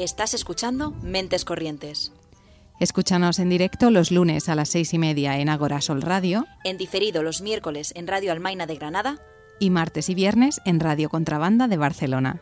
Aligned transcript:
Estás 0.00 0.32
escuchando 0.32 0.92
Mentes 1.02 1.44
Corrientes. 1.44 2.10
Escúchanos 2.78 3.38
en 3.38 3.50
directo 3.50 3.90
los 3.90 4.10
lunes 4.10 4.48
a 4.48 4.54
las 4.54 4.70
seis 4.70 4.94
y 4.94 4.98
media 4.98 5.38
en 5.38 5.50
Agora 5.50 5.82
Sol 5.82 6.00
Radio. 6.00 6.46
En 6.64 6.78
diferido 6.78 7.22
los 7.22 7.42
miércoles 7.42 7.92
en 7.94 8.06
Radio 8.06 8.32
Almaina 8.32 8.64
de 8.64 8.76
Granada. 8.76 9.18
Y 9.58 9.68
martes 9.68 10.08
y 10.08 10.14
viernes 10.14 10.62
en 10.64 10.80
Radio 10.80 11.10
Contrabanda 11.10 11.68
de 11.68 11.76
Barcelona. 11.76 12.40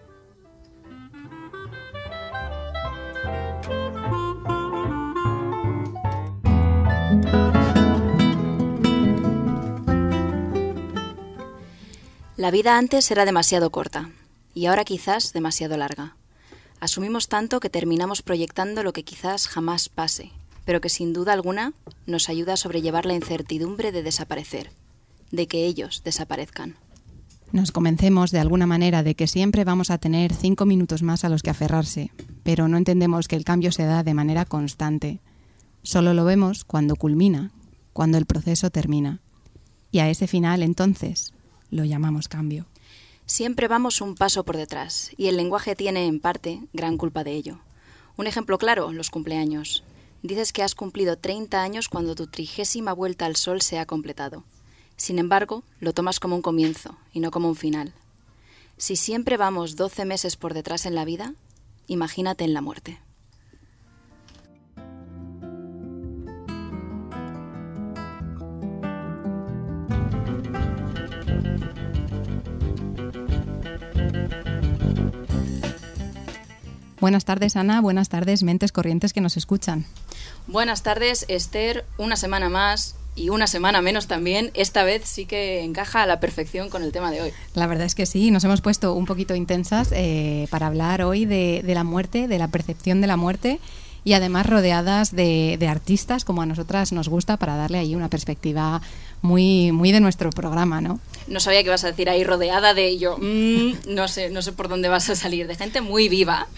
La 12.37 12.53
vida 12.53 12.79
antes 12.79 13.11
era 13.11 13.25
demasiado 13.25 13.71
corta 13.71 14.11
y 14.55 14.67
ahora 14.67 14.85
quizás 14.85 15.33
demasiado 15.33 15.77
larga. 15.77 16.18
Asumimos 16.81 17.29
tanto 17.29 17.61
que 17.61 17.71
terminamos 17.71 18.23
proyectando 18.23 18.83
lo 18.83 18.93
que 18.93 19.05
quizás 19.05 19.49
jamás 19.49 19.89
pase, 19.89 20.31
pero 20.65 20.81
que 20.81 20.89
sin 20.89 21.13
duda 21.13 21.33
alguna 21.33 21.73
nos 22.07 22.29
ayuda 22.29 22.53
a 22.53 22.57
sobrellevar 22.57 23.07
la 23.07 23.15
incertidumbre 23.15 23.91
de 23.91 24.03
desaparecer, 24.03 24.71
de 25.31 25.47
que 25.47 25.65
ellos 25.65 26.03
desaparezcan. 26.05 26.77
Nos 27.51 27.73
convencemos 27.73 28.31
de 28.31 28.41
alguna 28.41 28.67
manera 28.67 29.03
de 29.03 29.15
que 29.15 29.27
siempre 29.27 29.65
vamos 29.65 29.91
a 29.91 29.99
tener 29.99 30.35
cinco 30.35 30.67
minutos 30.67 31.03
más 31.03 31.25
a 31.25 31.31
los 31.31 31.43
que 31.43 31.51
aferrarse, 31.51 32.13
pero 32.43 32.69
no 32.69 32.77
entendemos 32.77 33.27
que 33.27 33.37
el 33.37 33.45
cambio 33.45 33.73
se 33.73 33.85
da 33.85 34.03
de 34.03 34.13
manera 34.15 34.45
constante. 34.45 35.21
Solo 35.83 36.13
lo 36.13 36.27
vemos 36.27 36.65
cuando 36.65 36.97
culmina, 36.97 37.51
cuando 37.95 38.19
el 38.19 38.27
proceso 38.27 38.71
termina. 38.71 39.21
Y 39.91 40.01
a 40.01 40.11
ese 40.11 40.27
final 40.27 40.63
entonces 40.63 41.33
lo 41.71 41.85
llamamos 41.85 42.29
cambio. 42.29 42.67
Siempre 43.29 43.69
vamos 43.69 44.01
un 44.01 44.15
paso 44.15 44.43
por 44.43 44.57
detrás, 44.57 45.11
y 45.19 45.27
el 45.27 45.37
lenguaje 45.37 45.77
tiene, 45.77 46.07
en 46.07 46.19
parte, 46.19 46.63
gran 46.73 46.97
culpa 46.97 47.25
de 47.25 47.33
ello. 47.33 47.59
Un 48.17 48.27
ejemplo 48.27 48.57
claro, 48.57 48.91
los 48.91 49.11
cumpleaños. 49.11 49.85
Dices 50.23 50.51
que 50.51 50.63
has 50.63 50.75
cumplido 50.75 51.19
30 51.19 51.61
años 51.63 51.91
cuando 51.91 52.15
tu 52.15 52.27
trigésima 52.27 52.95
vuelta 52.95 53.27
al 53.27 53.37
sol 53.37 53.61
se 53.61 53.79
ha 53.79 53.85
completado. 53.85 54.45
Sin 54.97 55.19
embargo, 55.19 55.63
lo 55.79 55.93
tomas 55.93 56.21
como 56.21 56.37
un 56.37 56.43
comienzo 56.43 56.97
y 57.13 57.21
no 57.21 57.31
como 57.31 57.49
un 57.49 57.55
final. 57.55 57.93
Si 58.79 58.97
siempre 58.97 59.37
vamos 59.37 59.77
12 59.77 60.07
meses 60.07 60.37
por 60.37 60.55
detrás 60.55 60.87
en 60.87 60.95
la 60.95 61.05
vida, 61.05 61.35
imagínate 61.87 62.45
en 62.45 62.55
la 62.55 62.63
muerte. 62.63 62.99
Buenas 77.01 77.25
tardes, 77.25 77.55
Ana. 77.55 77.81
Buenas 77.81 78.09
tardes, 78.09 78.43
mentes 78.43 78.73
corrientes 78.73 79.13
que 79.13 79.21
nos 79.21 79.37
escuchan. 79.37 79.87
Buenas 80.49 80.83
tardes, 80.83 81.25
Esther. 81.29 81.85
Una 81.97 82.17
semana 82.17 82.49
más 82.49 82.97
y 83.15 83.29
una 83.29 83.47
semana 83.47 83.81
menos 83.83 84.09
también. 84.09 84.51
Esta 84.55 84.83
vez 84.83 85.03
sí 85.05 85.25
que 85.25 85.63
encaja 85.63 86.03
a 86.03 86.07
la 86.07 86.19
perfección 86.19 86.71
con 86.71 86.83
el 86.83 86.91
tema 86.91 87.13
de 87.13 87.21
hoy. 87.21 87.33
La 87.55 87.69
verdad 87.69 87.87
es 87.87 87.95
que 87.95 88.05
sí, 88.05 88.33
nos 88.33 88.43
hemos 88.43 88.63
puesto 88.63 88.95
un 88.95 89.07
poquito 89.07 89.37
intensas 89.37 89.91
eh, 89.93 90.49
para 90.51 90.67
hablar 90.67 91.03
hoy 91.03 91.25
de, 91.25 91.63
la 91.67 91.85
muerte, 91.85 92.27
de 92.27 92.39
la 92.39 92.49
percepción 92.49 93.01
de 93.01 93.07
la 93.07 93.17
muerte 93.17 93.61
y 94.03 94.15
además 94.15 94.47
rodeadas 94.47 95.15
de, 95.15 95.59
artistas 95.69 96.25
como 96.25 96.43
a 96.43 96.47
nosotras 96.47 96.93
nos 96.93 97.09
gusta 97.09 97.37
para 97.37 97.57
darle 97.57 97.79
ahí 97.79 97.95
una 97.95 98.09
perspectiva 98.09 98.83
muy, 99.23 99.71
muy 99.71 99.93
de 99.93 100.01
nuestro 100.01 100.31
programa, 100.31 100.81
¿no? 100.81 100.99
No 101.29 101.39
sabía 101.39 101.61
que 101.63 101.69
ibas 101.69 101.85
a 101.85 101.89
decir 101.89 102.09
ahí 102.09 102.25
rodeada 102.25 102.75
de 102.75 102.89
ello. 102.89 103.19
Mm, 103.19 103.95
no 103.95 104.09
sé, 104.09 104.31
no 104.31 104.43
sé 104.43 104.53
por 104.53 104.69
dónde 104.69 104.89
vas 104.89 105.11
a 105.11 105.17
salir, 105.17 105.47
de 105.47 105.55
gente 105.55 105.81
muy 105.81 106.09
viva 106.09 106.49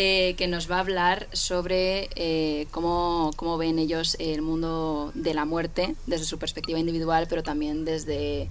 eh, 0.00 0.36
que 0.38 0.46
nos 0.46 0.70
va 0.70 0.76
a 0.76 0.78
hablar 0.78 1.26
sobre 1.32 2.08
eh, 2.14 2.68
cómo, 2.70 3.32
cómo, 3.34 3.58
ven 3.58 3.80
ellos 3.80 4.16
el 4.20 4.42
mundo 4.42 5.10
de 5.16 5.34
la 5.34 5.44
muerte 5.44 5.96
desde 6.06 6.24
su 6.24 6.38
perspectiva 6.38 6.78
individual, 6.78 7.26
pero 7.28 7.42
también 7.42 7.84
desde 7.84 8.48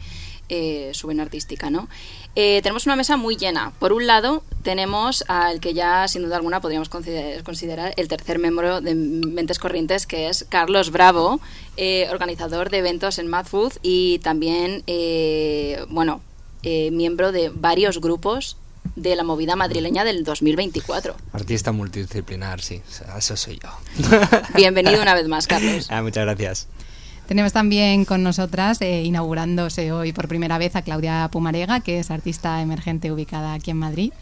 eh, 0.49 0.91
su 0.93 1.07
vena 1.07 1.23
artística. 1.23 1.69
¿no? 1.69 1.87
tenemos 2.35 2.85
una 2.85 2.97
mesa 2.97 3.15
muy 3.15 3.37
llena. 3.37 3.71
Por 3.79 3.93
un 3.93 4.07
lado, 4.07 4.43
tenemos 4.61 5.23
al 5.29 5.61
que 5.61 5.73
ya 5.73 6.05
sin 6.09 6.21
duda 6.23 6.35
alguna 6.35 6.59
podríamos 6.59 6.89
considerar, 6.89 7.93
el 7.95 8.09
tercer 8.09 8.39
miembro 8.39 8.81
de 8.81 8.93
Mentes 8.93 9.57
Corrientes, 9.57 10.05
que 10.05 10.27
es 10.27 10.45
Carlos 10.49 10.91
Bravo, 10.91 11.39
organizador 12.11 12.69
de 12.69 12.79
eventos 12.79 13.19
en 13.19 13.27
Mad 13.27 13.45
Food 13.45 13.71
y 13.81 14.19
también, 14.19 14.83
bueno, 15.87 16.19
miembro 16.61 17.31
de 17.31 17.51
varios 17.55 18.01
grupos 18.01 18.57
de 18.97 19.15
la 19.15 19.23
movida 19.23 19.55
madrileña 19.55 20.03
del 20.03 20.23
2024. 20.23 21.15
Artista 21.31 21.71
multidisciplinar, 21.71 22.59
sí, 22.61 22.81
eso 23.17 23.37
soy 23.37 23.59
yo. 23.63 23.69
Bienvenido 24.55 25.01
una 25.01 25.13
vez 25.13 25.27
más, 25.27 25.47
Carlos. 25.47 25.87
Ah, 25.89 26.01
muchas 26.01 26.25
gracias. 26.25 26.67
Tenemos 27.27 27.53
también 27.53 28.05
con 28.05 28.23
nosotras, 28.23 28.81
eh, 28.81 29.03
inaugurándose 29.03 29.91
hoy 29.91 30.13
por 30.13 30.27
primera 30.27 30.57
vez, 30.57 30.75
a 30.75 30.81
Claudia 30.81 31.29
Pumarega, 31.31 31.81
que 31.81 31.99
es 31.99 32.09
artista 32.09 32.61
emergente 32.61 33.11
ubicada 33.11 33.53
aquí 33.53 33.71
en 33.71 33.77
Madrid. 33.77 34.13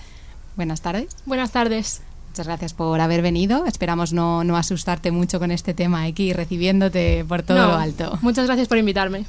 Buenas 0.55 0.81
tardes. 0.81 1.07
Buenas 1.25 1.51
tardes. 1.51 2.01
Muchas 2.29 2.47
gracias 2.47 2.73
por 2.73 2.99
haber 2.99 3.21
venido. 3.21 3.65
Esperamos 3.65 4.11
no, 4.11 4.43
no 4.43 4.57
asustarte 4.57 5.11
mucho 5.11 5.39
con 5.39 5.51
este 5.51 5.73
tema 5.73 6.03
aquí, 6.03 6.33
recibiéndote 6.33 7.23
por 7.25 7.43
todo 7.43 7.65
lo 7.65 7.75
alto. 7.75 8.19
Muchas 8.21 8.45
gracias 8.45 8.67
por 8.67 8.77
invitarme. 8.77 9.25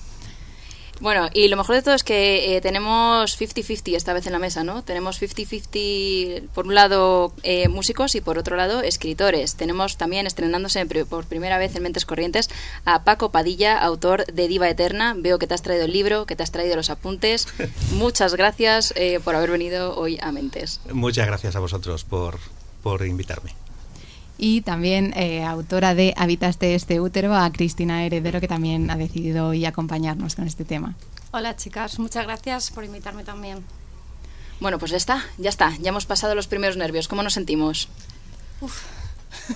Bueno, 1.01 1.29
y 1.35 1.49
lo 1.49 1.57
mejor 1.57 1.77
de 1.77 1.83
todo 1.83 1.95
es 1.95 2.03
que 2.03 2.57
eh, 2.57 2.61
tenemos 2.61 3.39
50-50 3.39 3.97
esta 3.97 4.13
vez 4.13 4.27
en 4.27 4.33
la 4.33 4.39
mesa, 4.39 4.65
¿no? 4.65 4.83
Tenemos 4.83 5.21
50-50, 5.21 6.49
por 6.55 6.67
un 6.67 6.75
lado, 6.75 7.33
eh, 7.43 7.69
músicos 7.69 8.15
y 8.15 8.21
por 8.21 8.39
otro 8.39 8.57
lado, 8.57 8.81
escritores. 8.83 9.57
Tenemos 9.57 9.99
también 9.99 10.27
estrenándose 10.27 10.85
por 11.07 11.27
primera 11.27 11.59
vez 11.59 11.77
en 11.77 11.83
Mentes 11.83 12.07
Corrientes 12.07 12.49
a 12.85 13.05
Paco 13.05 13.31
Padilla, 13.31 13.79
autor 13.79 14.25
de 14.27 14.49
Diva 14.49 14.69
Eterna. 14.69 15.15
Veo 15.17 15.39
que 15.39 15.47
te 15.47 15.55
has 15.55 15.63
traído 15.63 15.85
el 15.85 15.93
libro, 15.93 16.25
que 16.25 16.37
te 16.37 16.43
has 16.43 16.51
traído 16.51 16.77
los 16.77 16.91
apuntes. 16.91 17.47
Muchas 17.93 18.35
gracias 18.35 18.95
eh, 18.97 19.21
por 19.23 19.35
haber 19.35 19.51
venido 19.51 19.97
hoy 19.97 20.19
a 20.23 20.33
Mentes. 20.33 20.81
Muchas 20.93 21.27
gracias 21.27 21.57
a 21.57 21.61
vosotros 21.61 22.05
por, 22.05 22.39
por 22.83 23.05
invitarme 23.07 23.66
y 24.39 24.61
también 24.61 25.13
eh, 25.17 25.45
autora 25.45 25.95
de 25.95 26.15
Habitaste 26.17 26.75
este 26.75 27.01
útero, 27.01 27.35
a 27.35 27.51
Cristina 27.53 28.05
Heredero, 28.05 28.41
que 28.41 28.49
también 28.49 28.91
ha 28.91 28.97
decidido 28.97 29.49
hoy 29.49 29.65
acompañarnos 29.65 30.35
con 30.35 30.47
este 30.47 30.65
tema. 30.65 30.95
Hola 31.33 31.57
chicas, 31.57 31.99
muchas 31.99 32.25
gracias 32.25 32.71
por 32.71 32.85
invitarme 32.85 33.25
también. 33.25 33.65
Bueno, 34.61 34.79
pues 34.79 34.91
ya 34.91 34.97
está, 34.97 35.25
ya 35.39 35.51
está, 35.51 35.77
ya 35.81 35.91
hemos 35.91 36.07
pasado 36.07 36.35
los 36.35 36.47
primeros 36.47 36.77
nervios. 36.77 37.09
¿Cómo 37.09 37.23
nos 37.23 37.35
sentimos? 37.35 37.89
Uf. 38.61 38.83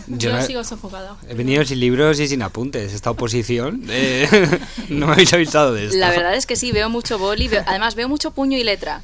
Yo, 0.06 0.32
no, 0.32 0.42
sigo 0.42 0.62
sofocado. 0.62 1.16
He 1.28 1.34
venido 1.34 1.64
sin 1.64 1.80
libros 1.80 2.20
y 2.20 2.28
sin 2.28 2.42
apuntes. 2.42 2.92
Esta 2.92 3.10
oposición 3.10 3.84
eh, 3.88 4.28
no 4.88 5.06
me 5.06 5.14
habéis 5.14 5.32
avisado 5.32 5.72
de 5.72 5.86
esto. 5.86 5.98
La 5.98 6.10
verdad 6.10 6.34
es 6.34 6.46
que 6.46 6.56
sí, 6.56 6.70
veo 6.70 6.90
mucho 6.90 7.18
boli, 7.18 7.50
además 7.66 7.94
veo 7.94 8.08
mucho 8.08 8.30
puño 8.30 8.58
y 8.58 8.64
letra. 8.64 9.02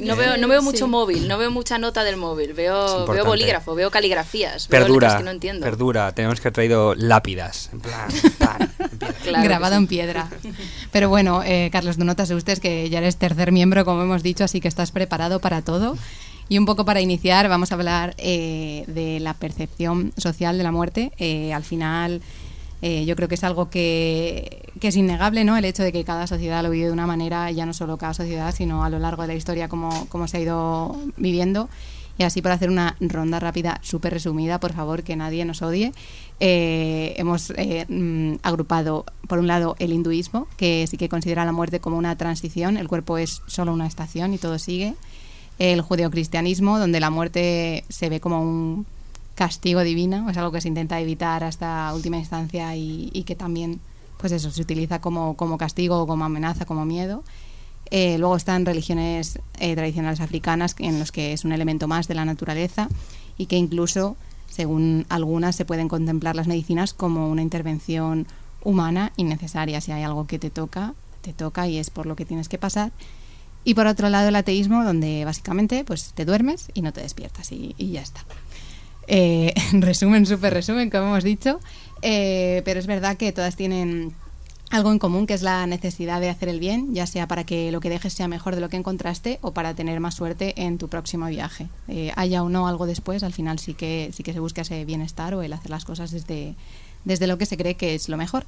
No 0.00 0.16
veo, 0.16 0.36
no 0.36 0.48
veo 0.48 0.62
mucho 0.62 0.88
móvil, 0.88 1.28
no 1.28 1.38
veo 1.38 1.50
mucha 1.50 1.78
nota 1.78 2.04
del 2.04 2.16
móvil, 2.16 2.54
veo, 2.54 3.06
veo 3.06 3.24
bolígrafo, 3.24 3.74
veo 3.74 3.90
caligrafías, 3.90 4.66
perdura, 4.68 5.18
que 5.18 5.24
no 5.24 5.30
entiendo. 5.30 5.64
Perdura, 5.64 6.12
tenemos 6.14 6.40
que 6.40 6.48
haber 6.48 6.54
traído 6.54 6.94
lápidas, 6.94 7.70
en 7.72 7.80
plan, 7.80 8.08
grabado 9.44 9.76
en 9.76 9.86
piedra. 9.86 10.28
Pero 10.92 11.08
bueno, 11.08 11.42
eh, 11.44 11.68
Carlos, 11.72 11.96
tú 11.96 12.04
notas 12.04 12.30
ustedes 12.30 12.60
que 12.60 12.88
ya 12.88 12.98
eres 12.98 13.16
tercer 13.16 13.52
miembro, 13.52 13.84
como 13.84 14.02
hemos 14.02 14.22
dicho, 14.22 14.44
así 14.44 14.60
que 14.60 14.68
estás 14.68 14.90
preparado 14.90 15.40
para 15.40 15.62
todo. 15.62 15.96
Y 16.48 16.58
un 16.58 16.66
poco 16.66 16.84
para 16.84 17.00
iniciar, 17.00 17.48
vamos 17.48 17.70
a 17.70 17.76
hablar 17.76 18.14
eh, 18.18 18.82
de 18.88 19.20
la 19.20 19.34
percepción 19.34 20.12
social 20.16 20.58
de 20.58 20.64
la 20.64 20.72
muerte. 20.72 21.12
Eh, 21.18 21.52
al 21.52 21.62
final 21.62 22.22
eh, 22.82 23.04
yo 23.04 23.14
creo 23.14 23.28
que 23.28 23.34
es 23.34 23.44
algo 23.44 23.68
que, 23.68 24.70
es 24.80 24.96
innegable, 24.96 25.44
¿no? 25.44 25.56
El 25.56 25.64
hecho 25.64 25.82
de 25.82 25.92
que 25.92 26.04
cada 26.04 26.26
sociedad 26.26 26.62
lo 26.62 26.70
vive 26.70 26.86
de 26.86 26.92
una 26.92 27.06
manera, 27.06 27.50
ya 27.50 27.66
no 27.66 27.74
solo 27.74 27.98
cada 27.98 28.14
sociedad, 28.14 28.54
sino 28.54 28.84
a 28.84 28.90
lo 28.90 28.98
largo 28.98 29.22
de 29.22 29.28
la 29.28 29.34
historia, 29.34 29.68
como, 29.68 30.26
se 30.26 30.36
ha 30.36 30.40
ido 30.40 30.96
viviendo. 31.16 31.68
Y 32.16 32.22
así 32.22 32.42
para 32.42 32.54
hacer 32.54 32.68
una 32.68 32.96
ronda 33.00 33.40
rápida, 33.40 33.80
súper 33.82 34.12
resumida, 34.12 34.60
por 34.60 34.74
favor, 34.74 35.02
que 35.02 35.16
nadie 35.16 35.44
nos 35.46 35.62
odie, 35.62 35.92
eh, 36.38 37.14
hemos 37.16 37.50
eh, 37.56 37.86
mm, 37.88 38.40
agrupado, 38.42 39.06
por 39.26 39.38
un 39.38 39.46
lado, 39.46 39.74
el 39.78 39.92
hinduismo, 39.92 40.46
que 40.58 40.86
sí 40.86 40.98
que 40.98 41.08
considera 41.08 41.46
la 41.46 41.52
muerte 41.52 41.80
como 41.80 41.96
una 41.96 42.16
transición, 42.16 42.76
el 42.76 42.88
cuerpo 42.88 43.16
es 43.16 43.40
solo 43.46 43.72
una 43.72 43.86
estación 43.86 44.34
y 44.34 44.38
todo 44.38 44.58
sigue. 44.58 44.94
El 45.58 45.80
judeocristianismo, 45.82 46.78
donde 46.78 47.00
la 47.00 47.10
muerte 47.10 47.84
se 47.88 48.08
ve 48.08 48.20
como 48.20 48.42
un 48.42 48.86
castigo 49.40 49.80
divino, 49.80 50.28
es 50.28 50.36
algo 50.36 50.52
que 50.52 50.60
se 50.60 50.68
intenta 50.68 51.00
evitar 51.00 51.44
hasta 51.44 51.94
última 51.94 52.18
instancia 52.18 52.76
y, 52.76 53.24
que 53.26 53.34
también, 53.34 53.80
pues 54.18 54.32
eso, 54.32 54.50
se 54.50 54.60
utiliza 54.60 55.00
como, 55.00 55.34
como 55.34 55.56
castigo, 55.56 56.06
como 56.06 56.26
amenaza, 56.26 56.66
como 56.66 56.84
miedo. 56.84 57.24
Eh, 57.90 58.18
luego 58.18 58.36
están 58.36 58.66
religiones 58.66 59.38
eh, 59.58 59.74
tradicionales 59.74 60.20
africanas 60.20 60.76
en 60.78 60.98
los 60.98 61.10
que 61.10 61.32
es 61.32 61.46
un 61.46 61.52
elemento 61.52 61.88
más 61.88 62.06
de 62.06 62.16
la 62.16 62.26
naturaleza 62.26 62.90
y 63.38 63.46
que 63.46 63.56
incluso, 63.56 64.14
según 64.50 65.06
algunas, 65.08 65.56
se 65.56 65.64
pueden 65.64 65.88
contemplar 65.88 66.36
las 66.36 66.46
medicinas 66.46 66.92
como 66.92 67.30
una 67.30 67.40
intervención 67.40 68.26
humana 68.62 69.10
innecesaria. 69.16 69.80
Si 69.80 69.90
hay 69.90 70.02
algo 70.02 70.26
que 70.26 70.38
te 70.38 70.50
toca, 70.50 70.92
te 71.22 71.32
toca 71.32 71.66
y 71.66 71.78
es 71.78 71.88
por 71.88 72.04
lo 72.04 72.14
que 72.14 72.26
tienes 72.26 72.50
que 72.50 72.58
pasar. 72.58 72.92
Y 73.64 73.72
por 73.72 73.86
otro 73.86 74.10
lado 74.10 74.28
el 74.28 74.36
ateísmo, 74.36 74.84
donde 74.84 75.24
básicamente 75.24 75.82
pues 75.82 76.12
te 76.12 76.26
duermes 76.26 76.66
y 76.74 76.82
no 76.82 76.92
te 76.92 77.00
despiertas 77.00 77.52
y 77.52 77.74
ya 77.90 78.02
está. 78.02 78.20
Eh, 79.12 79.52
resumen, 79.72 80.24
súper 80.24 80.54
resumen, 80.54 80.88
como 80.88 81.08
hemos 81.08 81.24
dicho. 81.24 81.60
Eh, 82.00 82.62
pero 82.64 82.78
es 82.78 82.86
verdad 82.86 83.16
que 83.16 83.32
todas 83.32 83.56
tienen 83.56 84.14
algo 84.70 84.92
en 84.92 85.00
común, 85.00 85.26
que 85.26 85.34
es 85.34 85.42
la 85.42 85.66
necesidad 85.66 86.20
de 86.20 86.30
hacer 86.30 86.48
el 86.48 86.60
bien, 86.60 86.94
ya 86.94 87.06
sea 87.06 87.26
para 87.26 87.42
que 87.44 87.72
lo 87.72 87.80
que 87.80 87.90
dejes 87.90 88.12
sea 88.12 88.28
mejor 88.28 88.54
de 88.54 88.60
lo 88.60 88.68
que 88.68 88.76
encontraste 88.76 89.40
o 89.42 89.52
para 89.52 89.74
tener 89.74 89.98
más 89.98 90.14
suerte 90.14 90.54
en 90.62 90.78
tu 90.78 90.88
próximo 90.88 91.26
viaje. 91.26 91.66
Eh, 91.88 92.12
haya 92.14 92.44
o 92.44 92.48
no 92.48 92.68
algo 92.68 92.86
después, 92.86 93.24
al 93.24 93.32
final 93.32 93.58
sí 93.58 93.74
que, 93.74 94.10
sí 94.14 94.22
que 94.22 94.32
se 94.32 94.38
busca 94.38 94.62
ese 94.62 94.84
bienestar 94.84 95.34
o 95.34 95.42
el 95.42 95.52
hacer 95.52 95.70
las 95.70 95.84
cosas 95.84 96.12
desde, 96.12 96.54
desde 97.04 97.26
lo 97.26 97.36
que 97.36 97.46
se 97.46 97.56
cree 97.56 97.74
que 97.74 97.96
es 97.96 98.08
lo 98.08 98.16
mejor. 98.16 98.46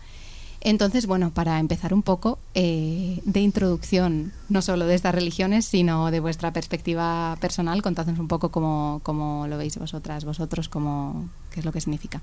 Entonces, 0.64 1.06
bueno, 1.06 1.34
para 1.34 1.58
empezar 1.58 1.92
un 1.92 2.04
poco 2.04 2.38
eh, 2.54 3.20
de 3.24 3.40
introducción, 3.40 4.32
no 4.48 4.62
solo 4.62 4.86
de 4.86 4.94
estas 4.94 5.12
religiones, 5.12 5.64
sino 5.64 6.12
de 6.12 6.20
vuestra 6.20 6.52
perspectiva 6.52 7.36
personal, 7.40 7.82
contadnos 7.82 8.20
un 8.20 8.28
poco 8.28 8.52
cómo, 8.52 9.00
cómo 9.02 9.48
lo 9.48 9.58
veis 9.58 9.76
vosotras, 9.76 10.24
vosotros, 10.24 10.68
cómo, 10.68 11.28
qué 11.50 11.58
es 11.58 11.66
lo 11.66 11.72
que 11.72 11.80
significa. 11.80 12.22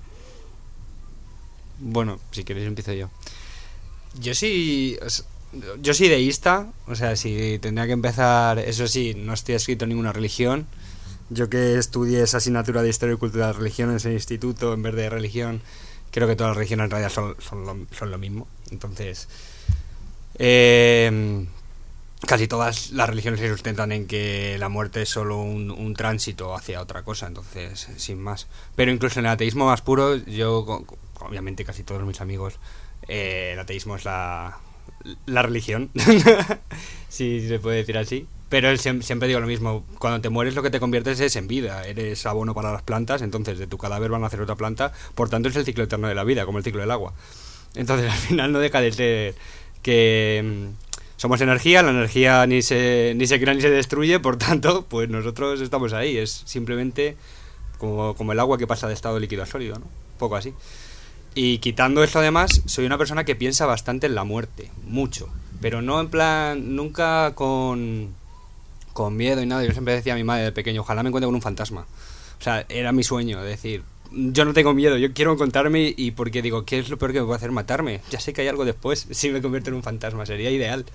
Bueno, 1.80 2.18
si 2.32 2.46
queréis 2.46 2.68
empiezo 2.68 2.94
yo. 2.94 3.10
Yo 4.22 4.34
sí. 4.34 4.98
Yo 5.82 5.94
soy 5.94 6.08
deísta, 6.08 6.68
o 6.88 6.96
sea, 6.96 7.16
si 7.16 7.58
tendría 7.60 7.88
que 7.88 7.94
empezar, 7.94 8.60
eso 8.60 8.88
sí, 8.88 9.16
no 9.16 9.34
estoy 9.34 9.56
escrito 9.56 9.84
en 9.84 9.90
ninguna 9.90 10.14
religión. 10.14 10.68
Yo 11.30 11.50
que 11.50 11.78
estudié 11.78 12.22
esa 12.22 12.38
asignatura 12.38 12.84
de 12.84 12.90
Historia 12.90 13.16
y 13.16 13.18
Cultura 13.18 13.48
de 13.48 13.54
Religión 13.54 13.90
en 13.90 13.98
ese 13.98 14.14
instituto, 14.14 14.74
en 14.74 14.84
vez 14.84 14.96
de 14.96 15.10
religión, 15.10 15.62
creo 16.12 16.28
que 16.28 16.36
todas 16.36 16.52
las 16.52 16.58
religiones 16.58 16.86
en 16.86 16.92
realidad 16.92 17.12
son, 17.12 17.36
son, 17.40 17.66
lo, 17.66 17.78
son 17.96 18.12
lo 18.12 18.18
mismo. 18.18 18.48
Entonces, 18.72 19.28
eh, 20.36 21.46
casi 22.26 22.48
todas 22.48 22.92
las 22.92 23.10
religiones 23.10 23.40
se 23.40 23.50
sustentan 23.50 23.92
en 23.92 24.08
que 24.08 24.58
la 24.60 24.70
muerte 24.70 25.02
es 25.02 25.10
solo 25.10 25.38
un, 25.38 25.72
un, 25.72 25.94
tránsito 25.94 26.56
hacia 26.56 26.82
otra 26.82 27.04
cosa, 27.04 27.28
entonces, 27.28 27.90
sin 27.98 28.22
más. 28.22 28.48
Pero 28.76 28.92
incluso 28.92 29.20
en 29.20 29.26
el 29.26 29.32
ateísmo 29.32 29.66
más 29.66 29.82
puro, 29.82 30.16
yo, 30.16 30.86
obviamente 31.20 31.66
casi 31.66 31.84
todos 31.84 32.04
mis 32.04 32.22
amigos 32.22 32.60
eh, 33.08 33.52
el 33.54 33.60
ateísmo 33.60 33.96
es 33.96 34.06
la, 34.06 34.58
la 35.26 35.42
religión, 35.42 35.90
si 37.10 37.48
se 37.48 37.60
puede 37.60 37.78
decir 37.78 37.98
así. 37.98 38.28
Pero 38.50 38.76
siempre 38.78 39.28
digo 39.28 39.40
lo 39.40 39.46
mismo, 39.46 39.86
cuando 40.00 40.22
te 40.22 40.30
mueres 40.30 40.56
lo 40.56 40.64
que 40.64 40.72
te 40.72 40.80
conviertes 40.80 41.20
es 41.20 41.36
en 41.36 41.48
vida, 41.48 41.86
eres 41.86 42.26
abono 42.26 42.56
para 42.56 42.72
las 42.72 42.82
plantas, 42.82 43.22
entonces 43.22 43.60
de 43.60 43.68
tu 43.68 43.78
cadáver 43.78 44.10
van 44.10 44.24
a 44.24 44.28
hacer 44.28 44.42
otra 44.42 44.56
planta, 44.56 44.92
por 45.14 45.30
tanto 45.30 45.50
es 45.50 45.56
el 45.56 45.66
ciclo 45.66 45.84
eterno 45.84 46.08
de 46.08 46.16
la 46.16 46.24
vida, 46.24 46.46
como 46.46 46.58
el 46.58 46.64
ciclo 46.64 46.82
del 46.82 46.90
agua. 46.90 47.14
Entonces 47.76 48.12
al 48.12 48.18
final 48.18 48.52
no 48.52 48.60
deja 48.60 48.82
de 48.82 48.92
ser 48.92 49.36
que 49.84 50.44
mm, 50.44 51.18
somos 51.18 51.42
energía, 51.42 51.84
la 51.84 51.92
energía 51.92 52.48
ni 52.48 52.64
se, 52.64 53.14
ni 53.16 53.28
se 53.28 53.40
crea 53.40 53.54
ni 53.54 53.62
se 53.62 53.70
destruye, 53.70 54.20
por 54.20 54.38
tanto, 54.38 54.84
pues 54.90 55.10
nosotros 55.10 55.62
estamos 55.62 55.94
ahí, 55.94 56.18
es 56.18 56.42
simplemente 56.46 57.18
como, 57.78 58.16
como 58.16 58.32
el 58.32 58.40
agua 58.40 58.58
que 58.58 58.66
pasa 58.66 58.88
de 58.88 58.96
estado 58.96 59.20
líquido 59.20 59.44
a 59.44 59.46
sólido, 59.46 59.78
¿no? 59.78 59.86
Poco 60.18 60.36
así. 60.36 60.56
Y 61.36 61.60
quitando 61.60 62.04
esto 62.04 62.18
además, 62.18 62.64
soy 62.66 62.88
una 62.88 62.98
persona 62.98 63.26
que 63.26 63.36
piensa 63.36 63.68
bastante 63.68 64.08
en 64.08 64.16
la 64.16 64.24
muerte, 64.24 64.72
mucho. 64.88 65.30
Pero 65.62 65.82
no 65.82 66.02
en 66.02 66.10
plan, 66.10 66.76
nunca 66.76 67.34
con, 67.36 68.16
con 69.00 69.16
miedo 69.16 69.42
y 69.42 69.46
nada. 69.46 69.64
Yo 69.64 69.72
siempre 69.72 69.94
decía 69.94 70.12
a 70.12 70.18
mi 70.18 70.26
madre 70.26 70.44
de 70.44 70.52
pequeño, 70.52 70.82
ojalá 70.82 71.04
me 71.04 71.08
encuentre 71.08 71.28
con 71.28 71.36
un 71.36 71.42
fantasma. 71.42 71.88
O 72.38 72.44
sea, 72.44 72.66
era 72.68 72.92
mi 72.92 73.06
sueño, 73.06 73.42
decir, 73.42 73.82
yo 74.12 74.44
no 74.44 74.54
tengo 74.54 74.74
miedo, 74.74 74.98
yo 74.98 75.14
quiero 75.14 75.32
encontrarme 75.32 75.94
y 75.96 76.12
porque 76.12 76.42
digo, 76.42 76.66
¿qué 76.66 76.80
es 76.80 76.90
lo 76.90 76.98
peor 76.98 77.14
que 77.14 77.22
me 77.22 77.26
puede 77.26 77.38
hacer? 77.38 77.52
Matarme. 77.52 78.02
Ya 78.12 78.20
sé 78.20 78.34
que 78.34 78.42
hay 78.42 78.50
algo 78.50 78.66
después 78.66 79.08
si 79.12 79.30
me 79.30 79.42
convierto 79.42 79.70
en 79.70 79.78
un 79.78 79.84
fantasma, 79.84 80.26
sería 80.26 80.52
ideal. 80.52 80.86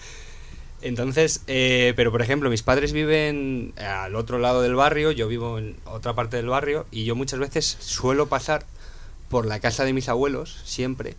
Entonces, 0.83 1.45
eh, 1.47 1.95
pero 1.97 2.13
por 2.13 2.21
ejemplo, 2.21 2.51
mis 2.51 2.63
padres 2.63 2.93
viven 2.93 3.73
al 3.79 4.15
otro 4.17 4.39
lado 4.39 4.61
del 4.61 4.75
barrio, 4.75 5.11
yo 5.11 5.27
vivo 5.27 5.59
en 5.59 5.77
otra 5.87 6.13
parte 6.13 6.37
del 6.37 6.49
barrio 6.49 6.85
y 6.91 7.05
yo 7.05 7.17
muchas 7.17 7.41
veces 7.41 7.79
suelo 7.81 8.27
pasar 8.29 8.67
por 9.31 9.47
la 9.47 9.61
casa 9.61 9.87
de 9.87 9.95
mis 9.95 10.11
abuelos, 10.11 10.61
siempre. 10.65 11.15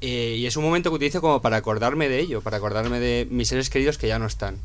Eh, 0.00 0.36
y 0.38 0.46
es 0.46 0.56
un 0.56 0.64
momento 0.64 0.88
que 0.88 0.96
utilizo 0.96 1.20
como 1.20 1.42
para 1.42 1.58
acordarme 1.58 2.08
de 2.08 2.18
ello, 2.18 2.40
para 2.40 2.56
acordarme 2.56 2.98
de 2.98 3.28
mis 3.30 3.48
seres 3.48 3.68
queridos 3.68 3.98
que 3.98 4.08
ya 4.08 4.18
no 4.18 4.24
están. 4.24 4.56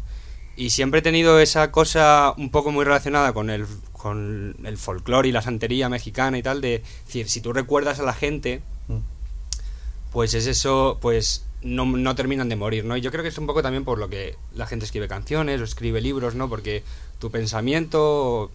Y 0.56 0.72
siempre 0.72 1.00
he 1.00 1.04
tenido 1.04 1.40
esa 1.40 1.72
cosa 1.72 2.34
un 2.38 2.52
poco 2.52 2.72
muy 2.72 2.86
relacionada 2.86 3.34
con 3.34 3.50
el, 3.50 3.66
con 3.94 4.56
el 4.64 4.78
folclore 4.78 5.30
y 5.30 5.32
la 5.32 5.42
santería 5.42 5.90
mexicana 5.90 6.38
y 6.38 6.44
tal, 6.44 6.62
de 6.62 6.84
decir, 7.06 7.30
si 7.30 7.42
tú 7.42 7.54
recuerdas 7.54 8.00
a 8.00 8.04
la 8.04 8.14
gente, 8.14 8.62
pues 10.12 10.34
es 10.34 10.48
eso, 10.48 10.98
pues 11.02 11.46
no, 11.62 11.86
no, 11.86 12.16
terminan 12.16 12.50
de 12.50 12.58
morir, 12.58 12.86
¿no? 12.86 12.98
Y 12.98 13.02
yo 13.02 13.12
creo 13.12 13.24
que 13.24 13.30
es 13.30 13.38
un 13.38 13.48
poco 13.48 13.62
también 13.62 13.86
por 13.86 13.98
lo 13.98 14.10
que 14.10 14.36
la 14.54 14.68
gente 14.68 14.86
escribe 14.86 15.08
canciones 15.08 15.62
o 15.62 15.64
escribe 15.64 16.02
libros, 16.02 16.36
¿no? 16.36 16.50
Porque 16.50 16.84
tu 17.20 17.32
pensamiento 17.32 18.52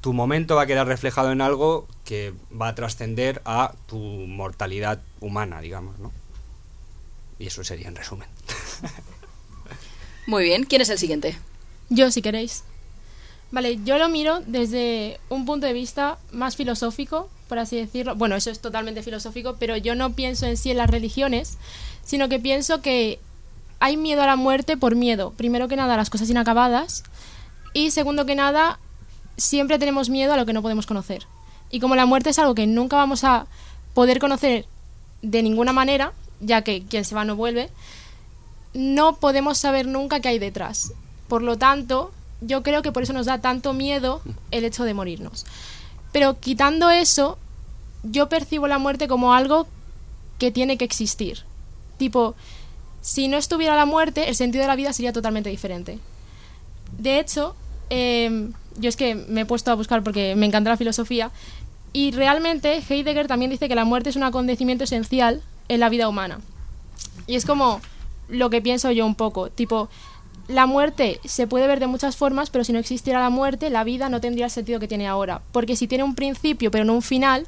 tu 0.00 0.12
momento 0.12 0.56
va 0.56 0.62
a 0.62 0.66
quedar 0.66 0.86
reflejado 0.86 1.32
en 1.32 1.40
algo 1.40 1.88
que 2.04 2.32
va 2.50 2.68
a 2.68 2.74
trascender 2.74 3.42
a 3.44 3.74
tu 3.86 3.98
mortalidad 3.98 5.00
humana, 5.20 5.60
digamos, 5.60 5.98
¿no? 5.98 6.12
Y 7.38 7.46
eso 7.46 7.64
sería 7.64 7.88
en 7.88 7.96
resumen. 7.96 8.28
Muy 10.28 10.44
bien, 10.44 10.64
¿quién 10.64 10.82
es 10.82 10.90
el 10.90 10.98
siguiente? 10.98 11.38
Yo, 11.88 12.10
si 12.10 12.20
queréis. 12.20 12.62
Vale, 13.50 13.78
yo 13.86 13.96
lo 13.96 14.10
miro 14.10 14.42
desde 14.46 15.18
un 15.30 15.46
punto 15.46 15.66
de 15.66 15.72
vista 15.72 16.18
más 16.32 16.54
filosófico, 16.54 17.30
por 17.48 17.58
así 17.58 17.76
decirlo. 17.76 18.14
Bueno, 18.14 18.36
eso 18.36 18.50
es 18.50 18.60
totalmente 18.60 19.02
filosófico, 19.02 19.56
pero 19.58 19.78
yo 19.78 19.94
no 19.94 20.12
pienso 20.12 20.44
en 20.44 20.58
sí 20.58 20.70
en 20.70 20.76
las 20.76 20.90
religiones, 20.90 21.56
sino 22.04 22.28
que 22.28 22.38
pienso 22.38 22.82
que 22.82 23.18
hay 23.80 23.96
miedo 23.96 24.20
a 24.20 24.26
la 24.26 24.36
muerte 24.36 24.76
por 24.76 24.96
miedo. 24.96 25.32
Primero 25.34 25.66
que 25.66 25.76
nada, 25.76 25.94
a 25.94 25.96
las 25.96 26.10
cosas 26.10 26.28
inacabadas. 26.28 27.04
Y 27.72 27.90
segundo 27.90 28.26
que 28.26 28.34
nada, 28.34 28.78
siempre 29.38 29.78
tenemos 29.78 30.10
miedo 30.10 30.34
a 30.34 30.36
lo 30.36 30.44
que 30.44 30.52
no 30.52 30.60
podemos 30.60 30.84
conocer. 30.84 31.26
Y 31.70 31.80
como 31.80 31.96
la 31.96 32.04
muerte 32.04 32.28
es 32.28 32.38
algo 32.38 32.54
que 32.54 32.66
nunca 32.66 32.96
vamos 32.96 33.24
a 33.24 33.46
poder 33.94 34.18
conocer 34.18 34.66
de 35.22 35.42
ninguna 35.42 35.72
manera, 35.72 36.12
ya 36.40 36.60
que 36.60 36.82
quien 36.82 37.06
se 37.06 37.14
va 37.14 37.24
no 37.24 37.34
vuelve, 37.34 37.70
no 38.78 39.16
podemos 39.16 39.58
saber 39.58 39.88
nunca 39.88 40.20
qué 40.20 40.28
hay 40.28 40.38
detrás. 40.38 40.92
Por 41.26 41.42
lo 41.42 41.58
tanto, 41.58 42.12
yo 42.40 42.62
creo 42.62 42.80
que 42.80 42.92
por 42.92 43.02
eso 43.02 43.12
nos 43.12 43.26
da 43.26 43.40
tanto 43.40 43.72
miedo 43.72 44.22
el 44.52 44.64
hecho 44.64 44.84
de 44.84 44.94
morirnos. 44.94 45.46
Pero 46.12 46.38
quitando 46.38 46.88
eso, 46.88 47.38
yo 48.04 48.28
percibo 48.28 48.68
la 48.68 48.78
muerte 48.78 49.08
como 49.08 49.34
algo 49.34 49.66
que 50.38 50.52
tiene 50.52 50.78
que 50.78 50.84
existir. 50.84 51.40
Tipo, 51.96 52.36
si 53.00 53.26
no 53.26 53.36
estuviera 53.36 53.74
la 53.74 53.84
muerte, 53.84 54.28
el 54.28 54.36
sentido 54.36 54.62
de 54.62 54.68
la 54.68 54.76
vida 54.76 54.92
sería 54.92 55.12
totalmente 55.12 55.50
diferente. 55.50 55.98
De 56.96 57.18
hecho, 57.18 57.56
eh, 57.90 58.50
yo 58.76 58.88
es 58.88 58.96
que 58.96 59.16
me 59.16 59.40
he 59.40 59.46
puesto 59.46 59.72
a 59.72 59.74
buscar 59.74 60.04
porque 60.04 60.36
me 60.36 60.46
encanta 60.46 60.70
la 60.70 60.76
filosofía, 60.76 61.32
y 61.92 62.12
realmente 62.12 62.80
Heidegger 62.88 63.26
también 63.26 63.50
dice 63.50 63.68
que 63.68 63.74
la 63.74 63.84
muerte 63.84 64.10
es 64.10 64.16
un 64.16 64.22
acontecimiento 64.22 64.84
esencial 64.84 65.42
en 65.68 65.80
la 65.80 65.88
vida 65.88 66.08
humana. 66.08 66.38
Y 67.26 67.34
es 67.34 67.44
como 67.44 67.80
lo 68.28 68.50
que 68.50 68.62
pienso 68.62 68.90
yo 68.90 69.06
un 69.06 69.14
poco, 69.14 69.50
tipo, 69.50 69.88
la 70.48 70.66
muerte 70.66 71.20
se 71.24 71.46
puede 71.46 71.66
ver 71.66 71.80
de 71.80 71.86
muchas 71.86 72.16
formas, 72.16 72.50
pero 72.50 72.64
si 72.64 72.72
no 72.72 72.78
existiera 72.78 73.20
la 73.20 73.30
muerte, 73.30 73.70
la 73.70 73.84
vida 73.84 74.08
no 74.08 74.20
tendría 74.20 74.46
el 74.46 74.50
sentido 74.50 74.80
que 74.80 74.88
tiene 74.88 75.06
ahora. 75.06 75.42
Porque 75.52 75.76
si 75.76 75.86
tiene 75.86 76.04
un 76.04 76.14
principio 76.14 76.70
pero 76.70 76.84
no 76.84 76.94
un 76.94 77.02
final, 77.02 77.46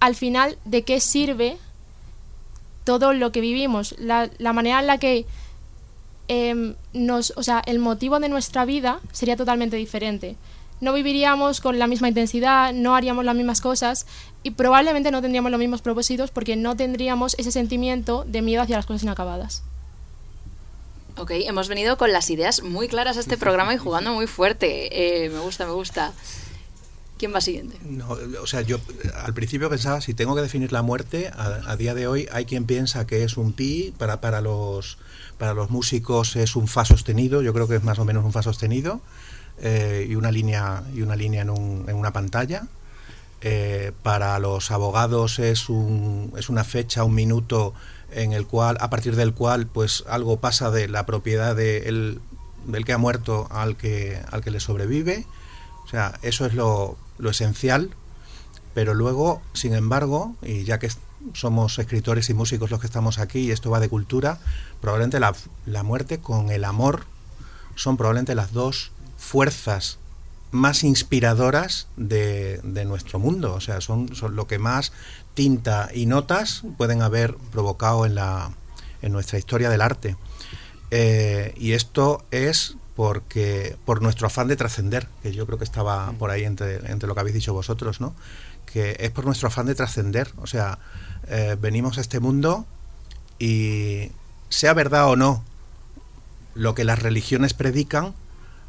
al 0.00 0.14
final, 0.14 0.56
¿de 0.64 0.82
qué 0.82 1.00
sirve 1.00 1.58
todo 2.84 3.12
lo 3.12 3.32
que 3.32 3.40
vivimos? 3.40 3.94
La, 3.98 4.30
la 4.38 4.52
manera 4.52 4.80
en 4.80 4.86
la 4.86 4.98
que 4.98 5.26
eh, 6.28 6.74
nos, 6.94 7.34
o 7.36 7.42
sea, 7.42 7.62
el 7.66 7.78
motivo 7.78 8.18
de 8.18 8.28
nuestra 8.28 8.64
vida 8.64 9.00
sería 9.12 9.36
totalmente 9.36 9.76
diferente 9.76 10.36
no 10.80 10.92
viviríamos 10.92 11.60
con 11.60 11.78
la 11.78 11.86
misma 11.86 12.08
intensidad, 12.08 12.72
no 12.72 12.94
haríamos 12.94 13.24
las 13.24 13.34
mismas 13.34 13.60
cosas 13.60 14.06
y 14.42 14.52
probablemente 14.52 15.10
no 15.10 15.20
tendríamos 15.20 15.50
los 15.50 15.58
mismos 15.58 15.82
propósitos 15.82 16.30
porque 16.30 16.56
no 16.56 16.76
tendríamos 16.76 17.34
ese 17.38 17.50
sentimiento 17.50 18.24
de 18.26 18.42
miedo 18.42 18.62
hacia 18.62 18.76
las 18.76 18.86
cosas 18.86 19.02
inacabadas. 19.02 19.62
Ok, 21.18 21.32
hemos 21.32 21.68
venido 21.68 21.98
con 21.98 22.12
las 22.12 22.30
ideas 22.30 22.62
muy 22.62 22.86
claras 22.86 23.16
a 23.16 23.20
este 23.20 23.36
programa 23.36 23.74
y 23.74 23.78
jugando 23.78 24.14
muy 24.14 24.28
fuerte. 24.28 25.24
Eh, 25.24 25.30
me 25.30 25.40
gusta, 25.40 25.66
me 25.66 25.72
gusta. 25.72 26.12
¿Quién 27.18 27.34
va 27.34 27.40
siguiente? 27.40 27.76
No, 27.82 28.16
o 28.40 28.46
sea, 28.46 28.60
yo 28.60 28.78
al 29.24 29.34
principio 29.34 29.68
pensaba, 29.68 30.00
si 30.00 30.14
tengo 30.14 30.36
que 30.36 30.42
definir 30.42 30.70
la 30.70 30.82
muerte, 30.82 31.32
a, 31.34 31.60
a, 31.66 31.76
día 31.76 31.94
de 31.94 32.06
hoy 32.06 32.28
hay 32.30 32.44
quien 32.44 32.64
piensa 32.64 33.08
que 33.08 33.24
es 33.24 33.36
un 33.36 33.52
pi, 33.52 33.92
para, 33.98 34.20
para, 34.20 34.40
los, 34.40 34.98
para 35.36 35.52
los 35.52 35.70
músicos 35.70 36.36
es 36.36 36.54
un 36.54 36.68
fa 36.68 36.84
sostenido, 36.84 37.42
yo 37.42 37.52
creo 37.52 37.66
que 37.66 37.74
es 37.74 37.82
más 37.82 37.98
o 37.98 38.04
menos 38.04 38.24
un 38.24 38.32
fa 38.32 38.44
sostenido, 38.44 39.00
eh, 39.60 40.06
y 40.08 40.14
una 40.14 40.30
línea, 40.30 40.84
y 40.94 41.02
una 41.02 41.16
línea 41.16 41.42
en, 41.42 41.50
un, 41.50 41.84
en 41.88 41.96
una 41.96 42.12
pantalla. 42.12 42.68
Eh, 43.40 43.92
para 44.04 44.38
los 44.38 44.70
abogados 44.70 45.40
es, 45.40 45.68
un, 45.68 46.32
es 46.36 46.48
una 46.48 46.62
fecha, 46.62 47.02
un 47.02 47.14
minuto 47.14 47.74
en 48.10 48.32
el 48.32 48.46
cual, 48.46 48.76
a 48.80 48.90
partir 48.90 49.16
del 49.16 49.34
cual, 49.34 49.66
pues 49.66 50.04
algo 50.08 50.38
pasa 50.38 50.70
de 50.70 50.88
la 50.88 51.06
propiedad 51.06 51.54
de 51.54 51.88
el, 51.88 52.20
del 52.66 52.84
que 52.84 52.92
ha 52.92 52.98
muerto 52.98 53.48
al 53.50 53.76
que, 53.76 54.20
al 54.30 54.42
que 54.42 54.50
le 54.50 54.60
sobrevive. 54.60 55.26
O 55.84 55.88
sea, 55.88 56.18
eso 56.22 56.46
es 56.46 56.54
lo, 56.54 56.96
lo 57.18 57.30
esencial. 57.30 57.90
Pero 58.74 58.94
luego, 58.94 59.42
sin 59.54 59.74
embargo, 59.74 60.36
y 60.42 60.64
ya 60.64 60.78
que 60.78 60.90
somos 61.34 61.78
escritores 61.78 62.30
y 62.30 62.34
músicos 62.34 62.70
los 62.70 62.80
que 62.80 62.86
estamos 62.86 63.18
aquí, 63.18 63.40
y 63.40 63.50
esto 63.50 63.70
va 63.70 63.80
de 63.80 63.88
cultura, 63.88 64.38
probablemente 64.80 65.20
la, 65.20 65.34
la 65.66 65.82
muerte 65.82 66.18
con 66.20 66.50
el 66.50 66.64
amor 66.64 67.04
son 67.74 67.96
probablemente 67.96 68.34
las 68.34 68.52
dos 68.52 68.92
fuerzas 69.16 69.98
más 70.50 70.84
inspiradoras 70.84 71.88
de, 71.96 72.60
nuestro 72.86 73.18
mundo. 73.18 73.54
O 73.54 73.60
sea, 73.60 73.80
son, 73.80 74.14
son, 74.14 74.36
lo 74.36 74.46
que 74.46 74.58
más 74.58 74.92
tinta 75.34 75.90
y 75.94 76.06
notas 76.06 76.62
pueden 76.76 77.02
haber 77.02 77.34
provocado 77.52 78.06
en, 78.06 78.14
la, 78.14 78.50
en 79.02 79.12
nuestra 79.12 79.38
historia 79.38 79.70
del 79.70 79.80
arte. 79.80 80.16
Eh, 80.90 81.54
y 81.56 81.72
esto 81.72 82.24
es 82.30 82.76
porque 82.96 83.76
por 83.84 84.02
nuestro 84.02 84.26
afán 84.26 84.48
de 84.48 84.56
trascender, 84.56 85.06
que 85.22 85.32
yo 85.32 85.46
creo 85.46 85.58
que 85.58 85.64
estaba 85.64 86.12
por 86.18 86.30
ahí 86.30 86.44
entre, 86.44 86.76
entre, 86.90 87.06
lo 87.06 87.14
que 87.14 87.20
habéis 87.20 87.34
dicho 87.34 87.52
vosotros, 87.52 88.00
¿no? 88.00 88.14
Que 88.66 88.96
es 88.98 89.10
por 89.10 89.24
nuestro 89.24 89.48
afán 89.48 89.66
de 89.66 89.74
trascender. 89.74 90.32
O 90.38 90.46
sea, 90.46 90.78
eh, 91.28 91.56
venimos 91.60 91.98
a 91.98 92.00
este 92.00 92.20
mundo 92.20 92.66
y 93.38 94.10
sea 94.48 94.74
verdad 94.74 95.08
o 95.08 95.16
no 95.16 95.44
lo 96.54 96.74
que 96.74 96.82
las 96.84 97.00
religiones 97.00 97.54
predican, 97.54 98.14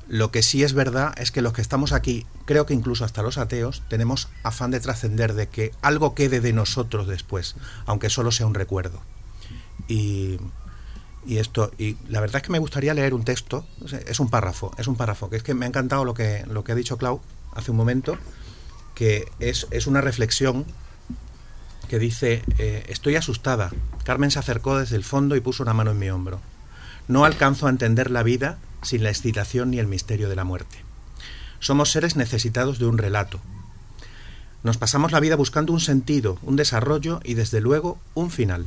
lo 0.09 0.31
que 0.31 0.41
sí 0.41 0.63
es 0.63 0.73
verdad 0.73 1.13
es 1.17 1.31
que 1.31 1.43
los 1.43 1.53
que 1.53 1.61
estamos 1.61 1.93
aquí, 1.93 2.25
creo 2.45 2.65
que 2.65 2.73
incluso 2.73 3.05
hasta 3.05 3.21
los 3.21 3.37
ateos, 3.37 3.83
tenemos 3.89 4.27
afán 4.43 4.71
de 4.71 4.79
trascender, 4.79 5.35
de 5.35 5.47
que 5.47 5.71
algo 5.81 6.15
quede 6.15 6.41
de 6.41 6.51
nosotros 6.51 7.07
después, 7.07 7.55
aunque 7.85 8.09
solo 8.09 8.31
sea 8.31 8.47
un 8.47 8.55
recuerdo. 8.55 9.01
Y, 9.87 10.39
esto, 11.27 11.71
y 11.77 11.95
la 12.07 12.21
verdad 12.21 12.37
es 12.37 12.41
que 12.41 12.51
me 12.51 12.57
gustaría 12.57 12.95
leer 12.95 13.13
un 13.13 13.23
texto, 13.23 13.67
es 14.07 14.19
un 14.19 14.31
párrafo, 14.31 14.73
es 14.79 14.87
un 14.87 14.95
párrafo, 14.95 15.29
que 15.29 15.37
es 15.37 15.43
que 15.43 15.53
me 15.53 15.65
ha 15.65 15.67
encantado 15.67 16.03
lo 16.03 16.15
que, 16.15 16.43
lo 16.49 16.63
que 16.63 16.71
ha 16.71 16.75
dicho 16.75 16.97
Clau 16.97 17.21
hace 17.53 17.69
un 17.69 17.77
momento, 17.77 18.17
que 18.95 19.31
es, 19.39 19.67
una 19.85 20.01
reflexión 20.01 20.65
que 21.87 21.99
dice, 21.99 22.43
eh, 22.57 22.83
estoy 22.87 23.15
asustada. 23.15 23.71
Carmen 24.05 24.31
se 24.31 24.39
acercó 24.39 24.79
desde 24.79 24.95
el 24.95 25.03
fondo 25.03 25.35
y 25.35 25.39
puso 25.39 25.61
una 25.61 25.73
mano 25.73 25.91
en 25.91 25.99
mi 25.99 26.09
hombro. 26.09 26.39
No 27.07 27.25
alcanzo 27.25 27.67
a 27.67 27.69
entender 27.69 28.09
la 28.09 28.23
vida 28.23 28.57
sin 28.81 29.03
la 29.03 29.09
excitación 29.09 29.71
ni 29.71 29.79
el 29.79 29.88
misterio 29.88 30.29
de 30.29 30.36
la 30.36 30.43
muerte. 30.43 30.77
Somos 31.59 31.91
seres 31.91 32.15
necesitados 32.15 32.79
de 32.79 32.86
un 32.86 32.98
relato. 32.98 33.39
Nos 34.63 34.77
pasamos 34.77 35.12
la 35.12 35.19
vida 35.19 35.36
buscando 35.36 35.74
un 35.74 35.79
sentido, 35.79 36.38
un 36.41 36.55
desarrollo 36.55 37.21
y 37.24 37.33
desde 37.33 37.62
luego 37.62 37.98
un 38.13 38.31
final. 38.31 38.65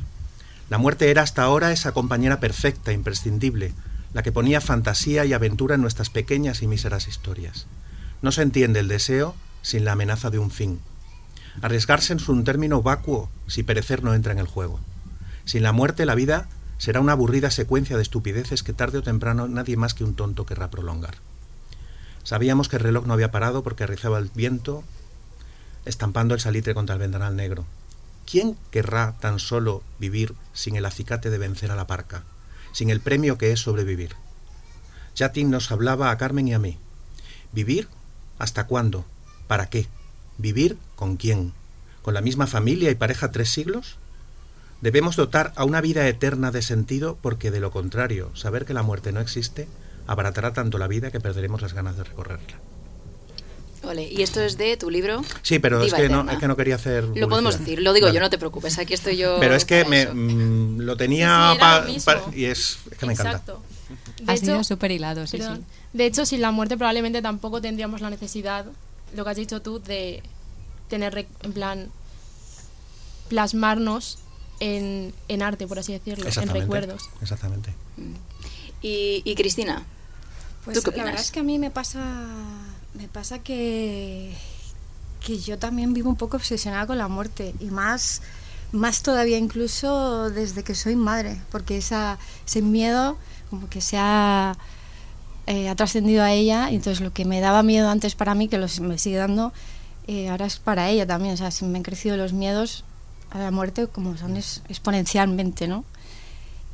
La 0.69 0.77
muerte 0.77 1.11
era 1.11 1.21
hasta 1.21 1.43
ahora 1.43 1.71
esa 1.71 1.91
compañera 1.91 2.39
perfecta, 2.39 2.93
imprescindible, 2.93 3.73
la 4.13 4.23
que 4.23 4.31
ponía 4.31 4.61
fantasía 4.61 5.25
y 5.25 5.33
aventura 5.33 5.75
en 5.75 5.81
nuestras 5.81 6.09
pequeñas 6.09 6.61
y 6.61 6.67
míseras 6.67 7.07
historias. 7.07 7.67
No 8.21 8.31
se 8.31 8.41
entiende 8.41 8.79
el 8.79 8.87
deseo 8.87 9.35
sin 9.61 9.85
la 9.85 9.93
amenaza 9.93 10.29
de 10.29 10.39
un 10.39 10.51
fin. 10.51 10.79
Arriesgarse 11.61 12.13
en 12.13 12.19
un 12.27 12.43
término 12.43 12.81
vacuo 12.81 13.29
si 13.47 13.63
perecer 13.63 14.03
no 14.03 14.13
entra 14.13 14.33
en 14.33 14.39
el 14.39 14.47
juego. 14.47 14.79
Sin 15.45 15.63
la 15.63 15.71
muerte 15.71 16.05
la 16.05 16.15
vida 16.15 16.47
será 16.83 16.99
una 16.99 17.13
aburrida 17.13 17.49
secuencia 17.49 17.95
de 17.95 18.01
estupideces 18.01 18.61
que 18.61 18.73
tarde 18.73 18.97
o 18.97 19.03
temprano 19.03 19.47
nadie 19.47 19.77
más 19.77 19.93
que 19.93 20.03
un 20.03 20.15
tonto 20.15 20.45
querrá 20.45 20.69
prolongar. 20.69 21.15
Sabíamos 22.25 22.67
que 22.67 22.75
el 22.75 22.81
reloj 22.81 23.05
no 23.05 23.13
había 23.13 23.31
parado 23.31 23.63
porque 23.63 23.87
rizaba 23.87 24.19
el 24.19 24.29
viento, 24.35 24.83
estampando 25.85 26.33
el 26.33 26.41
salitre 26.41 26.73
contra 26.73 26.95
el 26.95 26.99
ventanal 26.99 27.37
negro. 27.37 27.63
¿Quién 28.29 28.57
querrá 28.69 29.15
tan 29.21 29.39
solo 29.39 29.81
vivir 29.97 30.35
sin 30.51 30.75
el 30.75 30.85
acicate 30.85 31.29
de 31.29 31.37
vencer 31.37 31.71
a 31.71 31.77
la 31.77 31.87
parca, 31.87 32.25
sin 32.73 32.89
el 32.89 32.99
premio 32.99 33.37
que 33.37 33.53
es 33.53 33.61
sobrevivir? 33.61 34.17
Jatin 35.17 35.51
nos 35.51 35.71
hablaba 35.71 36.11
a 36.11 36.17
Carmen 36.17 36.49
y 36.49 36.53
a 36.53 36.59
mí. 36.59 36.79
¿Vivir? 37.53 37.87
¿Hasta 38.39 38.67
cuándo? 38.67 39.05
¿Para 39.47 39.69
qué? 39.69 39.87
¿Vivir 40.37 40.77
con 40.97 41.15
quién? 41.15 41.53
¿Con 42.01 42.13
la 42.13 42.19
misma 42.19 42.45
familia 42.45 42.91
y 42.91 42.95
pareja 42.95 43.31
tres 43.31 43.47
siglos? 43.51 43.95
Debemos 44.83 45.15
dotar 45.15 45.53
a 45.55 45.63
una 45.63 45.79
vida 45.79 46.05
eterna 46.09 46.51
de 46.51 46.61
sentido 46.61 47.17
porque 47.21 47.51
de 47.51 47.61
lo 47.61 47.71
contrario, 47.71 48.35
saber 48.35 48.65
que 48.65 48.73
la 48.73 48.83
muerte 48.83 49.13
no 49.13 49.21
existe 49.21 49.69
abaratará 50.07 50.51
tanto 50.51 50.77
la 50.77 50.87
vida 50.89 51.09
que 51.09 51.21
perderemos 51.21 51.61
las 51.61 51.71
ganas 51.73 51.95
de 51.95 52.03
recorrerla. 52.03 52.59
Vale, 53.81 54.03
¿y 54.03 54.21
esto 54.23 54.41
es 54.41 54.57
de 54.57 54.75
tu 54.75 54.89
libro? 54.89 55.23
Sí, 55.41 55.59
pero 55.59 55.81
es 55.81 55.93
que, 55.93 56.09
no, 56.09 56.29
es 56.29 56.37
que, 56.37 56.49
no, 56.49 56.57
quería 56.57 56.75
hacer... 56.75 57.05
Lo 57.15 57.29
podemos 57.29 57.59
decir, 57.59 57.81
lo 57.81 57.93
digo 57.93 58.09
yo, 58.09 58.19
no 58.19 58.29
te 58.29 58.37
preocupes, 58.37 58.77
aquí 58.77 58.93
estoy 58.93 59.15
yo... 59.15 59.37
Pero 59.39 59.55
es 59.55 59.63
que 59.63 59.85
me, 59.85 60.05
mm, 60.05 60.81
lo 60.81 60.97
tenía 60.97 61.57
y 62.33 62.43
es, 62.43 62.79
que 62.99 63.05
me 63.05 63.13
encanta. 63.13 63.55
ha 64.27 64.35
sido 64.35 64.65
súper 64.65 64.91
hilado, 64.91 65.27
sí, 65.27 65.37
sí. 65.37 65.63
De 65.93 66.05
hecho, 66.05 66.25
sin 66.25 66.41
la 66.41 66.51
muerte 66.51 66.75
probablemente 66.75 67.21
tampoco 67.21 67.61
tendríamos 67.61 68.01
la 68.01 68.09
necesidad, 68.09 68.65
lo 69.15 69.23
que 69.23 69.29
has 69.29 69.37
dicho 69.37 69.61
tú, 69.61 69.79
de 69.79 70.23
tener, 70.89 71.25
en 71.41 71.53
plan, 71.53 71.89
plasmarnos 73.29 74.19
en, 74.59 75.13
en 75.27 75.41
arte, 75.41 75.67
por 75.67 75.79
así 75.79 75.93
decirlo, 75.93 76.25
en 76.29 76.49
recuerdos. 76.49 77.09
Exactamente. 77.21 77.73
Mm. 77.97 78.13
¿Y, 78.81 79.21
y 79.25 79.35
Cristina? 79.35 79.83
Pues 80.65 80.81
¿tú 80.81 80.91
qué 80.91 80.97
la 80.97 81.05
verdad 81.05 81.21
es 81.21 81.31
que 81.31 81.39
a 81.39 81.43
mí 81.43 81.59
me 81.59 81.71
pasa, 81.71 82.01
me 82.93 83.07
pasa 83.07 83.39
que, 83.39 84.33
que 85.25 85.39
yo 85.39 85.57
también 85.57 85.93
vivo 85.93 86.09
un 86.09 86.15
poco 86.15 86.37
obsesionada 86.37 86.87
con 86.87 86.97
la 86.97 87.07
muerte 87.07 87.53
y 87.59 87.65
más, 87.65 88.21
más 88.71 89.03
todavía 89.03 89.37
incluso 89.37 90.29
desde 90.29 90.63
que 90.63 90.75
soy 90.75 90.95
madre, 90.95 91.41
porque 91.51 91.77
esa, 91.77 92.17
ese 92.45 92.61
miedo 92.61 93.17
como 93.49 93.69
que 93.69 93.81
se 93.81 93.97
ha, 93.97 94.55
eh, 95.47 95.69
ha 95.69 95.75
trascendido 95.75 96.23
a 96.23 96.31
ella 96.31 96.71
y 96.71 96.75
entonces 96.75 97.01
lo 97.01 97.11
que 97.11 97.25
me 97.25 97.41
daba 97.41 97.61
miedo 97.61 97.89
antes 97.89 98.15
para 98.15 98.33
mí, 98.33 98.47
que 98.47 98.57
lo, 98.57 98.67
me 98.81 98.97
sigue 98.97 99.17
dando, 99.17 99.51
eh, 100.07 100.29
ahora 100.29 100.45
es 100.45 100.57
para 100.57 100.89
ella 100.89 101.05
también, 101.05 101.33
o 101.33 101.37
sea, 101.37 101.51
si 101.51 101.65
me 101.65 101.77
han 101.77 101.83
crecido 101.83 102.17
los 102.17 102.33
miedos, 102.33 102.83
a 103.33 103.39
la 103.39 103.51
muerte 103.51 103.87
como 103.87 104.15
son 104.17 104.37
exponencialmente, 104.37 105.67
¿no? 105.67 105.83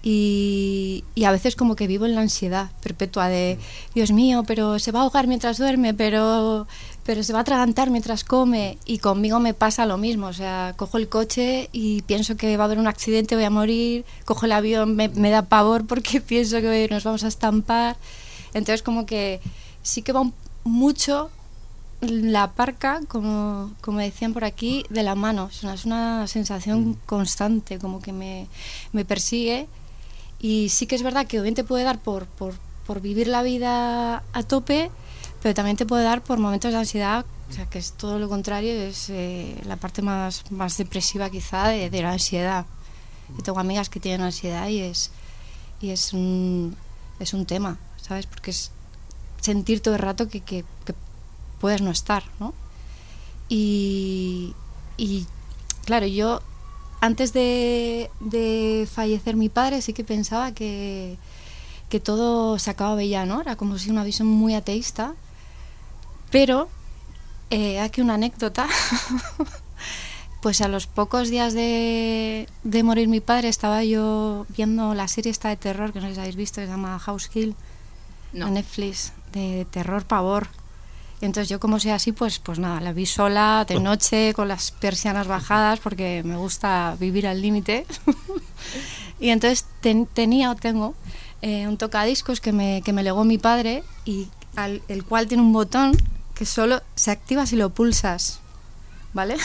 Y, 0.01 1.03
a 1.25 1.31
veces 1.31 1.55
como 1.57 1.75
que 1.75 1.87
vivo 1.87 2.05
en 2.05 2.15
la 2.15 2.21
ansiedad 2.21 2.71
perpetua 2.81 3.27
de, 3.27 3.59
Dios 3.93 4.11
mío, 4.11 4.43
pero 4.47 4.79
se 4.79 4.91
va 4.91 4.99
a 4.99 5.03
ahogar 5.03 5.27
mientras 5.27 5.57
duerme, 5.57 5.93
pero, 5.93 6.67
pero 7.05 7.23
se 7.23 7.33
va 7.33 7.39
a 7.39 7.41
atragantar 7.41 7.89
mientras 7.89 8.23
come. 8.23 8.77
Y 8.85 8.99
conmigo 8.99 9.39
me 9.39 9.53
pasa 9.53 9.85
lo 9.85 9.97
mismo, 9.97 10.27
o 10.27 10.33
sea, 10.33 10.73
cojo 10.77 10.97
el 10.97 11.09
coche 11.09 11.69
y 11.73 12.01
pienso 12.03 12.37
que 12.37 12.55
va 12.55 12.63
a 12.63 12.65
haber 12.65 12.79
un 12.79 12.87
accidente, 12.87 13.35
voy 13.35 13.43
a 13.43 13.49
morir, 13.49 14.05
cojo 14.25 14.45
el 14.45 14.53
avión, 14.53 14.95
me, 14.95 15.09
me 15.09 15.29
da 15.31 15.43
pavor 15.43 15.85
porque 15.85 16.21
pienso 16.25 16.61
que 16.61 16.87
nos 16.89 17.03
vamos 17.03 17.23
a 17.23 17.27
estampar. 17.27 17.97
Entonces 18.53 18.81
como 18.81 19.05
que 19.05 19.41
sí 19.83 20.01
que 20.01 20.13
va 20.13 20.31
mucho 20.63 21.29
la 22.01 22.51
parca, 22.53 23.01
como, 23.07 23.73
como 23.81 23.99
decían 23.99 24.33
por 24.33 24.45
aquí, 24.45 24.85
de 24.89 25.03
la 25.03 25.15
mano. 25.15 25.49
Es 25.51 25.63
una, 25.85 26.27
sensación 26.27 26.89
mm. 26.89 26.97
constante, 27.05 27.79
como 27.79 28.01
que 28.01 28.13
me, 28.13 28.47
me, 28.93 29.05
persigue. 29.05 29.67
Y 30.39 30.69
sí 30.69 30.87
que 30.87 30.95
es 30.95 31.03
verdad 31.03 31.27
que 31.27 31.39
obviamente 31.39 31.63
puede 31.63 31.83
dar 31.83 31.99
por, 31.99 32.25
por, 32.25 32.53
por, 32.87 33.01
vivir 33.01 33.27
la 33.27 33.43
vida 33.43 34.23
a 34.31 34.43
tope, 34.43 34.89
pero 35.41 35.53
también 35.53 35.75
te 35.75 35.85
puede 35.85 36.03
dar 36.03 36.23
por 36.23 36.39
momentos 36.39 36.71
de 36.71 36.77
ansiedad, 36.77 37.25
o 37.49 37.53
sea, 37.53 37.65
que 37.65 37.79
es 37.79 37.91
todo 37.93 38.19
lo 38.19 38.29
contrario, 38.29 38.71
es 38.71 39.09
eh, 39.09 39.59
la 39.65 39.75
parte 39.75 40.01
más, 40.01 40.49
más 40.51 40.77
depresiva 40.77 41.29
quizá 41.29 41.67
de, 41.67 41.89
de, 41.89 42.01
la 42.01 42.11
ansiedad. 42.11 42.65
Yo 43.35 43.43
tengo 43.43 43.59
amigas 43.59 43.89
que 43.89 43.99
tienen 43.99 44.21
ansiedad 44.21 44.69
y 44.69 44.79
es, 44.79 45.11
y 45.81 45.89
es, 45.89 46.13
un, 46.13 46.75
es 47.19 47.33
un 47.33 47.45
tema, 47.45 47.77
¿sabes? 47.97 48.25
Porque 48.25 48.51
es 48.51 48.71
sentir 49.41 49.81
todo 49.81 49.95
el 49.95 50.01
rato 50.01 50.29
que, 50.29 50.41
que, 50.41 50.63
que 50.85 50.93
puedes 51.59 51.81
no 51.81 51.91
estar, 51.91 52.23
¿no? 52.39 52.53
Y, 53.49 54.53
claro, 55.85 56.05
yo 56.05 56.41
antes 57.01 57.33
de, 57.33 58.09
fallecer 58.91 59.35
mi 59.35 59.49
padre 59.49 59.81
sí 59.81 59.93
que 59.93 60.03
pensaba 60.03 60.53
que, 60.53 61.17
que 61.89 61.99
todo 61.99 62.59
se 62.59 62.69
acababa 62.69 63.03
ya, 63.03 63.25
¿no? 63.25 63.41
Era 63.41 63.55
como 63.55 63.77
si 63.77 63.89
una 63.89 64.03
visión 64.03 64.27
muy 64.27 64.53
ateísta. 64.55 65.15
Pero, 66.31 66.69
eh, 67.49 67.79
aquí 67.79 68.01
una 68.01 68.15
anécdota. 68.15 68.67
pues 70.41 70.61
a 70.61 70.67
los 70.67 70.87
pocos 70.87 71.29
días 71.29 71.53
de, 71.53 72.47
de, 72.63 72.83
morir 72.83 73.07
mi 73.07 73.19
padre 73.19 73.49
estaba 73.49 73.83
yo 73.83 74.45
viendo 74.49 74.93
la 74.93 75.07
serie 75.07 75.31
esta 75.31 75.49
de 75.49 75.57
terror 75.57 75.91
que 75.91 75.99
no 75.99 76.07
sé 76.07 76.13
si 76.13 76.19
habéis 76.21 76.35
visto, 76.35 76.61
se 76.61 76.67
llama 76.67 76.97
House 76.99 77.29
Hill, 77.33 77.55
no. 78.31 78.49
Netflix, 78.49 79.11
de 79.33 79.65
terror 79.69 80.05
pavor. 80.05 80.47
Entonces 81.21 81.49
yo 81.49 81.59
como 81.59 81.79
sea 81.79 81.95
así, 81.95 82.13
pues, 82.13 82.39
pues 82.39 82.59
nada, 82.59 82.79
la 82.79 82.93
vi 82.93 83.05
sola, 83.05 83.65
de 83.67 83.79
noche, 83.79 84.33
con 84.33 84.47
las 84.47 84.71
persianas 84.71 85.27
bajadas, 85.27 85.79
porque 85.79 86.23
me 86.23 86.37
gusta 86.37 86.95
vivir 86.99 87.27
al 87.27 87.41
límite. 87.41 87.85
y 89.19 89.29
entonces 89.29 89.65
tenía 90.13 90.51
o 90.51 90.55
tengo 90.55 90.95
eh, 91.41 91.67
un 91.67 91.77
tocadiscos 91.77 92.39
que 92.39 92.53
me, 92.53 92.81
que 92.83 92.93
me 92.93 93.03
legó 93.03 93.25
mi 93.25 93.37
padre 93.37 93.83
y 94.05 94.29
el 94.87 95.03
cual 95.05 95.27
tiene 95.27 95.43
un 95.43 95.53
botón 95.53 95.95
que 96.35 96.45
solo 96.45 96.81
se 96.95 97.11
activa 97.11 97.45
si 97.45 97.57
lo 97.57 97.69
pulsas. 97.69 98.39
¿Vale? 99.11 99.35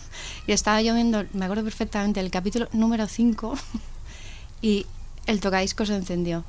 y 0.46 0.52
estaba 0.52 0.82
yo 0.82 0.94
viendo, 0.94 1.24
me 1.32 1.46
acuerdo 1.46 1.64
perfectamente, 1.64 2.20
el 2.20 2.30
capítulo 2.30 2.68
número 2.72 3.08
5 3.08 3.58
y 4.62 4.86
el 5.26 5.40
tocadiscos 5.40 5.88
se 5.88 5.96
encendió. 5.96 6.44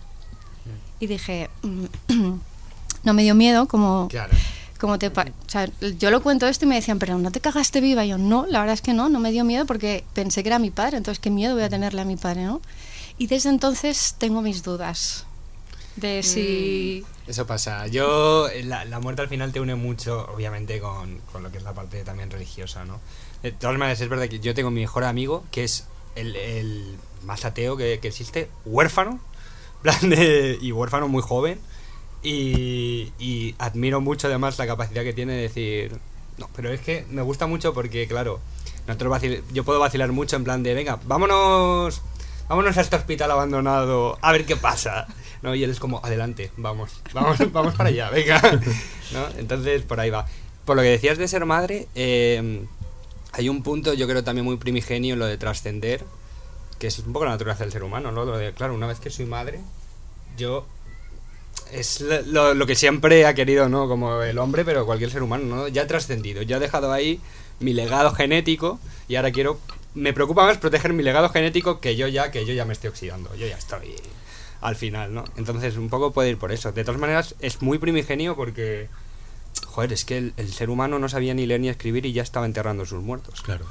Y 0.99 1.07
dije, 1.07 1.49
mm, 1.63 1.85
no 3.03 3.13
me 3.13 3.23
dio 3.23 3.33
miedo, 3.33 3.67
como... 3.67 4.09
Claro 4.09 4.33
como 4.79 4.99
te 4.99 5.11
yo 5.97 6.11
lo 6.11 6.21
cuento 6.21 6.47
esto 6.47 6.65
y 6.65 6.67
me 6.67 6.75
decían, 6.75 6.99
pero 6.99 7.17
no 7.17 7.31
te 7.31 7.39
cagaste 7.39 7.81
viva. 7.81 8.05
Y 8.05 8.09
yo, 8.09 8.17
no, 8.17 8.45
la 8.45 8.59
verdad 8.59 8.73
es 8.73 8.81
que 8.81 8.93
no, 8.93 9.09
no 9.09 9.19
me 9.19 9.31
dio 9.31 9.43
miedo 9.43 9.65
porque 9.65 10.03
pensé 10.13 10.43
que 10.43 10.49
era 10.49 10.59
mi 10.59 10.71
padre, 10.71 10.97
entonces 10.97 11.19
qué 11.19 11.29
miedo 11.29 11.55
voy 11.55 11.63
a 11.63 11.69
tenerle 11.69 12.01
a 12.01 12.05
mi 12.05 12.17
padre, 12.17 12.43
¿no? 12.43 12.61
Y 13.17 13.27
desde 13.27 13.49
entonces 13.49 14.15
tengo 14.17 14.41
mis 14.41 14.63
dudas. 14.63 15.25
de 15.95 16.23
si... 16.23 17.03
Mm. 17.05 17.29
Eso 17.29 17.47
pasa. 17.47 17.87
Yo, 17.87 18.47
la, 18.63 18.99
muerte 18.99 19.21
al 19.21 19.29
final 19.29 19.51
te 19.51 19.59
une 19.59 19.75
mucho, 19.75 20.27
obviamente, 20.33 20.79
con, 20.79 21.19
con, 21.31 21.41
lo 21.41 21.51
que 21.51 21.57
es 21.57 21.63
la 21.63 21.73
parte 21.73 22.03
también 22.03 22.29
religiosa, 22.29 22.85
¿no? 22.85 22.99
De 23.41 23.51
todas 23.51 23.77
maneras, 23.77 24.01
es 24.01 24.09
verdad 24.09 24.27
que 24.27 24.39
yo 24.39 24.53
tengo 24.53 24.69
mi 24.69 24.81
mejor 24.81 25.05
amigo, 25.05 25.43
que 25.51 25.63
es 25.63 25.85
el, 26.15 26.35
el 26.35 26.97
más 27.23 27.45
ateo 27.45 27.77
que, 27.77 27.99
que 27.99 28.09
existe, 28.09 28.49
huérfano, 28.65 29.19
y 30.61 30.71
huérfano 30.71 31.07
muy 31.07 31.21
joven, 31.21 31.59
y, 32.25 33.55
admiro 33.59 34.01
mucho 34.01 34.27
además 34.27 34.57
la 34.57 34.67
capacidad 34.67 35.03
que 35.03 35.13
tiene 35.13 35.33
de 35.33 35.41
decir, 35.43 35.97
no, 36.37 36.49
pero 36.55 36.71
es 36.71 36.81
que 36.81 37.05
me 37.09 37.21
gusta 37.21 37.47
mucho 37.47 37.73
porque, 37.73 38.07
claro, 38.07 38.39
nosotros 38.87 39.21
yo 39.53 39.63
puedo 39.63 39.79
vacilar 39.79 40.11
mucho 40.11 40.35
en 40.35 40.43
plan 40.43 40.63
de, 40.63 40.73
venga, 40.73 40.99
vámonos, 41.05 42.01
vámonos 42.47 42.77
a 42.77 42.81
este 42.81 42.95
hospital 42.95 43.31
abandonado 43.31 44.17
a 44.21 44.31
ver 44.31 44.45
qué 44.45 44.55
pasa. 44.55 45.07
¿no? 45.41 45.53
Y 45.53 45.63
él 45.63 45.69
es 45.69 45.79
como, 45.79 46.03
adelante, 46.03 46.51
vamos, 46.57 47.01
vamos, 47.13 47.37
vamos 47.51 47.75
para 47.75 47.89
allá, 47.89 48.09
venga. 48.09 48.41
¿no? 49.13 49.27
Entonces, 49.37 49.83
por 49.83 49.99
ahí 49.99 50.09
va. 50.09 50.25
Por 50.65 50.75
lo 50.75 50.81
que 50.81 50.89
decías 50.89 51.19
de 51.19 51.27
ser 51.27 51.45
madre, 51.45 51.87
eh, 51.93 52.65
hay 53.33 53.49
un 53.49 53.61
punto, 53.61 53.93
yo 53.93 54.07
creo 54.07 54.23
también 54.23 54.45
muy 54.45 54.57
primigenio 54.57 55.13
en 55.13 55.19
lo 55.19 55.27
de 55.27 55.37
trascender, 55.37 56.03
que 56.79 56.87
es 56.87 56.97
un 56.99 57.13
poco 57.13 57.25
la 57.25 57.31
naturaleza 57.31 57.63
del 57.63 57.71
ser 57.71 57.83
humano, 57.83 58.11
¿no? 58.11 58.25
Lo 58.25 58.37
de, 58.37 58.53
claro, 58.53 58.73
una 58.73 58.87
vez 58.87 58.99
que 58.99 59.11
soy 59.11 59.25
madre, 59.25 59.59
yo 60.37 60.65
es 61.71 62.01
lo, 62.01 62.53
lo, 62.53 62.65
que 62.65 62.75
siempre 62.75 63.25
ha 63.25 63.33
querido, 63.33 63.69
¿no? 63.69 63.87
Como 63.87 64.21
el 64.21 64.37
hombre, 64.37 64.65
pero 64.65 64.85
cualquier 64.85 65.11
ser 65.11 65.23
humano, 65.23 65.55
¿no? 65.55 65.67
Ya 65.67 65.83
he 65.83 65.85
trascendido, 65.85 66.41
ya 66.41 66.57
he 66.57 66.59
dejado 66.59 66.91
ahí 66.91 67.19
mi 67.59 67.73
legado 67.73 68.11
genético 68.11 68.79
y 69.07 69.15
ahora 69.15 69.31
quiero... 69.31 69.59
Me 69.93 70.11
preocupa 70.11 70.45
más 70.45 70.57
proteger 70.57 70.91
mi 70.91 71.03
legado 71.03 71.29
genético 71.29 71.79
que 71.79 71.95
yo 71.95 72.07
ya, 72.07 72.29
que 72.29 72.45
yo 72.45 72.53
ya 72.53 72.65
me 72.65 72.73
estoy 72.73 72.89
oxidando, 72.89 73.33
yo 73.35 73.47
ya 73.47 73.57
estoy 73.57 73.95
al 74.61 74.75
final, 74.75 75.13
¿no? 75.13 75.23
Entonces 75.37 75.77
un 75.77 75.89
poco 75.89 76.11
puede 76.11 76.29
ir 76.29 76.37
por 76.37 76.51
eso. 76.51 76.71
De 76.71 76.83
todas 76.83 76.99
maneras, 76.99 77.35
es 77.39 77.61
muy 77.61 77.77
primigenio 77.77 78.35
porque... 78.35 78.89
Joder, 79.67 79.93
es 79.93 80.03
que 80.03 80.17
el, 80.17 80.33
el 80.37 80.51
ser 80.51 80.69
humano 80.69 80.99
no 80.99 81.07
sabía 81.07 81.33
ni 81.33 81.45
leer 81.45 81.61
ni 81.61 81.69
escribir 81.69 82.05
y 82.05 82.13
ya 82.13 82.23
estaba 82.23 82.45
enterrando 82.45 82.85
sus 82.85 83.01
muertos. 83.01 83.41
Claro. 83.41 83.65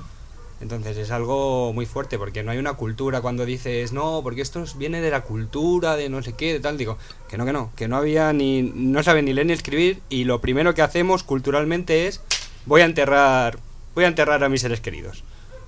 Entonces 0.61 0.97
es 0.97 1.11
algo 1.11 1.73
muy 1.73 1.85
fuerte 1.85 2.19
porque 2.19 2.43
no 2.43 2.51
hay 2.51 2.59
una 2.59 2.75
cultura 2.75 3.21
cuando 3.21 3.45
dices, 3.45 3.93
no, 3.93 4.21
porque 4.23 4.41
esto 4.41 4.65
viene 4.77 5.01
de 5.01 5.11
la 5.11 5.23
cultura, 5.23 5.97
de 5.97 6.09
no 6.09 6.23
sé 6.23 6.35
qué, 6.35 6.53
de 6.53 6.61
tal. 6.61 6.79
Digo, 6.79 6.97
que 7.29 7.37
no, 7.37 7.45
que 7.45 7.53
no, 7.53 7.73
que 7.77 7.89
no 7.89 7.97
había 7.97 8.33
ni, 8.33 8.63
no 8.63 9.03
saben 9.03 9.25
ni 9.25 9.33
leer 9.33 9.47
ni 9.47 9.53
escribir 9.53 10.01
y 10.09 10.25
lo 10.25 10.41
primero 10.41 10.75
que 10.75 10.83
hacemos 10.83 11.23
culturalmente 11.23 12.07
es, 12.07 12.21
voy 12.67 12.83
a 12.83 12.85
enterrar, 12.85 13.59
voy 13.95 14.05
a 14.05 14.09
enterrar 14.09 14.43
a 14.43 14.49
mis 14.49 14.61
seres 14.61 14.81
queridos, 14.81 15.25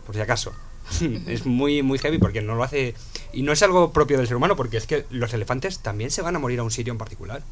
por 0.07 0.15
si 0.15 0.21
acaso. 0.21 0.53
es 1.27 1.47
muy, 1.47 1.83
muy 1.83 1.99
heavy 1.99 2.19
porque 2.19 2.43
no 2.43 2.55
lo 2.55 2.63
hace, 2.63 2.95
y 3.33 3.43
no 3.43 3.53
es 3.53 3.63
algo 3.63 3.93
propio 3.93 4.19
del 4.19 4.29
ser 4.29 4.37
humano 4.37 4.57
porque 4.57 4.77
es 4.77 4.87
que 4.87 5.05
los 5.11 5.35
elefantes 5.35 5.81
también 5.81 6.11
se 6.11 6.23
van 6.23 6.37
a 6.37 6.39
morir 6.39 6.61
a 6.61 6.63
un 6.63 6.71
sitio 6.71 6.93
en 6.93 6.99
particular. 6.99 7.43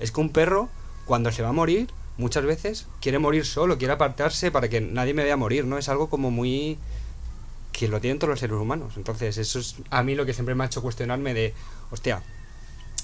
Es 0.00 0.10
que 0.10 0.20
un 0.20 0.30
perro, 0.30 0.68
cuando 1.04 1.30
se 1.32 1.42
va 1.42 1.50
a 1.50 1.52
morir, 1.52 1.88
muchas 2.18 2.44
veces 2.44 2.86
quiere 3.00 3.18
morir 3.18 3.44
solo, 3.46 3.78
quiere 3.78 3.94
apartarse 3.94 4.50
para 4.50 4.68
que 4.68 4.80
nadie 4.80 5.14
me 5.14 5.24
vea 5.24 5.36
morir, 5.36 5.64
¿no? 5.64 5.78
Es 5.78 5.88
algo 5.88 6.08
como 6.08 6.30
muy 6.30 6.78
que 7.72 7.88
lo 7.88 8.00
tienen 8.00 8.18
todos 8.18 8.30
los 8.30 8.40
seres 8.40 8.56
humanos. 8.56 8.94
Entonces, 8.96 9.38
eso 9.38 9.58
es 9.58 9.76
a 9.90 10.02
mí 10.02 10.14
lo 10.14 10.26
que 10.26 10.34
siempre 10.34 10.54
me 10.54 10.64
ha 10.64 10.66
hecho 10.66 10.82
cuestionarme 10.82 11.34
de, 11.34 11.54
hostia, 11.90 12.22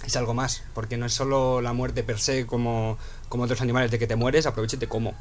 es 0.05 0.17
algo 0.17 0.35
más, 0.35 0.62
porque 0.75 0.97
no 0.97 1.07
es 1.07 1.15
solo 1.15 1.61
la 1.61 1.73
muerte 1.73 2.03
per 2.03 2.19
se 2.21 2.47
como, 2.47 2.99
como 3.29 3.45
otros 3.45 3.61
animales, 3.61 3.91
de 3.91 3.99
que 3.99 4.07
te 4.07 4.17
mueres, 4.17 4.47
aprovechate 4.47 4.87
como. 4.87 5.15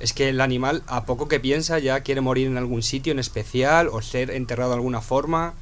Es 0.00 0.14
que 0.14 0.30
el 0.30 0.40
animal, 0.40 0.82
a 0.86 1.04
poco 1.04 1.28
que 1.28 1.40
piensa, 1.40 1.78
ya 1.78 2.00
quiere 2.00 2.22
morir 2.22 2.46
en 2.46 2.56
algún 2.56 2.82
sitio 2.82 3.12
en 3.12 3.18
especial 3.18 3.88
o 3.88 4.00
ser 4.00 4.30
enterrado 4.30 4.70
de 4.70 4.76
alguna 4.76 5.02
forma. 5.02 5.52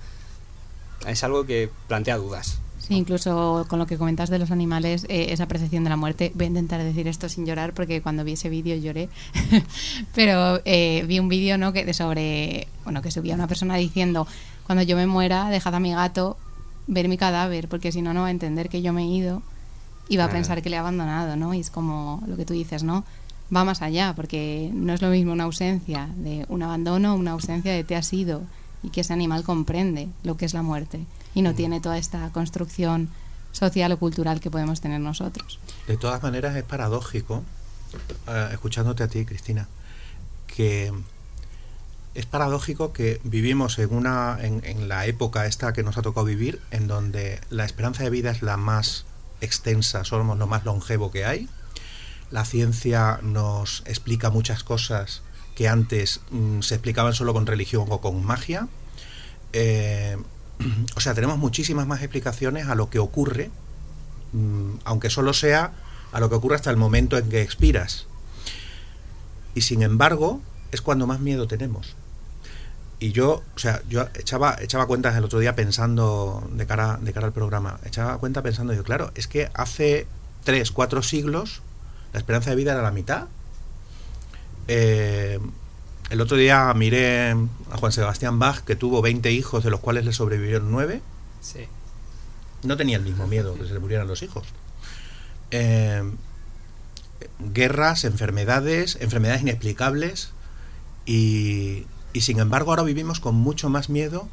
Es 1.06 1.24
algo 1.24 1.44
que 1.44 1.70
plantea 1.88 2.16
dudas 2.18 2.60
incluso 2.88 3.66
con 3.68 3.78
lo 3.78 3.86
que 3.86 3.98
comentas 3.98 4.30
de 4.30 4.38
los 4.38 4.50
animales, 4.50 5.04
eh, 5.08 5.26
esa 5.30 5.46
percepción 5.46 5.84
de 5.84 5.90
la 5.90 5.96
muerte, 5.96 6.32
voy 6.34 6.44
a 6.44 6.48
intentar 6.48 6.82
decir 6.82 7.08
esto 7.08 7.28
sin 7.28 7.44
llorar 7.44 7.74
porque 7.74 8.00
cuando 8.00 8.24
vi 8.24 8.32
ese 8.32 8.48
vídeo 8.48 8.76
lloré, 8.76 9.08
pero 10.14 10.60
eh, 10.64 11.04
vi 11.06 11.18
un 11.18 11.28
vídeo 11.28 11.58
¿no? 11.58 11.72
que 11.72 11.84
de 11.84 11.94
sobre, 11.94 12.68
bueno, 12.84 13.02
que 13.02 13.10
subía 13.10 13.34
una 13.34 13.48
persona 13.48 13.76
diciendo, 13.76 14.26
cuando 14.66 14.82
yo 14.82 14.96
me 14.96 15.06
muera, 15.06 15.50
dejad 15.50 15.74
a 15.74 15.80
mi 15.80 15.92
gato 15.92 16.36
ver 16.86 17.08
mi 17.08 17.18
cadáver, 17.18 17.68
porque 17.68 17.92
si 17.92 18.02
no, 18.02 18.14
no 18.14 18.22
va 18.22 18.28
a 18.28 18.30
entender 18.30 18.68
que 18.68 18.82
yo 18.82 18.92
me 18.92 19.02
he 19.02 19.06
ido 19.06 19.42
y 20.08 20.16
va 20.16 20.24
a 20.24 20.30
pensar 20.30 20.62
que 20.62 20.70
le 20.70 20.76
he 20.76 20.78
abandonado, 20.78 21.36
¿no? 21.36 21.52
Y 21.52 21.60
es 21.60 21.70
como 21.70 22.22
lo 22.26 22.36
que 22.36 22.46
tú 22.46 22.54
dices, 22.54 22.82
¿no? 22.82 23.04
Va 23.54 23.64
más 23.64 23.82
allá, 23.82 24.14
porque 24.16 24.70
no 24.72 24.94
es 24.94 25.02
lo 25.02 25.10
mismo 25.10 25.32
una 25.32 25.44
ausencia 25.44 26.08
de 26.16 26.46
un 26.48 26.62
abandono, 26.62 27.14
una 27.14 27.32
ausencia 27.32 27.72
de 27.72 27.84
te 27.84 27.94
has 27.94 28.10
ido 28.12 28.42
y 28.82 28.88
que 28.88 29.02
ese 29.02 29.12
animal 29.12 29.44
comprende 29.44 30.08
lo 30.22 30.36
que 30.38 30.46
es 30.46 30.54
la 30.54 30.62
muerte 30.62 31.00
y 31.34 31.42
no 31.42 31.54
tiene 31.54 31.80
toda 31.80 31.98
esta 31.98 32.30
construcción 32.32 33.10
social 33.52 33.92
o 33.92 33.98
cultural 33.98 34.40
que 34.40 34.50
podemos 34.50 34.80
tener 34.80 35.00
nosotros. 35.00 35.58
De 35.86 35.96
todas 35.96 36.22
maneras 36.22 36.56
es 36.56 36.64
paradójico, 36.64 37.42
eh, 38.28 38.48
escuchándote 38.52 39.02
a 39.02 39.08
ti, 39.08 39.24
Cristina, 39.24 39.68
que 40.46 40.92
es 42.14 42.26
paradójico 42.26 42.92
que 42.92 43.20
vivimos 43.24 43.78
en 43.78 43.94
una 43.94 44.38
en, 44.40 44.88
la 44.88 45.06
época 45.06 45.46
esta 45.46 45.72
que 45.72 45.82
nos 45.82 45.98
ha 45.98 46.02
tocado 46.02 46.26
vivir, 46.26 46.60
en 46.70 46.88
donde 46.88 47.40
la 47.50 47.64
esperanza 47.64 48.02
de 48.02 48.10
vida 48.10 48.30
es 48.30 48.42
la 48.42 48.56
más 48.56 49.04
extensa, 49.40 50.04
somos 50.04 50.36
lo 50.36 50.46
más 50.46 50.64
longevo 50.64 51.10
que 51.10 51.24
hay. 51.24 51.48
La 52.30 52.44
ciencia 52.44 53.20
nos 53.22 53.82
explica 53.86 54.30
muchas 54.30 54.64
cosas 54.64 55.22
que 55.54 55.68
antes 55.68 56.20
mm, 56.30 56.60
se 56.60 56.74
explicaban 56.74 57.14
solo 57.14 57.32
con 57.32 57.46
religión 57.46 57.86
o 57.88 58.00
con 58.00 58.24
magia. 58.24 58.68
Eh, 59.52 60.16
o 60.96 61.00
sea, 61.00 61.14
tenemos 61.14 61.38
muchísimas 61.38 61.86
más 61.86 62.02
explicaciones 62.02 62.68
a 62.68 62.74
lo 62.74 62.90
que 62.90 62.98
ocurre, 62.98 63.50
mm, 64.32 64.78
aunque 64.84 65.10
solo 65.10 65.32
sea 65.32 65.72
a 66.12 66.20
lo 66.20 66.28
que 66.28 66.36
ocurre 66.36 66.56
hasta 66.56 66.70
el 66.70 66.76
momento 66.76 67.18
en 67.18 67.28
que 67.28 67.42
expiras. 67.42 68.06
Y 69.54 69.62
sin 69.62 69.82
embargo, 69.82 70.40
es 70.70 70.80
cuando 70.80 71.06
más 71.06 71.20
miedo 71.20 71.48
tenemos. 71.48 71.96
Y 73.00 73.12
yo, 73.12 73.42
o 73.54 73.58
sea, 73.58 73.82
yo 73.88 74.06
echaba, 74.14 74.56
echaba 74.60 74.86
cuentas 74.86 75.16
el 75.16 75.24
otro 75.24 75.38
día 75.38 75.54
pensando 75.54 76.48
de 76.52 76.66
cara, 76.66 76.98
de 77.00 77.12
cara 77.12 77.26
al 77.26 77.32
programa, 77.32 77.78
echaba 77.84 78.18
cuenta 78.18 78.42
pensando, 78.42 78.72
yo, 78.72 78.82
claro, 78.82 79.12
es 79.14 79.28
que 79.28 79.50
hace 79.54 80.06
tres, 80.44 80.72
cuatro 80.72 81.02
siglos 81.02 81.62
la 82.12 82.18
esperanza 82.18 82.50
de 82.50 82.56
vida 82.56 82.72
era 82.72 82.82
la 82.82 82.90
mitad. 82.90 83.26
Eh, 84.66 85.38
el 86.10 86.20
otro 86.20 86.36
día 86.36 86.72
miré 86.74 87.30
a 87.30 87.76
Juan 87.76 87.92
Sebastián 87.92 88.38
Bach, 88.38 88.60
que 88.60 88.76
tuvo 88.76 89.02
20 89.02 89.30
hijos, 89.30 89.64
de 89.64 89.70
los 89.70 89.80
cuales 89.80 90.04
le 90.04 90.12
sobrevivieron 90.12 90.70
9. 90.70 91.02
Sí. 91.40 91.66
No 92.62 92.76
tenía 92.76 92.96
el 92.96 93.02
mismo 93.02 93.26
miedo 93.26 93.54
que 93.54 93.66
se 93.66 93.74
le 93.74 93.78
murieran 93.78 94.08
los 94.08 94.22
hijos. 94.22 94.46
Eh, 95.50 96.02
guerras, 97.40 98.04
enfermedades, 98.04 98.96
enfermedades 99.00 99.42
inexplicables. 99.42 100.30
Y, 101.04 101.86
y 102.12 102.22
sin 102.22 102.40
embargo 102.40 102.70
ahora 102.70 102.82
vivimos 102.84 103.20
con 103.20 103.34
mucho 103.34 103.68
más 103.68 103.90
miedo. 103.90 104.28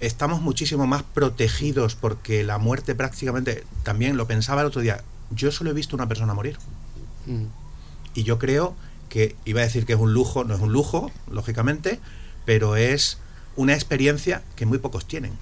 Estamos 0.00 0.40
muchísimo 0.40 0.86
más 0.86 1.02
protegidos 1.02 1.94
porque 1.94 2.42
la 2.42 2.58
muerte 2.58 2.94
prácticamente, 2.94 3.64
también 3.84 4.16
lo 4.16 4.26
pensaba 4.26 4.62
el 4.62 4.66
otro 4.66 4.80
día, 4.80 5.04
yo 5.30 5.52
solo 5.52 5.70
he 5.70 5.74
visto 5.74 5.94
una 5.94 6.08
persona 6.08 6.34
morir. 6.34 6.58
Mm. 7.26 7.44
Y 8.14 8.24
yo 8.24 8.38
creo 8.38 8.74
que 9.10 9.36
iba 9.44 9.60
a 9.60 9.64
decir 9.64 9.84
que 9.84 9.92
es 9.92 9.98
un 9.98 10.14
lujo, 10.14 10.44
no 10.44 10.54
es 10.54 10.60
un 10.62 10.72
lujo, 10.72 11.10
lógicamente, 11.30 12.00
pero 12.46 12.76
es 12.76 13.18
una 13.56 13.74
experiencia 13.74 14.42
que 14.56 14.64
muy 14.64 14.78
pocos 14.78 15.04
tienen. 15.04 15.32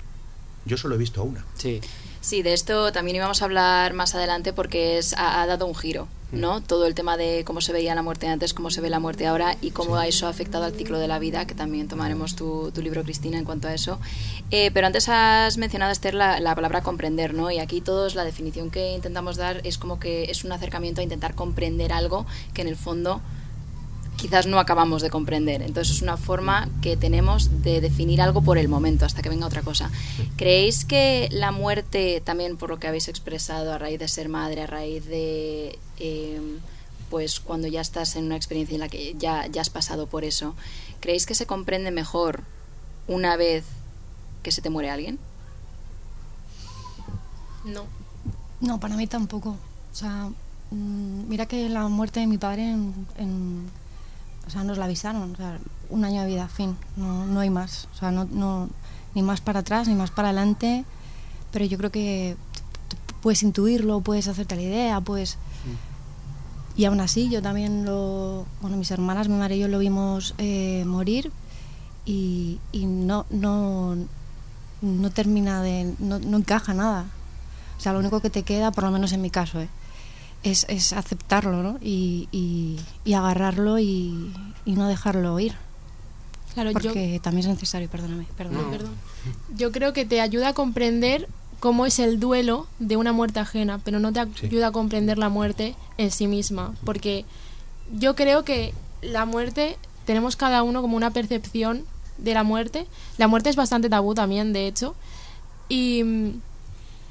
Yo 0.65 0.77
solo 0.77 0.97
he 0.97 0.99
visto 0.99 1.23
una. 1.23 1.45
Sí. 1.57 1.81
Sí, 2.21 2.43
de 2.43 2.53
esto 2.53 2.93
también 2.93 3.17
íbamos 3.17 3.43
a 3.43 3.45
hablar 3.45 3.95
más 3.95 4.15
adelante 4.15 4.53
porque 4.53 4.99
es, 4.99 5.15
ha, 5.17 5.47
dado 5.47 5.67
un 5.67 5.75
giro, 5.75 6.09
¿no? 6.33 6.59
Mm. 6.59 6.63
Todo 6.65 6.87
el 6.87 6.95
tema 6.95 7.17
de 7.17 7.45
cómo 7.47 7.61
se 7.61 7.73
veía 7.73 7.95
la 7.95 8.03
muerte 8.03 8.27
antes, 8.27 8.55
cómo 8.55 8.71
se 8.71 8.81
ve 8.81 8.91
la 8.91 8.99
muerte 8.99 9.27
ahora 9.27 9.57
y 9.63 9.71
cómo 9.71 10.01
eso 10.03 10.27
ha 10.27 10.31
afectado 10.31 10.65
al 10.65 10.75
ciclo 10.75 10.99
de 10.99 11.07
la 11.07 11.21
vida, 11.21 11.47
que 11.47 11.55
también 11.55 11.87
tomaremos 11.87 12.35
tu, 12.35 12.73
tu 12.73 12.83
libro, 12.83 13.05
Cristina, 13.05 13.39
en 13.39 13.45
cuanto 13.45 13.69
a 13.69 13.75
eso. 13.75 14.01
Eh, 14.51 14.71
pero 14.75 14.89
antes 14.89 15.09
has 15.09 15.59
mencionado, 15.59 15.93
Esther, 15.93 16.15
la, 16.15 16.41
la, 16.41 16.55
palabra 16.57 16.83
comprender, 16.83 17.35
¿no? 17.35 17.51
Y 17.53 17.61
aquí 17.61 17.81
todos 17.81 18.17
la 18.17 18.25
definición 18.25 18.71
que 18.71 18.95
intentamos 18.95 19.37
dar 19.37 19.61
es 19.65 19.79
como 19.79 20.01
que 20.01 20.25
es 20.25 20.45
un 20.45 20.51
acercamiento 20.51 21.01
a 21.01 21.05
intentar 21.05 21.35
comprender 21.35 21.93
algo 21.93 22.27
que 22.53 22.63
en 22.63 22.69
el 22.69 22.77
fondo 22.77 23.23
quizás 24.19 24.47
no 24.47 24.59
acabamos 24.59 25.01
de 25.01 25.09
comprender. 25.09 25.63
Entonces 25.63 25.97
es 25.97 26.03
una 26.03 26.19
forma 26.19 26.69
que 26.83 26.97
tenemos 26.97 27.63
de 27.63 27.81
definir 27.81 28.21
algo 28.21 28.43
por 28.43 28.59
el 28.59 28.69
momento, 28.69 29.07
hasta 29.07 29.23
que 29.23 29.31
venga 29.31 29.47
otra 29.47 29.63
cosa. 29.63 29.91
¿Creéis 30.37 30.85
que 30.85 31.29
la 31.31 31.53
muerte, 31.53 32.21
también 32.23 32.59
por 32.59 32.69
lo 32.69 32.79
que 32.79 32.89
habéis 32.89 33.09
expresado 33.09 33.73
a 33.73 33.79
raíz 33.79 33.99
de 33.99 34.09
ser 34.09 34.29
madre, 34.29 34.63
a 34.63 34.67
raíz 34.67 35.07
de... 35.07 35.79
Em, 35.99 36.59
pues 37.09 37.41
cuando 37.41 37.69
ya 37.69 37.81
estás 37.81 38.17
en 38.17 38.27
una 38.27 38.37
experiencia 38.37 38.75
en 38.75 38.81
la 38.81 38.91
que 38.91 39.15
ya, 39.17 39.47
ya 39.47 39.63
has 39.63 39.71
pasado 39.71 40.09
por 40.09 40.25
eso, 40.25 40.55
¿creéis 41.01 41.25
que 41.25 41.35
se 41.35 41.47
comprende 41.47 41.91
mejor 41.91 42.43
una 43.07 43.37
vez 43.37 43.65
que 44.43 44.53
se 44.53 44.61
te 44.61 44.69
muere 44.69 44.91
alguien? 44.91 45.19
No. 47.65 47.85
No, 48.61 48.79
para 48.79 48.97
mí 48.97 49.07
tampoco. 49.07 49.51
O 49.93 49.95
sea, 49.95 50.29
mm, 50.71 51.29
mira 51.29 51.47
que 51.47 51.69
la 51.71 51.89
muerte 51.89 52.21
de 52.21 52.27
mi 52.27 52.37
padre 52.37 52.65
en 52.65 53.71
o 54.49 54.51
sea, 54.51 54.65
nos 54.65 54.79
la 54.79 54.87
avisaron, 54.87 55.33
o 55.33 55.37
sea, 55.37 55.59
un 55.91 56.05
año 56.05 56.23
de 56.23 56.27
vida, 56.27 56.49
fin, 56.49 56.77
no, 56.97 57.27
no 57.27 57.41
hay 57.41 57.51
más, 57.51 57.87
o 57.95 57.97
sea, 57.99 58.11
no, 58.11 58.25
no, 58.25 58.69
ni 59.15 59.23
más 59.23 59.41
para 59.41 59.61
atrás 59.61 59.89
ni 59.89 59.95
más 59.95 60.11
para 60.11 60.29
adelante, 60.29 60.85
pero 61.53 61.65
yo 61.65 61.79
creo 61.79 61.91
que 61.91 62.37
puedes 63.21 63.43
intuirlo, 63.43 64.01
puedes 64.01 64.29
hacerte 64.29 64.57
la 64.57 64.63
idea, 64.63 65.01
pues... 65.01 65.39
Y 66.77 66.85
aún 66.85 67.01
así, 67.01 67.29
yo 67.29 67.43
también 67.43 67.85
lo... 67.85 68.47
Bueno, 68.63 68.77
mis 68.77 68.93
hermanas, 68.93 69.29
mi 69.29 69.35
madre 69.35 69.57
y 69.57 69.59
yo 69.59 69.67
lo 69.67 69.81
vimos 69.81 70.37
eh, 70.39 70.85
morir 70.87 71.33
y, 72.05 72.61
y, 72.71 72.87
no, 72.87 73.27
no, 73.31 73.97
no 74.81 75.11
termina 75.11 75.61
de... 75.61 75.93
No, 75.99 76.21
no, 76.21 76.37
encaja 76.37 76.75
nada. 76.75 77.07
O 77.77 77.81
sea, 77.81 77.93
lo 77.93 77.99
único 77.99 78.21
que 78.21 78.31
te 78.31 78.45
queda, 78.45 78.71
por 78.71 78.85
lo 78.85 78.93
menos 78.93 79.13
en 79.13 79.21
mi 79.21 79.29
caso, 79.29 79.61
¿eh? 79.61 79.69
Es, 80.43 80.67
es, 80.69 80.93
aceptarlo 80.93 81.63
¿no? 81.63 81.79
y, 81.81 82.29
y, 82.33 82.79
y 83.05 83.15
agarrarlo 83.15 83.79
y, 83.79 84.33
y, 84.65 84.73
no 84.73 84.89
dejarlo 84.89 85.39
ir. 85.41 85.55
Claro, 86.55 86.73
Porque 86.73 87.15
yo, 87.15 87.21
también 87.21 87.47
es 87.47 87.55
necesario, 87.55 87.89
perdóname. 87.89 88.27
Perdón. 88.37 88.65
No. 88.65 88.71
perdón. 88.71 88.95
Yo 89.57 89.73
creo 89.73 89.93
que 89.93 90.05
te 90.05 90.21
ayuda 90.21 90.49
a 90.49 90.53
comprender 90.55 91.29
cómo 91.61 91.87
es 91.87 91.99
el 91.99 92.21
duelo 92.21 92.67
de 92.79 92.97
una 92.97 93.13
muerte 93.13 93.41
ajena, 93.41 93.81
pero 93.85 93.99
no 94.01 94.13
te 94.13 94.21
ayuda 94.21 94.37
sí. 94.49 94.63
a 94.63 94.71
comprender 94.71 95.19
la 95.19 95.29
muerte 95.29 95.75
en 95.97 96.11
sí 96.11 96.27
misma, 96.27 96.75
porque 96.85 97.25
yo 97.93 98.15
creo 98.15 98.45
que 98.45 98.75
la 99.03 99.25
muerte 99.25 99.77
tenemos 100.05 100.37
cada 100.37 100.63
uno 100.63 100.83
como 100.83 100.97
una 100.97 101.11
percepción 101.11 101.85
de 102.17 102.35
la 102.35 102.43
muerte. 102.43 102.87
La 103.19 103.29
muerte 103.29 103.51
es 103.51 103.57
bastante 103.57 103.89
tabú 103.89 104.15
también, 104.15 104.53
de 104.53 104.67
hecho, 104.67 104.95
y, 105.69 106.33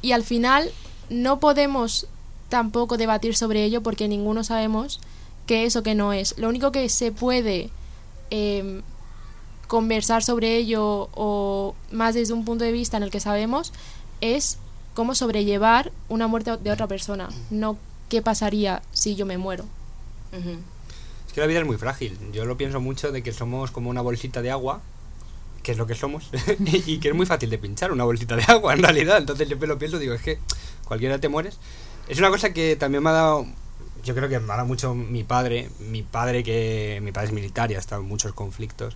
y 0.02 0.12
al 0.14 0.24
final 0.24 0.70
no 1.10 1.40
podemos 1.40 2.08
tampoco 2.50 2.98
debatir 2.98 3.36
sobre 3.36 3.64
ello 3.64 3.82
porque 3.82 4.08
ninguno 4.08 4.44
sabemos 4.44 5.00
qué 5.46 5.66
es 5.66 5.76
o 5.76 5.84
qué 5.84 5.96
no 5.96 6.14
es. 6.14 6.38
Lo 6.38 6.50
único 6.50 6.72
que 6.72 6.90
se 6.90 7.12
puede 7.12 7.70
eh, 8.32 8.82
conversar 9.68 10.24
sobre 10.24 10.56
ello 10.56 11.10
o 11.14 11.76
más 11.92 12.16
desde 12.16 12.34
un 12.34 12.46
punto 12.46 12.64
de 12.64 12.72
vista 12.72 12.98
en 12.98 13.04
el 13.04 13.12
que 13.12 13.20
sabemos 13.20 13.74
es 14.22 14.58
cómo 14.94 15.14
sobrellevar 15.14 15.92
una 16.10 16.28
muerte 16.28 16.58
de 16.58 16.72
otra 16.72 16.88
persona, 16.88 17.30
no 17.50 17.78
qué 18.10 18.22
pasaría 18.22 18.82
si 18.92 19.16
yo 19.16 19.26
me 19.26 19.38
muero. 19.38 19.66
Uh 20.34 20.38
-huh. 20.38 20.58
Es 21.28 21.34
que 21.34 21.42
la 21.42 21.48
vida 21.48 21.60
es 21.60 21.66
muy 21.66 21.78
frágil. 21.78 22.18
Yo 22.32 22.46
lo 22.46 22.58
pienso 22.58 22.80
mucho 22.80 23.12
de 23.12 23.22
que 23.22 23.32
somos 23.32 23.72
como 23.72 23.90
una 23.90 24.02
bolsita 24.02 24.42
de 24.42 24.52
agua, 24.52 24.82
que 25.62 25.74
es 25.74 25.78
lo 25.78 25.86
que 25.86 25.96
somos, 25.96 26.30
y 26.60 27.00
que 27.00 27.10
es 27.10 27.16
muy 27.16 27.26
fácil 27.26 27.50
de 27.50 27.58
pinchar 27.58 27.92
una 27.92 28.06
bolsita 28.06 28.36
de 28.36 28.44
agua 28.48 28.74
en 28.74 28.82
realidad. 28.82 29.18
Entonces 29.18 29.48
siempre 29.48 29.68
lo 29.68 29.78
pienso, 29.78 30.00
digo, 30.00 30.14
es 30.14 30.22
que 30.22 30.40
cualquiera 30.86 31.20
te 31.20 31.30
mueres. 31.30 31.58
Es 32.08 32.20
una 32.20 32.30
cosa 32.30 32.54
que 32.54 32.76
también 32.76 33.04
me 33.04 33.10
ha 33.10 33.14
dado 33.14 33.48
yo 34.04 34.16
creo 34.16 34.30
que 34.30 34.40
me 34.40 34.54
ha 34.54 34.56
dado 34.56 34.68
mucho 34.68 34.96
mi 34.96 35.24
padre, 35.24 35.70
mi 35.80 36.02
padre 36.02 36.44
que 36.44 37.00
mi 37.04 37.12
padre 37.12 37.28
es 37.28 37.34
militar 37.34 37.72
y 37.72 37.76
ha 37.76 37.80
estado 37.80 38.02
en 38.02 38.08
muchos 38.08 38.34
conflictos. 38.34 38.96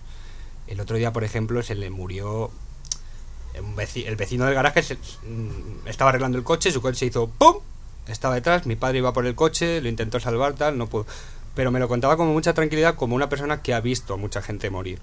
El 0.66 0.80
otro 0.80 0.96
día, 0.96 1.12
por 1.12 1.22
ejemplo, 1.22 1.62
se 1.62 1.74
le 1.74 1.90
murió 1.90 2.50
el 3.54 4.16
vecino 4.16 4.46
del 4.46 4.54
garaje 4.54 4.80
mm, 4.80 5.86
estaba 5.86 6.08
arreglando 6.08 6.38
el 6.38 6.44
coche, 6.44 6.72
su 6.72 6.80
coche 6.80 6.98
se 6.98 7.06
hizo 7.06 7.28
¡pum! 7.28 7.56
Estaba 8.06 8.34
detrás, 8.34 8.64
mi 8.64 8.76
padre 8.76 8.98
iba 8.98 9.12
por 9.12 9.26
el 9.26 9.34
coche, 9.34 9.82
lo 9.82 9.88
intentó 9.88 10.18
salvar, 10.18 10.54
tal, 10.54 10.78
no 10.78 10.86
pudo. 10.86 11.06
Pero 11.54 11.70
me 11.70 11.78
lo 11.78 11.88
contaba 11.88 12.16
con 12.16 12.28
mucha 12.28 12.54
tranquilidad, 12.54 12.94
como 12.94 13.14
una 13.14 13.28
persona 13.28 13.60
que 13.60 13.74
ha 13.74 13.80
visto 13.80 14.14
a 14.14 14.16
mucha 14.16 14.40
gente 14.40 14.70
morir. 14.70 14.98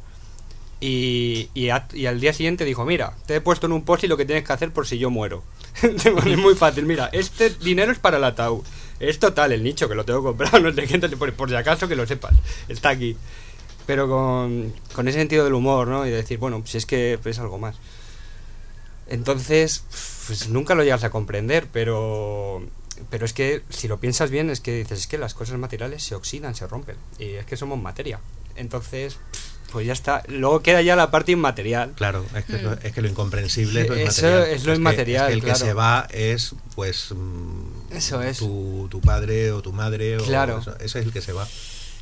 Y, 0.81 1.69
al 1.69 2.19
día 2.19 2.33
siguiente 2.33 2.63
dijo, 2.63 2.85
mira, 2.85 3.13
te 3.25 3.35
he 3.35 3.41
puesto 3.41 3.67
en 3.67 3.73
un 3.73 3.83
post 3.83 4.05
y 4.05 4.07
lo 4.07 4.17
que 4.17 4.25
tienes 4.25 4.45
que 4.45 4.53
hacer 4.53 4.71
por 4.71 4.87
si 4.87 4.97
yo 4.97 5.09
muero. 5.09 5.43
es 5.81 6.37
muy 6.37 6.55
fácil, 6.55 6.85
mira, 6.85 7.09
este 7.11 7.49
dinero 7.49 7.91
es 7.91 7.99
para 7.99 8.17
el 8.17 8.23
ataúd. 8.23 8.63
Es 8.99 9.19
total 9.19 9.51
el 9.51 9.63
nicho 9.63 9.87
que 9.87 9.95
lo 9.95 10.05
tengo 10.05 10.23
comprado, 10.23 10.59
no 10.61 10.73
sé 10.73 10.87
qué, 10.87 10.99
por, 11.17 11.33
por 11.33 11.49
si 11.49 11.55
acaso 11.55 11.87
que 11.87 11.95
lo 11.95 12.05
sepas, 12.05 12.33
está 12.67 12.89
aquí. 12.89 13.17
Pero 13.85 14.07
con, 14.07 14.73
con 14.93 15.07
ese 15.07 15.17
sentido 15.17 15.43
del 15.43 15.53
humor, 15.53 15.87
¿no? 15.87 16.05
Y 16.05 16.11
decir, 16.11 16.37
bueno, 16.37 16.61
si 16.65 16.77
es 16.77 16.85
que 16.85 17.19
es 17.23 17.39
algo 17.39 17.57
más. 17.57 17.75
Entonces, 19.07 19.83
pues 20.27 20.49
nunca 20.49 20.75
lo 20.75 20.83
llegas 20.83 21.03
a 21.03 21.09
comprender, 21.09 21.67
pero 21.71 22.61
pero 23.09 23.25
es 23.25 23.33
que 23.33 23.63
si 23.69 23.87
lo 23.87 23.99
piensas 23.99 24.29
bien 24.29 24.49
es 24.49 24.59
que 24.59 24.75
dices 24.75 24.99
es 24.99 25.07
que 25.07 25.17
las 25.17 25.33
cosas 25.33 25.57
materiales 25.57 26.03
se 26.03 26.15
oxidan, 26.15 26.55
se 26.55 26.67
rompen 26.67 26.97
y 27.17 27.35
es 27.35 27.45
que 27.45 27.57
somos 27.57 27.81
materia. 27.81 28.19
Entonces, 28.55 29.17
pues 29.71 29.87
ya 29.87 29.93
está. 29.93 30.23
Luego 30.27 30.61
queda 30.61 30.81
ya 30.81 30.95
la 30.95 31.11
parte 31.11 31.31
inmaterial. 31.31 31.93
Claro, 31.95 32.25
es 32.35 32.45
que, 32.45 32.53
mm. 32.53 32.77
es, 32.83 32.93
que 32.93 33.01
lo 33.01 33.07
incomprensible 33.07 33.81
es 33.81 33.89
lo 33.89 33.95
Eso 33.95 34.27
inmaterial. 34.27 34.55
es 34.55 34.65
lo 34.65 34.75
inmaterial. 34.75 35.27
Que, 35.27 35.33
es 35.33 35.43
que 35.43 35.49
el 35.49 35.55
claro. 35.55 35.59
que 35.59 35.65
se 35.65 35.73
va 35.73 36.07
es, 36.11 36.55
pues, 36.75 37.13
eso 37.91 38.21
es. 38.21 38.37
Tu, 38.37 38.87
tu 38.89 39.01
padre 39.01 39.51
o 39.51 39.61
tu 39.61 39.71
madre. 39.73 40.17
Claro. 40.17 40.57
O 40.57 40.59
eso, 40.59 40.75
ese 40.79 40.99
es 40.99 41.05
el 41.05 41.13
que 41.13 41.21
se 41.21 41.33
va. 41.33 41.47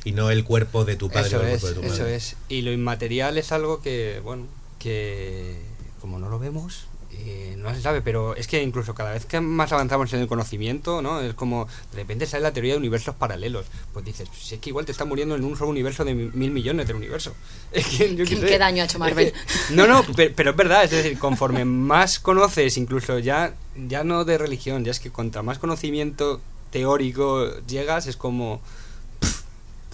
Y 0.04 0.12
no 0.12 0.30
el 0.30 0.44
cuerpo 0.44 0.84
de 0.84 0.96
tu 0.96 1.10
padre 1.10 1.28
eso 1.28 1.38
o 1.38 1.42
el 1.42 1.48
es, 1.48 1.60
cuerpo 1.60 1.80
de 1.80 1.86
tu 1.86 1.92
madre. 1.92 1.94
Eso 1.94 2.06
es. 2.06 2.36
Y 2.48 2.62
lo 2.62 2.72
inmaterial 2.72 3.38
es 3.38 3.52
algo 3.52 3.82
que, 3.82 4.20
bueno, 4.24 4.46
que 4.78 5.56
como 6.00 6.18
no 6.18 6.28
lo 6.28 6.38
vemos, 6.38 6.87
eh, 7.20 7.56
no 7.58 7.74
se 7.74 7.80
sabe, 7.80 8.00
pero 8.00 8.36
es 8.36 8.46
que 8.46 8.62
incluso 8.62 8.94
cada 8.94 9.12
vez 9.12 9.26
que 9.26 9.40
más 9.40 9.72
avanzamos 9.72 10.12
en 10.12 10.20
el 10.20 10.28
conocimiento, 10.28 11.02
¿no? 11.02 11.20
Es 11.20 11.34
como, 11.34 11.66
de 11.90 11.96
repente 11.96 12.26
sale 12.26 12.44
la 12.44 12.52
teoría 12.52 12.72
de 12.72 12.78
universos 12.78 13.14
paralelos. 13.16 13.66
Pues 13.92 14.04
dices, 14.04 14.28
si 14.38 14.54
es 14.54 14.60
que 14.60 14.70
igual 14.70 14.86
te 14.86 14.92
está 14.92 15.04
muriendo 15.04 15.34
en 15.34 15.44
un 15.44 15.56
solo 15.56 15.70
universo 15.70 16.04
de 16.04 16.14
mil 16.14 16.50
millones 16.50 16.86
del 16.86 16.96
universo. 16.96 17.34
Es 17.72 17.86
que, 17.86 18.14
yo 18.14 18.24
¿Qué, 18.24 18.36
sé, 18.36 18.46
¿Qué, 18.46 18.58
daño 18.58 18.82
ha 18.82 18.86
hecho 18.86 18.98
Marvel? 18.98 19.26
Es 19.26 19.32
que, 19.32 19.74
no, 19.74 19.86
no, 19.86 20.02
pero, 20.16 20.34
pero, 20.34 20.50
es 20.50 20.56
verdad, 20.56 20.84
es 20.84 20.90
decir, 20.90 21.18
conforme 21.18 21.64
más 21.66 22.18
conoces, 22.18 22.76
incluso 22.76 23.18
ya, 23.18 23.54
ya 23.76 24.04
no 24.04 24.24
de 24.24 24.38
religión, 24.38 24.84
ya 24.84 24.90
es 24.90 25.00
que 25.00 25.10
contra 25.10 25.42
más 25.42 25.58
conocimiento 25.58 26.40
teórico 26.70 27.58
llegas, 27.66 28.06
es 28.06 28.16
como 28.16 28.60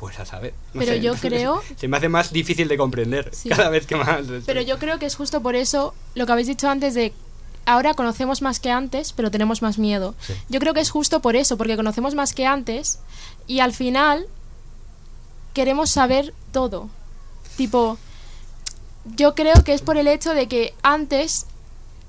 pues 0.05 0.21
a 0.21 0.27
saber. 0.27 0.53
No 0.75 0.81
pero 0.81 0.93
sé, 0.93 1.01
yo 1.01 1.15
creo... 1.21 1.63
Se 1.77 1.89
me 1.89 1.97
hace 1.97 2.11
más 2.11 2.31
difícil 2.31 2.69
de 2.69 2.77
comprender 2.77 3.31
sí. 3.33 3.49
cada 3.49 3.71
vez 3.71 3.87
que 3.87 3.97
más... 3.97 4.27
Pero 4.45 4.61
yo 4.61 4.79
creo 4.79 4.99
que 4.99 5.07
es 5.07 5.17
justo 5.17 5.41
por 5.41 5.57
eso 5.57 5.95
lo 6.15 6.27
que 6.27 6.33
habéis 6.33 6.49
dicho 6.49 6.69
antes 6.69 6.93
de... 6.93 7.15
Ahora 7.65 7.95
conocemos 7.95 8.43
más 8.43 8.61
que 8.61 8.71
antes, 8.71 9.15
pero 9.15 9.31
tenemos 9.31 9.63
más 9.63 9.79
miedo. 9.79 10.15
Sí. 10.21 10.35
Yo 10.51 10.61
creo 10.61 10.75
que 10.75 10.81
es 10.81 10.91
justo 10.91 11.21
por 11.21 11.37
eso, 11.37 11.57
porque 11.57 11.77
conocemos 11.77 12.15
más 12.15 12.35
que 12.35 12.45
antes 12.45 12.99
y 13.47 13.61
al 13.61 13.73
final 13.73 14.27
queremos 15.55 15.89
saber 15.89 16.35
todo. 16.53 16.91
Tipo, 17.57 17.97
yo 19.17 19.35
creo 19.35 19.65
que 19.65 19.73
es 19.73 19.81
por 19.81 19.97
el 19.97 20.07
hecho 20.07 20.35
de 20.35 20.49
que 20.49 20.75
antes 20.83 21.47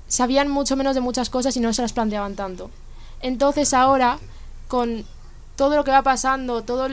sabían 0.06 0.50
mucho 0.50 0.76
menos 0.76 0.94
de 0.94 1.00
muchas 1.00 1.30
cosas 1.30 1.56
y 1.56 1.60
no 1.60 1.72
se 1.72 1.80
las 1.80 1.94
planteaban 1.94 2.34
tanto. 2.34 2.70
Entonces 3.22 3.72
ahora, 3.72 4.18
con 4.68 5.06
todo 5.56 5.76
lo 5.76 5.84
que 5.84 5.92
va 5.92 6.02
pasando, 6.02 6.62
todo 6.62 6.90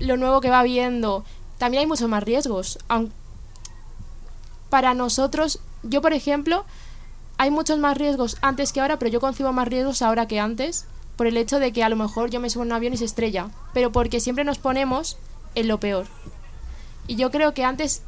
lo 0.00 0.16
nuevo 0.16 0.40
que 0.40 0.50
va 0.50 0.62
viendo, 0.62 1.24
también 1.58 1.82
hay 1.82 1.86
muchos 1.86 2.08
más 2.08 2.22
riesgos. 2.22 2.78
Para 4.70 4.94
nosotros, 4.94 5.60
yo 5.82 6.02
por 6.02 6.12
ejemplo, 6.12 6.64
hay 7.38 7.50
muchos 7.50 7.78
más 7.78 7.96
riesgos 7.96 8.36
antes 8.42 8.72
que 8.72 8.80
ahora, 8.80 8.98
pero 8.98 9.10
yo 9.10 9.20
concibo 9.20 9.52
más 9.52 9.68
riesgos 9.68 10.02
ahora 10.02 10.26
que 10.26 10.40
antes, 10.40 10.86
por 11.16 11.26
el 11.26 11.36
hecho 11.36 11.58
de 11.58 11.72
que 11.72 11.84
a 11.84 11.88
lo 11.88 11.96
mejor 11.96 12.30
yo 12.30 12.40
me 12.40 12.50
subo 12.50 12.64
en 12.64 12.68
un 12.68 12.72
avión 12.72 12.94
y 12.94 12.96
se 12.96 13.04
estrella, 13.04 13.50
pero 13.72 13.92
porque 13.92 14.20
siempre 14.20 14.44
nos 14.44 14.58
ponemos 14.58 15.16
en 15.54 15.68
lo 15.68 15.78
peor. 15.78 16.06
Y 17.06 17.16
yo 17.16 17.30
creo 17.30 17.54
que 17.54 17.64
antes 17.64 18.02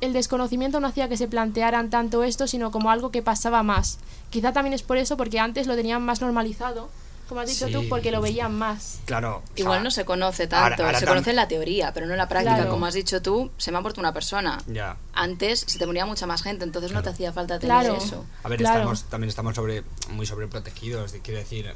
el 0.00 0.12
desconocimiento 0.12 0.80
no 0.80 0.88
hacía 0.88 1.08
que 1.08 1.16
se 1.16 1.28
plantearan 1.28 1.88
tanto 1.88 2.22
esto, 2.22 2.46
sino 2.46 2.70
como 2.70 2.90
algo 2.90 3.10
que 3.10 3.22
pasaba 3.22 3.62
más. 3.62 3.98
Quizá 4.30 4.52
también 4.52 4.74
es 4.74 4.82
por 4.82 4.98
eso, 4.98 5.16
porque 5.16 5.40
antes 5.40 5.66
lo 5.66 5.76
tenían 5.76 6.04
más 6.04 6.20
normalizado 6.20 6.90
como 7.28 7.40
has 7.40 7.48
dicho 7.48 7.66
sí. 7.66 7.72
tú, 7.72 7.88
porque 7.88 8.10
lo 8.10 8.20
veían 8.20 8.54
más. 8.54 9.00
Claro. 9.04 9.42
Igual 9.56 9.82
no 9.82 9.90
se 9.90 10.04
conoce 10.04 10.46
tanto, 10.46 10.64
ahora, 10.64 10.84
ahora 10.84 11.00
se 11.00 11.06
conoce 11.06 11.30
en 11.30 11.36
la 11.36 11.48
teoría, 11.48 11.92
pero 11.92 12.06
no 12.06 12.12
en 12.12 12.18
la 12.18 12.28
práctica. 12.28 12.56
Claro. 12.56 12.70
Como 12.70 12.86
has 12.86 12.94
dicho 12.94 13.22
tú, 13.22 13.50
se 13.56 13.70
me 13.70 13.78
ha 13.78 13.80
muerto 13.80 14.00
una 14.00 14.12
persona. 14.12 14.62
Ya. 14.66 14.96
Antes 15.12 15.60
se 15.66 15.78
te 15.78 15.86
moría 15.86 16.06
mucha 16.06 16.26
más 16.26 16.42
gente, 16.42 16.64
entonces 16.64 16.90
claro. 16.90 17.04
no 17.04 17.10
te 17.10 17.14
hacía 17.14 17.32
falta 17.32 17.58
tener 17.58 17.80
claro. 17.80 17.96
eso. 17.96 18.24
A 18.42 18.48
ver, 18.48 18.62
estamos, 18.62 19.04
también 19.04 19.28
estamos 19.28 19.54
sobre, 19.54 19.84
muy 20.10 20.26
sobreprotegidos. 20.26 21.14
Quiero 21.22 21.40
decir, 21.40 21.72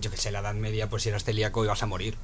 yo 0.00 0.10
que 0.10 0.16
sé, 0.16 0.30
la 0.30 0.40
Edad 0.40 0.54
Media, 0.54 0.88
pues 0.88 1.02
si 1.02 1.08
eras 1.08 1.24
celíaco 1.24 1.64
ibas 1.64 1.82
a 1.82 1.86
morir 1.86 2.16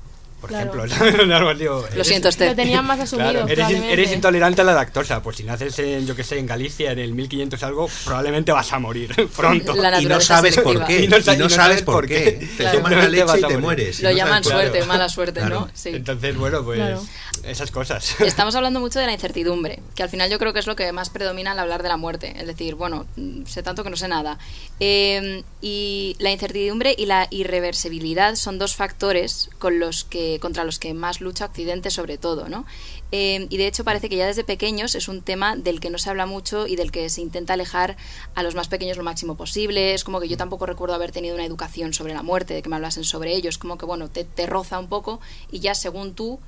por 0.45 0.51
claro. 0.51 0.85
ejemplo. 0.85 1.55
Digo, 1.55 1.87
Lo 1.97 2.05
siento, 2.05 2.29
Esther. 2.29 2.51
Lo 2.51 2.55
tenían 2.55 2.85
más 2.85 3.01
asumido. 3.01 3.47
Claro, 3.47 3.49
eres, 3.49 3.71
eres, 3.71 4.13
intolerante 4.13 4.61
a 4.61 4.65
la 4.65 4.75
lactosa. 4.75 5.23
Pues 5.23 5.37
si 5.37 5.45
naces 5.45 5.79
en, 5.79 6.07
yo 6.07 6.15
que 6.15 6.23
sé, 6.23 6.39
en 6.39 6.47
Galicia 6.47 6.93
en 6.93 6.99
el 6.99 7.15
1500 7.15 7.63
algo, 7.63 7.89
probablemente 8.05 8.53
vas 8.53 8.71
a 8.73 8.79
morir 8.79 9.15
pronto. 9.37 9.75
y 10.01 10.05
no 10.05 10.21
sabes 10.21 10.59
por 10.59 10.85
qué. 10.85 11.05
Y 11.05 11.09
no, 11.09 11.17
y 11.17 11.37
no 11.39 11.49
sabes 11.49 11.81
por 11.83 12.07
qué. 12.07 12.33
Te 12.33 12.57
claro. 12.57 12.79
tomas 12.79 12.93
la 12.93 13.09
leche 13.09 13.39
y 13.39 13.43
te 13.43 13.59
mueres. 13.59 14.03
Lo 14.03 14.11
no 14.11 14.17
llaman 14.17 14.45
suerte, 14.45 14.71
claro. 14.71 14.87
mala 14.87 15.09
suerte, 15.09 15.41
¿no? 15.47 15.69
Sí. 15.73 15.91
Entonces, 15.91 16.37
bueno, 16.37 16.63
pues 16.63 17.01
esas 17.43 17.71
cosas. 17.71 18.17
Estamos 18.21 18.55
hablando 18.55 18.81
mucho 18.81 18.99
de 18.99 19.07
la 19.07 19.13
incertidumbre, 19.13 19.81
que 19.95 20.03
al 20.03 20.09
final 20.09 20.31
yo 20.31 20.39
creo 20.39 20.53
que 20.53 20.59
es 20.59 20.67
lo 20.67 20.77
que 20.77 20.93
más 20.93 21.11
predomina 21.11 21.53
al 21.53 21.59
hablar 21.59 21.83
de 21.83 21.89
la 21.89 21.97
muerte. 21.97 22.35
Es 22.39 22.47
decir, 22.47 22.75
bueno, 22.75 23.07
sé 23.47 23.63
tanto 23.63 23.83
que 23.85 23.91
no 23.91 23.97
sé 23.97 24.09
nada. 24.09 24.39
Eh, 24.81 25.43
y 25.61 26.17
la 26.19 26.31
incertidumbre 26.31 26.95
y 26.97 27.07
la 27.07 27.29
irreversibilidad 27.31 28.35
son 28.37 28.59
dos 28.59 28.75
factores 28.77 29.51
con 29.59 29.79
los 29.79 30.05
que, 30.05 30.34
contra 30.41 30.65
los 30.65 30.79
que 30.79 30.95
más 30.95 31.21
lucha 31.21 31.47
Occidente 31.47 31.91
sobre 31.91 32.19
todo, 32.19 32.49
¿no? 32.49 32.65
Eh, 33.13 33.47
y 33.51 33.57
de 33.57 33.67
hecho 33.67 33.85
parece 33.85 34.09
que 34.09 34.17
ya 34.17 34.27
desde 34.27 34.45
pequeños 34.45 34.95
es 34.95 35.09
un 35.09 35.23
tema 35.23 35.57
del 35.57 35.81
que 35.81 35.91
no 35.91 35.99
se 35.99 36.11
habla 36.11 36.27
mucho 36.27 36.67
y 36.67 36.77
del 36.77 36.91
que 36.91 37.09
se 37.11 37.21
intenta 37.21 37.55
alejar 37.55 37.97
a 38.35 38.43
los 38.43 38.55
más 38.55 38.69
pequeños 38.69 38.97
lo 38.97 39.05
máximo 39.05 39.37
posible. 39.37 39.95
Es 39.95 40.05
como 40.05 40.21
que 40.21 40.29
yo 40.29 40.37
tampoco 40.37 40.67
recuerdo 40.67 40.95
haber 40.95 41.13
tenido 41.13 41.35
una 41.35 41.45
educación 41.45 41.93
sobre 41.93 42.15
la 42.15 42.23
muerte, 42.23 42.55
de 42.55 42.63
que 42.63 42.69
me 42.69 42.77
hablasen 42.77 43.05
sobre 43.05 43.35
ello. 43.35 43.49
Es 43.49 43.59
como 43.59 43.79
que, 43.79 43.87
bueno, 43.87 44.09
te, 44.09 44.25
te 44.25 44.47
roza 44.47 44.79
un 44.79 44.89
poco 44.89 45.21
y 45.51 45.61
ya 45.61 45.75
según 45.75 46.15
tú 46.15 46.41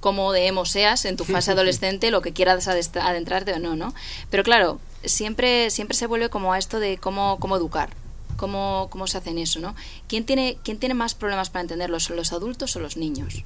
como 0.00 0.32
de 0.32 0.46
emo 0.46 0.64
seas 0.66 1.04
en 1.04 1.16
tu 1.16 1.24
fase 1.32 1.52
adolescente, 1.52 2.10
lo 2.10 2.22
que 2.22 2.32
quieras 2.32 2.68
adentrarte 2.68 3.52
o 3.54 3.58
no, 3.58 3.76
¿no? 3.76 3.94
Pero 4.30 4.42
claro, 4.42 4.78
siempre, 5.04 5.70
siempre 5.70 5.96
se 5.96 6.06
vuelve 6.06 6.28
como 6.28 6.52
a 6.52 6.58
esto 6.58 6.78
de 6.80 6.98
cómo, 6.98 7.38
cómo 7.40 7.56
educar. 7.56 7.90
Cómo, 8.36 8.88
cómo 8.90 9.06
se 9.06 9.18
hacen 9.18 9.38
eso, 9.38 9.60
¿no? 9.60 9.74
¿Quién 10.08 10.24
tiene, 10.24 10.58
¿Quién 10.62 10.78
tiene 10.78 10.94
más 10.94 11.14
problemas 11.14 11.50
para 11.50 11.62
entenderlo? 11.62 12.00
¿Son 12.00 12.16
los 12.16 12.32
adultos 12.32 12.74
o 12.76 12.80
los 12.80 12.96
niños? 12.96 13.44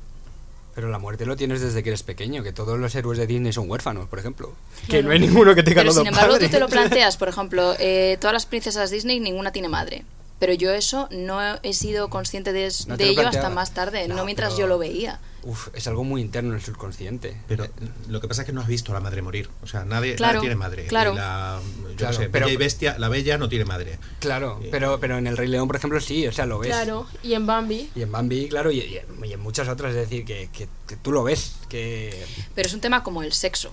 Pero 0.74 0.88
la 0.88 0.98
muerte 0.98 1.26
lo 1.26 1.36
tienes 1.36 1.60
desde 1.60 1.82
que 1.82 1.90
eres 1.90 2.02
pequeño, 2.02 2.42
que 2.42 2.52
todos 2.52 2.78
los 2.78 2.94
héroes 2.94 3.18
de 3.18 3.26
Disney 3.26 3.52
son 3.52 3.68
huérfanos, 3.68 4.08
por 4.08 4.18
ejemplo. 4.18 4.52
Que 4.88 5.02
no 5.02 5.10
hay 5.10 5.18
ninguno 5.18 5.54
que 5.54 5.62
tenga 5.62 5.80
Pero 5.82 5.92
todo 5.92 6.00
sin 6.02 6.08
embargo, 6.08 6.34
padre. 6.34 6.46
tú 6.46 6.52
te 6.52 6.60
lo 6.60 6.68
planteas, 6.68 7.16
por 7.16 7.28
ejemplo, 7.28 7.74
eh, 7.78 8.16
todas 8.20 8.32
las 8.32 8.46
princesas 8.46 8.90
Disney, 8.90 9.18
ninguna 9.20 9.50
tiene 9.52 9.68
madre. 9.68 10.04
Pero 10.40 10.52
yo 10.54 10.72
eso 10.72 11.06
no 11.12 11.38
he 11.62 11.72
sido 11.74 12.10
consciente 12.10 12.52
de, 12.52 12.72
No 12.88 12.96
de 12.96 13.10
ello 13.10 13.28
hasta 13.28 13.50
más 13.50 13.72
tarde, 13.74 14.08
no, 14.08 14.16
No, 14.16 14.24
mientras 14.24 14.54
pero- 14.54 14.60
yo 14.60 14.66
lo 14.66 14.78
veía. 14.78 15.20
Uf, 15.42 15.68
es 15.74 15.86
algo 15.86 16.02
muy 16.04 16.20
interno 16.20 16.50
en 16.50 16.56
el 16.56 16.62
subconsciente. 16.62 17.34
Pero 17.48 17.64
Eh, 17.64 17.70
lo 18.08 18.20
que 18.20 18.28
pasa 18.28 18.42
es 18.42 18.46
que 18.46 18.52
no 18.52 18.60
has 18.60 18.66
visto 18.66 18.92
a 18.92 18.94
la 18.94 19.00
madre 19.00 19.22
morir. 19.22 19.48
O 19.62 19.66
sea, 19.66 19.84
nadie, 19.86 20.14
Claro, 20.16 20.34
nadie 20.34 20.40
tiene 20.48 20.56
madre. 20.56 20.86
claro. 20.86 21.14
La, 21.14 21.60
yo 21.90 21.96
Claro, 21.96 22.16
sé, 22.18 22.28
pero- 22.28 22.44
Bella 22.46 22.54
y 22.54 22.56
Bestia, 22.58 22.98
la 22.98 23.08
Bella 23.08 23.38
no 23.38 23.48
tiene 23.48 23.64
madre. 23.64 23.98
Claro, 24.18 24.58
Eh, 24.62 24.68
pero, 24.70 24.98
pero 25.00 25.16
en 25.18 25.26
el 25.26 25.36
Rey 25.38 25.48
León, 25.48 25.66
por 25.66 25.76
ejemplo, 25.76 25.98
sí, 26.00 26.26
o 26.26 26.32
sea, 26.32 26.44
lo 26.46 26.58
ves. 26.58 26.68
Claro, 26.68 27.06
y 27.22 27.32
en 27.34 27.46
Bambi. 27.46 27.90
Y 27.94 28.02
en 28.02 28.12
Bambi, 28.12 28.48
claro, 28.48 28.70
y, 28.70 28.80
y- 28.80 29.00
y 29.26 29.32
en 29.32 29.40
muchas 29.40 29.68
otras, 29.68 29.90
es 29.90 29.96
decir, 29.96 30.24
que, 30.26 30.50
que- 30.52 30.68
que 30.86 30.96
tú 30.96 31.10
lo 31.12 31.22
ves, 31.22 31.54
que 31.70 32.22
Pero 32.54 32.66
es 32.68 32.74
un 32.74 32.80
tema 32.80 33.02
como 33.02 33.22
el 33.22 33.32
sexo. 33.32 33.72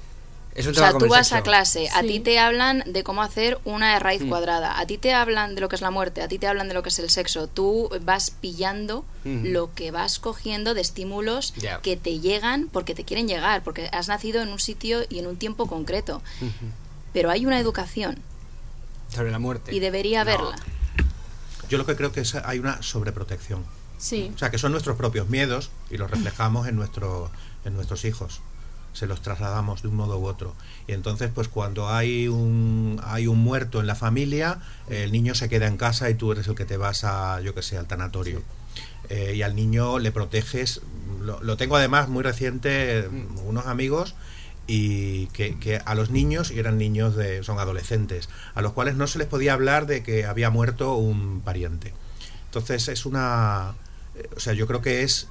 Es 0.57 0.65
un 0.65 0.71
O 0.71 0.75
tema 0.75 0.89
sea, 0.89 0.97
tú 0.97 1.07
vas 1.07 1.31
a 1.33 1.41
clase, 1.43 1.87
a 1.93 2.01
ti 2.01 2.19
te 2.19 2.39
hablan 2.39 2.83
de 2.85 3.03
cómo 3.03 3.21
hacer 3.21 3.59
una 3.63 3.97
raíz 3.99 4.23
Mm. 4.23 4.29
cuadrada, 4.29 4.79
a 4.79 4.85
ti 4.87 4.97
te 4.97 5.13
hablan 5.13 5.55
de 5.55 5.61
lo 5.61 5.69
que 5.69 5.75
es 5.75 5.81
la 5.81 5.91
muerte, 5.91 6.21
a 6.21 6.27
ti 6.27 6.39
te 6.39 6.47
hablan 6.47 6.67
de 6.67 6.73
lo 6.73 6.81
que 6.83 6.89
es 6.89 6.97
el 6.99 7.09
sexo. 7.09 7.47
Tú 7.47 7.89
vas 8.01 8.31
pillando 8.31 9.05
Mm. 9.23 9.45
lo 9.53 9.73
que 9.73 9.91
vas 9.91 10.19
cogiendo 10.19 10.73
de 10.73 10.81
estímulos 10.81 11.53
que 11.83 11.95
te 11.95 12.19
llegan 12.19 12.67
porque 12.73 12.93
te 12.95 13.05
quieren 13.05 13.27
llegar, 13.27 13.63
porque 13.63 13.87
has 13.93 14.07
nacido 14.07 14.41
en 14.41 14.49
un 14.49 14.59
sitio 14.59 15.01
y 15.09 15.19
en 15.19 15.27
un 15.27 15.37
tiempo 15.37 15.67
concreto. 15.67 16.21
Ujú. 16.41 16.65
Pero 17.13 17.29
hay 17.29 17.45
una 17.45 17.59
educación 17.59 18.17
Sobre 19.13 19.31
la 19.31 19.39
muerte. 19.39 19.73
y 19.73 19.79
debería 19.79 20.23
No. 20.23 20.29
haberla. 20.31 20.55
Yo 21.69 21.77
lo 21.77 21.85
que 21.85 21.95
creo 21.95 22.11
que 22.11 22.21
es 22.21 22.33
hay 22.35 22.59
una 22.59 22.81
sobreprotección. 22.81 23.65
Sí. 23.97 24.31
O 24.35 24.37
sea, 24.37 24.51
que 24.51 24.57
son 24.57 24.71
nuestros 24.71 24.95
propios 24.97 25.27
miedos 25.29 25.69
y 25.89 25.97
los 25.97 26.09
reflejamos 26.09 26.67
en, 26.67 26.75
nuestro, 26.75 27.29
en 27.65 27.73
nuestros 27.73 28.05
hijos. 28.05 28.41
Se 28.97 29.07
los 29.07 29.21
trasladamos 29.21 29.81
de 29.81 29.89
un 29.89 29.95
modo 29.95 30.19
u 30.19 30.25
otro. 30.25 30.55
Y 30.87 30.93
entonces, 30.93 31.29
pues 31.33 31.47
cuando 31.47 31.89
hay 31.89 32.27
un, 32.27 32.99
hay 33.03 33.27
un 33.27 33.39
muerto 33.39 33.79
en 33.79 33.87
la 33.87 33.95
familia, 33.95 34.59
el 34.89 35.11
niño 35.11 35.35
se 35.35 35.49
queda 35.49 35.67
en 35.67 35.77
casa 35.77 36.09
y 36.09 36.15
tú 36.15 36.31
eres 36.31 36.47
el 36.47 36.55
que 36.55 36.65
te 36.65 36.77
vas 36.77 37.03
a, 37.03 37.39
yo 37.41 37.53
que 37.53 37.61
sé, 37.61 37.77
al 37.77 37.87
tanatorio. 37.87 38.41
Eh, 39.09 39.33
y 39.35 39.41
al 39.41 39.55
niño 39.55 39.99
le 39.99 40.11
proteges. 40.11 40.81
Lo, 41.21 41.41
lo 41.43 41.57
tengo 41.57 41.75
además 41.75 42.09
muy 42.09 42.23
reciente, 42.23 43.07
unos 43.45 43.67
amigos 43.67 44.15
y 44.67 45.27
que, 45.27 45.57
que 45.57 45.77
a 45.77 45.95
los 45.95 46.11
niños, 46.11 46.51
y 46.51 46.59
eran 46.59 46.77
niños 46.77 47.15
de, 47.15 47.41
son 47.43 47.57
adolescentes, 47.57 48.29
a 48.53 48.61
los 48.61 48.73
cuales 48.73 48.95
no 48.95 49.07
se 49.07 49.17
les 49.17 49.27
podía 49.27 49.53
hablar 49.53 49.87
de 49.87 50.03
que 50.03 50.25
había 50.25 50.49
muerto 50.49 50.95
un 50.95 51.41
pariente. 51.41 51.93
Entonces 52.45 52.89
es 52.89 53.05
una, 53.05 53.75
eh, 54.15 54.29
o 54.35 54.39
sea, 54.39 54.53
yo 54.53 54.67
creo 54.67 54.81
que 54.81 55.03
es, 55.03 55.29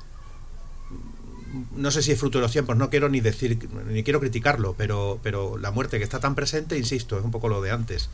no 1.76 1.90
sé 1.90 2.02
si 2.02 2.12
es 2.12 2.18
fruto 2.18 2.38
de 2.38 2.42
los 2.42 2.52
tiempos, 2.52 2.76
no 2.76 2.90
quiero 2.90 3.08
ni 3.08 3.20
decir, 3.20 3.68
ni 3.88 4.02
quiero 4.02 4.20
criticarlo, 4.20 4.74
pero, 4.76 5.18
pero 5.22 5.56
la 5.58 5.70
muerte 5.70 5.98
que 5.98 6.04
está 6.04 6.20
tan 6.20 6.34
presente, 6.34 6.76
insisto, 6.76 7.18
es 7.18 7.24
un 7.24 7.30
poco 7.30 7.48
lo 7.48 7.60
de 7.62 7.70
antes. 7.70 8.08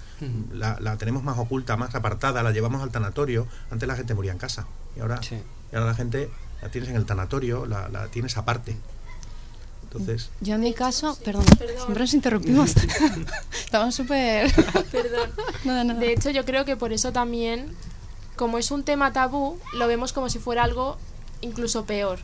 La, 0.53 0.79
la 0.81 0.97
tenemos 0.99 1.23
más 1.23 1.39
oculta, 1.39 1.77
más 1.77 1.95
apartada, 1.95 2.43
la 2.43 2.51
llevamos 2.53 2.83
al 2.83 2.91
tanatorio. 2.91 3.47
Antes 3.71 3.89
la 3.89 3.97
gente 3.97 4.15
moría 4.15 4.33
en 4.33 4.39
casa 4.39 4.67
y 4.97 5.01
ahora, 5.01 5.23
Sí. 5.23 5.37
y 5.73 5.75
ahora 5.77 5.87
la 5.89 5.95
gente 5.95 6.29
la 6.61 6.69
tienes 6.69 6.91
en 6.91 6.97
el 6.97 7.07
tanatorio, 7.07 7.67
la, 7.67 7.89
la 7.89 8.07
tienes 8.09 8.37
aparte. 8.37 8.77
Entonces, 9.85 10.31
Yo 10.41 10.55
en 10.55 10.61
mi 10.63 10.73
caso, 10.73 11.19
perdón, 11.23 11.45
siempre 11.77 11.99
nos 12.01 12.15
interrumpimos. 12.15 12.75
Estamos 13.65 13.95
súper... 13.95 14.51
Perdón. 14.93 15.31
Nada, 15.65 15.85
nada. 15.85 16.01
De 16.01 16.13
hecho, 16.13 16.31
yo 16.31 16.45
creo 16.47 16.65
que 16.65 16.77
por 16.77 16.95
eso 16.95 17.13
también, 17.13 17.75
como 18.37 18.57
es 18.57 18.71
un 18.71 18.85
tema 18.85 19.13
tabú, 19.13 19.59
lo 19.75 19.87
vemos 19.89 20.15
como 20.15 20.31
si 20.31 20.39
fuera 20.39 20.65
algo 20.65 20.97
incluso 21.43 21.85
peor. 21.85 22.21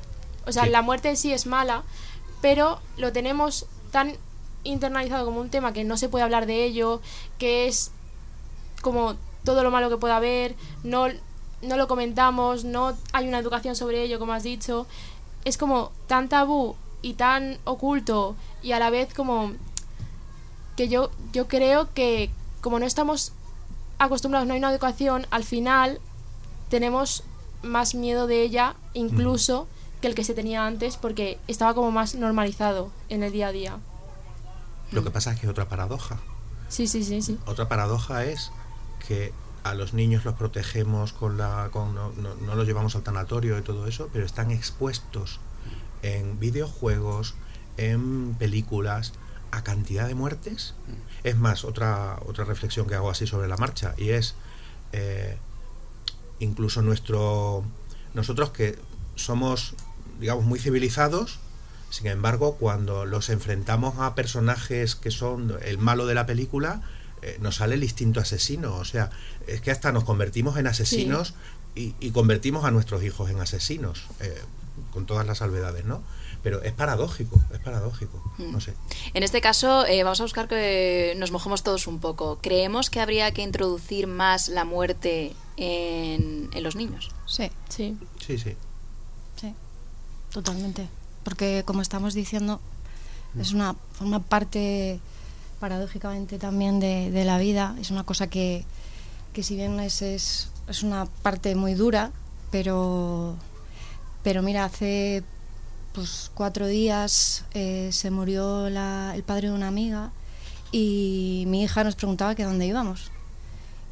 O 0.48 0.52
sea, 0.52 0.64
Sí. 0.64 0.70
la 0.70 0.82
muerte 0.82 1.10
en 1.10 1.16
sí 1.16 1.32
es 1.32 1.46
mala, 1.46 1.82
pero 2.40 2.80
lo 2.96 3.12
tenemos 3.12 3.66
tan 3.92 4.14
internalizado 4.64 5.24
como 5.24 5.40
un 5.40 5.50
tema 5.50 5.72
que 5.72 5.84
no 5.84 5.96
se 5.96 6.08
puede 6.08 6.24
hablar 6.24 6.46
de 6.46 6.64
ello, 6.64 7.00
que 7.38 7.68
es 7.68 7.90
como 8.82 9.16
todo 9.44 9.62
lo 9.62 9.70
malo 9.70 9.88
que 9.88 9.96
pueda 9.96 10.16
haber, 10.16 10.54
no, 10.82 11.06
no 11.62 11.76
lo 11.76 11.88
comentamos, 11.88 12.64
no 12.64 12.96
hay 13.12 13.28
una 13.28 13.38
educación 13.38 13.76
sobre 13.76 14.02
ello, 14.02 14.18
como 14.18 14.32
has 14.32 14.42
dicho. 14.42 14.86
Es 15.44 15.56
como 15.56 15.92
tan 16.06 16.28
tabú 16.28 16.76
y 17.02 17.14
tan 17.14 17.58
oculto 17.64 18.34
y 18.62 18.72
a 18.72 18.78
la 18.78 18.90
vez 18.90 19.14
como 19.14 19.52
que 20.76 20.88
yo, 20.88 21.10
yo 21.32 21.48
creo 21.48 21.92
que 21.94 22.30
como 22.60 22.78
no 22.78 22.86
estamos 22.86 23.32
acostumbrados, 23.98 24.46
no 24.46 24.54
hay 24.54 24.58
una 24.58 24.70
educación, 24.70 25.26
al 25.30 25.44
final 25.44 26.00
tenemos 26.68 27.22
más 27.62 27.94
miedo 27.94 28.26
de 28.26 28.42
ella 28.42 28.74
incluso 28.94 29.66
que 30.00 30.08
el 30.08 30.14
que 30.14 30.24
se 30.24 30.34
tenía 30.34 30.66
antes 30.66 30.96
porque 30.96 31.38
estaba 31.48 31.74
como 31.74 31.90
más 31.90 32.14
normalizado 32.14 32.90
en 33.08 33.22
el 33.22 33.32
día 33.32 33.48
a 33.48 33.52
día. 33.52 33.78
lo 34.92 35.02
que 35.04 35.10
pasa 35.10 35.32
es 35.32 35.40
que 35.40 35.46
hay 35.46 35.50
otra 35.50 35.68
paradoja. 35.68 36.18
Sí, 36.68 36.86
sí, 36.86 37.02
sí, 37.04 37.20
sí. 37.22 37.38
Otra 37.46 37.68
paradoja 37.68 38.24
es 38.24 38.50
que 39.06 39.32
a 39.64 39.74
los 39.74 39.92
niños 39.92 40.24
los 40.24 40.34
protegemos 40.34 41.12
con 41.12 41.36
la 41.36 41.68
con, 41.72 41.94
no, 41.94 42.12
no- 42.12 42.34
no 42.36 42.54
los 42.54 42.66
llevamos 42.66 42.94
al 42.96 43.02
tanatorio 43.02 43.58
y 43.58 43.62
todo 43.62 43.86
eso, 43.86 44.08
pero 44.12 44.24
están 44.24 44.50
expuestos 44.50 45.40
en 46.02 46.38
videojuegos, 46.38 47.34
en 47.76 48.34
películas, 48.38 49.12
a 49.50 49.62
cantidad 49.64 50.06
de 50.06 50.14
muertes. 50.14 50.74
Es 51.24 51.36
más, 51.36 51.64
otra, 51.64 52.18
otra 52.26 52.44
reflexión 52.44 52.86
que 52.86 52.94
hago 52.94 53.10
así 53.10 53.26
sobre 53.26 53.48
la 53.48 53.56
marcha, 53.56 53.94
y 53.98 54.10
es 54.10 54.34
eh, 54.92 55.36
incluso 56.38 56.82
nuestro 56.82 57.64
nosotros 58.14 58.50
que 58.50 58.78
somos 59.16 59.74
digamos 60.18 60.44
muy 60.44 60.58
civilizados. 60.58 61.38
Sin 61.90 62.06
embargo 62.06 62.56
cuando 62.56 63.06
los 63.06 63.30
enfrentamos 63.30 63.98
a 63.98 64.14
personajes 64.14 64.94
que 64.94 65.10
son 65.10 65.56
el 65.62 65.78
malo 65.78 66.06
de 66.06 66.14
la 66.14 66.26
película 66.26 66.82
eh, 67.22 67.38
nos 67.40 67.56
sale 67.56 67.74
el 67.76 67.82
instinto 67.82 68.20
asesino. 68.20 68.74
O 68.76 68.84
sea 68.84 69.10
es 69.46 69.60
que 69.60 69.70
hasta 69.70 69.90
nos 69.92 70.04
convertimos 70.04 70.56
en 70.58 70.66
asesinos 70.66 71.34
y, 71.74 71.94
y 72.00 72.10
convertimos 72.10 72.64
a 72.64 72.70
nuestros 72.70 73.02
hijos 73.04 73.30
en 73.30 73.40
asesinos 73.40 74.04
eh, 74.20 74.34
con 74.92 75.06
todas 75.06 75.26
las 75.26 75.38
salvedades 75.38 75.84
no 75.84 76.02
pero 76.42 76.62
es 76.62 76.72
paradójico 76.72 77.40
es 77.52 77.58
paradójico 77.60 78.22
no 78.38 78.60
sé. 78.60 78.74
En 79.14 79.22
este 79.24 79.40
caso, 79.40 79.84
eh, 79.86 80.02
vamos 80.04 80.20
a 80.20 80.24
buscar 80.24 80.46
que 80.46 81.14
nos 81.16 81.32
mojemos 81.32 81.64
todos 81.64 81.86
un 81.88 81.98
poco. 81.98 82.38
¿Creemos 82.40 82.90
que 82.90 83.00
habría 83.00 83.32
que 83.32 83.42
introducir 83.42 84.06
más 84.06 84.48
la 84.48 84.64
muerte 84.64 85.34
en, 85.56 86.48
en 86.52 86.62
los 86.62 86.76
niños? 86.76 87.10
Sí, 87.26 87.50
Sí. 87.68 87.96
sí. 88.24 88.38
Sí 88.38 88.38
sí, 88.38 88.56
totalmente. 90.32 90.88
Porque 91.24 91.62
como 91.66 91.82
estamos 91.82 92.14
diciendo, 92.14 92.60
es 93.38 93.52
una 93.52 93.74
forma 93.92 94.20
parte 94.20 95.00
paradójicamente 95.60 96.38
también 96.38 96.80
de, 96.80 97.10
de 97.10 97.24
la 97.24 97.38
vida. 97.38 97.74
Es 97.80 97.90
una 97.90 98.04
cosa 98.04 98.28
que, 98.28 98.64
que 99.32 99.42
si 99.42 99.56
bien 99.56 99.78
es, 99.80 100.02
es, 100.02 100.48
es 100.68 100.82
una 100.82 101.06
parte 101.06 101.54
muy 101.54 101.74
dura, 101.74 102.10
pero, 102.50 103.36
pero 104.22 104.42
mira, 104.42 104.64
hace 104.64 105.22
pues 105.92 106.30
cuatro 106.34 106.66
días 106.66 107.44
eh, 107.54 107.90
se 107.92 108.10
murió 108.10 108.70
la- 108.70 109.12
el 109.14 109.22
padre 109.24 109.48
de 109.48 109.54
una 109.54 109.68
amiga 109.68 110.10
y 110.70 111.44
mi 111.48 111.62
hija 111.64 111.82
nos 111.82 111.96
preguntaba 111.96 112.34
que 112.34 112.44
dónde 112.44 112.66
íbamos. 112.66 113.10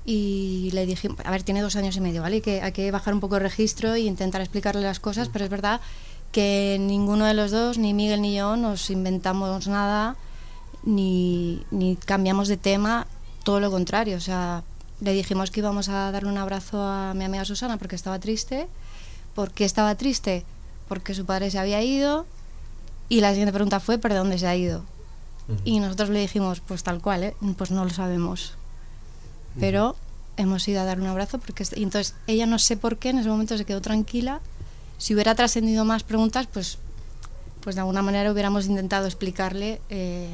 Y 0.05 0.71
le 0.73 0.87
dije, 0.87 1.09
a 1.25 1.31
ver, 1.33 1.43
tiene 1.43 1.63
dos 1.63 1.75
años 1.75 1.97
y 1.97 2.01
medio, 2.01 2.23
¿vale? 2.23 2.41
Que 2.41 2.63
hay 2.63 2.71
que 2.71 2.91
bajar 2.93 3.13
un 3.13 3.19
poco 3.19 3.37
el 3.37 3.43
registro 3.43 3.93
e 3.95 4.01
intentar 4.01 4.41
explicarle 4.41 4.83
las 4.83 5.01
cosas, 5.01 5.29
pero 5.33 5.45
es 5.45 5.51
verdad 5.51 5.81
que 6.37 6.77
ninguno 6.79 7.25
de 7.25 7.33
los 7.33 7.51
dos, 7.51 7.79
ni 7.79 7.95
Miguel 7.95 8.21
ni 8.21 8.37
yo, 8.37 8.59
nos 8.59 8.91
inventamos 8.91 9.69
nada, 9.69 10.17
ni, 10.85 11.65
ni 11.71 11.97
cambiamos 11.97 12.47
de 12.49 12.59
tema, 12.59 13.07
todo 13.43 13.59
lo 13.59 13.71
contrario. 13.71 14.19
O 14.19 14.21
sea, 14.21 14.63
le 15.01 15.15
dijimos 15.15 15.51
que 15.51 15.61
íbamos 15.61 15.89
a 15.89 16.11
darle 16.11 16.29
un 16.29 16.37
abrazo 16.37 16.83
a 16.83 17.15
mi 17.15 17.25
amiga 17.25 17.47
Susana 17.47 17.79
porque 17.79 17.97
estaba 17.97 18.19
triste. 18.19 18.69
¿Por 19.35 19.51
qué 19.51 19.65
estaba 19.65 19.95
triste? 19.95 20.45
Porque 20.89 21.15
su 21.15 21.25
padre 21.25 21.51
se 21.51 21.59
había 21.59 21.83
ido. 21.83 22.27
Y 23.09 23.23
la 23.23 23.31
siguiente 23.31 23.55
pregunta 23.55 23.81
fue, 23.81 23.97
¿pero 23.97 24.15
dónde 24.15 24.39
se 24.39 24.47
ha 24.47 24.55
ido? 24.55 24.85
Y 25.65 25.81
nosotros 25.81 26.11
le 26.11 26.21
dijimos, 26.21 26.61
pues 26.61 26.83
tal 26.83 27.01
cual, 27.01 27.25
¿eh? 27.25 27.37
pues 27.57 27.71
no 27.71 27.83
lo 27.83 27.91
sabemos. 27.91 28.53
Pero 29.59 29.97
hemos 30.37 30.69
ido 30.69 30.83
a 30.83 30.85
dar 30.85 31.01
un 31.01 31.07
abrazo 31.07 31.39
porque... 31.39 31.65
Y 31.77 31.83
entonces 31.83 32.15
ella 32.27 32.45
no 32.45 32.59
sé 32.59 32.77
por 32.77 32.99
qué 32.99 33.09
en 33.09 33.21
ese 33.21 33.31
momento 33.31 33.57
se 33.57 33.65
quedó 33.65 33.81
tranquila. 33.81 34.43
Si 34.99 35.15
hubiera 35.15 35.35
trascendido 35.35 35.85
más 35.85 36.03
preguntas, 36.03 36.47
pues, 36.53 36.79
pues 37.61 37.77
de 37.77 37.81
alguna 37.81 38.03
manera 38.03 38.33
hubiéramos 38.33 38.67
intentado 38.67 39.07
explicarle 39.07 39.81
eh, 39.91 40.29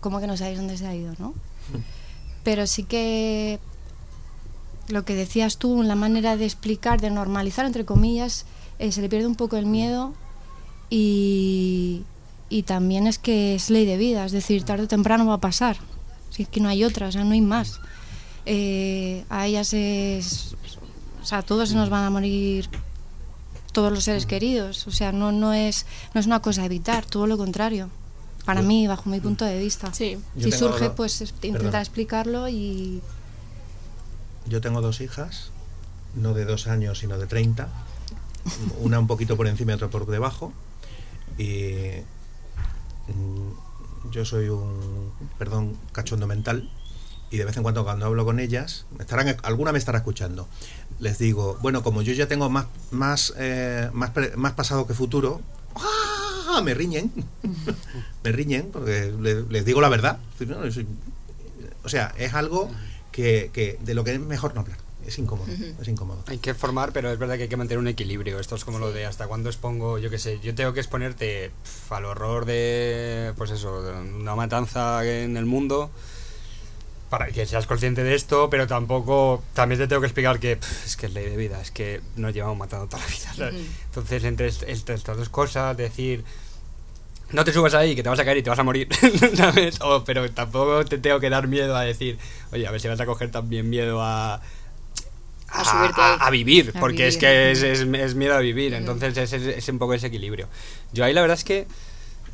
cómo 0.00 0.20
que 0.20 0.26
no 0.26 0.36
sabéis 0.36 0.58
dónde 0.58 0.76
se 0.76 0.86
ha 0.86 0.94
ido, 0.94 1.14
¿no? 1.18 1.34
Pero 2.44 2.66
sí 2.66 2.82
que 2.84 3.60
lo 4.88 5.04
que 5.04 5.14
decías 5.14 5.58
tú, 5.58 5.82
la 5.82 5.94
manera 5.94 6.36
de 6.36 6.44
explicar, 6.44 7.00
de 7.00 7.10
normalizar, 7.10 7.64
entre 7.66 7.84
comillas, 7.84 8.44
eh, 8.78 8.90
se 8.90 9.00
le 9.00 9.08
pierde 9.08 9.28
un 9.28 9.36
poco 9.36 9.56
el 9.56 9.66
miedo 9.66 10.12
y, 10.90 12.02
y 12.48 12.64
también 12.64 13.06
es 13.06 13.18
que 13.18 13.54
es 13.54 13.70
ley 13.70 13.86
de 13.86 13.96
vida, 13.96 14.24
es 14.26 14.32
decir, 14.32 14.64
tarde 14.64 14.84
o 14.84 14.88
temprano 14.88 15.24
va 15.26 15.34
a 15.34 15.40
pasar, 15.40 15.76
si 16.30 16.42
es 16.42 16.48
que 16.48 16.60
no 16.60 16.68
hay 16.68 16.82
otra, 16.82 17.06
o 17.08 17.12
sea, 17.12 17.22
no 17.24 17.32
hay 17.32 17.40
más. 17.40 17.80
eh, 18.44 19.24
a 19.30 19.46
ellas 19.46 19.72
es, 19.72 20.56
o 21.22 21.24
sea, 21.24 21.42
todos 21.42 21.68
se 21.68 21.76
nos 21.76 21.88
van 21.88 22.04
a 22.04 22.10
morir 22.10 22.68
todos 23.72 23.92
los 23.92 24.04
seres 24.04 24.26
queridos, 24.26 24.86
o 24.86 24.90
sea, 24.90 25.12
no, 25.12 25.32
no, 25.32 25.52
es, 25.52 25.86
no 26.14 26.20
es 26.20 26.26
una 26.26 26.40
cosa 26.40 26.62
a 26.62 26.66
evitar, 26.66 27.04
todo 27.04 27.26
lo 27.26 27.36
contrario. 27.38 27.88
Para 28.44 28.60
mí, 28.60 28.88
bajo 28.88 29.08
mi 29.08 29.20
punto 29.20 29.44
de 29.44 29.58
vista. 29.58 29.94
Sí. 29.94 30.18
Si 30.36 30.50
surge, 30.50 30.90
pues 30.90 31.20
intentar 31.42 31.80
explicarlo 31.80 32.48
y... 32.48 33.00
Yo 34.46 34.60
tengo 34.60 34.80
dos 34.80 35.00
hijas, 35.00 35.52
no 36.16 36.34
de 36.34 36.44
dos 36.44 36.66
años, 36.66 36.98
sino 36.98 37.18
de 37.18 37.26
30. 37.26 37.68
Una 38.80 38.98
un 38.98 39.06
poquito 39.06 39.36
por 39.36 39.46
encima 39.46 39.72
y 39.72 39.74
otra 39.76 39.88
por 39.88 40.06
debajo. 40.06 40.52
Y 41.38 42.02
mm, 43.06 44.10
yo 44.10 44.24
soy 44.24 44.48
un, 44.48 45.12
perdón, 45.38 45.78
cachondo 45.92 46.26
mental 46.26 46.68
y 47.32 47.38
de 47.38 47.46
vez 47.46 47.56
en 47.56 47.62
cuando 47.62 47.82
cuando 47.82 48.04
hablo 48.04 48.26
con 48.26 48.38
ellas, 48.38 48.84
estarán, 49.00 49.34
alguna 49.42 49.72
me 49.72 49.78
estará 49.78 49.98
escuchando, 49.98 50.48
les 51.02 51.18
digo, 51.18 51.58
bueno, 51.60 51.82
como 51.82 52.00
yo 52.02 52.12
ya 52.12 52.28
tengo 52.28 52.48
más, 52.48 52.66
más, 52.92 53.34
eh, 53.36 53.90
más, 53.92 54.12
más 54.36 54.52
pasado 54.52 54.86
que 54.86 54.94
futuro, 54.94 55.40
¡ah! 55.74 56.62
me 56.62 56.74
riñen, 56.74 57.10
me 58.22 58.30
riñen, 58.30 58.70
porque 58.72 59.12
les, 59.50 59.64
digo 59.64 59.80
la 59.80 59.88
verdad. 59.88 60.20
O 61.82 61.88
sea, 61.88 62.14
es 62.16 62.34
algo 62.34 62.70
que, 63.10 63.50
que 63.52 63.80
de 63.82 63.94
lo 63.94 64.04
que 64.04 64.14
es 64.14 64.20
mejor 64.20 64.54
no 64.54 64.60
hablar 64.60 64.78
es 65.04 65.18
incómodo, 65.18 65.50
es 65.80 65.88
incómodo. 65.88 66.22
Hay 66.28 66.38
que 66.38 66.54
formar, 66.54 66.92
pero 66.92 67.10
es 67.10 67.18
verdad 67.18 67.36
que 67.36 67.42
hay 67.42 67.48
que 67.48 67.56
mantener 67.56 67.80
un 67.80 67.88
equilibrio. 67.88 68.38
Esto 68.38 68.54
es 68.54 68.64
como 68.64 68.78
lo 68.78 68.92
de 68.92 69.04
hasta 69.04 69.26
cuándo 69.26 69.48
expongo, 69.48 69.98
yo 69.98 70.10
qué 70.10 70.18
sé, 70.20 70.38
yo 70.38 70.54
tengo 70.54 70.72
que 70.72 70.78
exponerte 70.78 71.50
al 71.90 72.04
horror 72.04 72.44
de, 72.44 73.32
pues 73.36 73.50
eso, 73.50 73.82
de 73.82 73.92
una 73.92 74.36
matanza 74.36 75.04
en 75.04 75.36
el 75.36 75.46
mundo 75.46 75.90
para 77.12 77.26
que 77.26 77.44
seas 77.44 77.66
consciente 77.66 78.02
de 78.02 78.14
esto, 78.14 78.48
pero 78.48 78.66
tampoco, 78.66 79.42
también 79.52 79.78
te 79.78 79.86
tengo 79.86 80.00
que 80.00 80.06
explicar 80.06 80.40
que 80.40 80.52
es 80.86 80.96
que 80.96 81.04
es 81.04 81.12
ley 81.12 81.28
de 81.28 81.36
vida, 81.36 81.60
es 81.60 81.70
que 81.70 82.00
nos 82.16 82.32
llevamos 82.32 82.56
matando 82.56 82.86
toda 82.86 83.02
la 83.02 83.08
vida. 83.10 83.52
Entonces, 83.84 84.24
entre, 84.24 84.46
estas 84.46 85.04
dos 85.04 85.28
cosas, 85.28 85.76
decir, 85.76 86.24
no 87.32 87.44
te 87.44 87.52
subas 87.52 87.74
ahí, 87.74 87.94
que 87.94 88.02
te 88.02 88.08
vas 88.08 88.18
a 88.18 88.24
caer 88.24 88.38
y 88.38 88.42
te 88.42 88.48
vas 88.48 88.58
a 88.58 88.62
morir, 88.62 88.88
¿sabes? 89.36 89.78
pero 90.06 90.30
tampoco 90.30 90.86
te 90.86 90.96
tengo 90.96 91.20
que 91.20 91.28
dar 91.28 91.48
miedo 91.48 91.76
a 91.76 91.82
decir, 91.82 92.16
oye, 92.50 92.66
a 92.66 92.70
ver 92.70 92.80
si 92.80 92.88
vas 92.88 92.98
a 92.98 93.04
coger 93.04 93.30
también 93.30 93.68
miedo 93.68 94.00
a... 94.02 94.40
A, 95.48 96.30
vivir, 96.30 96.72
porque 96.80 97.08
es 97.08 97.18
que 97.18 97.50
es, 97.50 97.62
es, 97.62 98.14
miedo 98.14 98.34
a 98.34 98.38
vivir, 98.38 98.72
entonces 98.72 99.18
es, 99.18 99.34
es, 99.34 99.68
un 99.68 99.78
poco 99.78 99.92
ese 99.92 100.06
equilibrio. 100.06 100.48
Yo 100.94 101.04
ahí 101.04 101.12
la 101.12 101.20
verdad 101.20 101.36
es 101.36 101.44
que, 101.44 101.66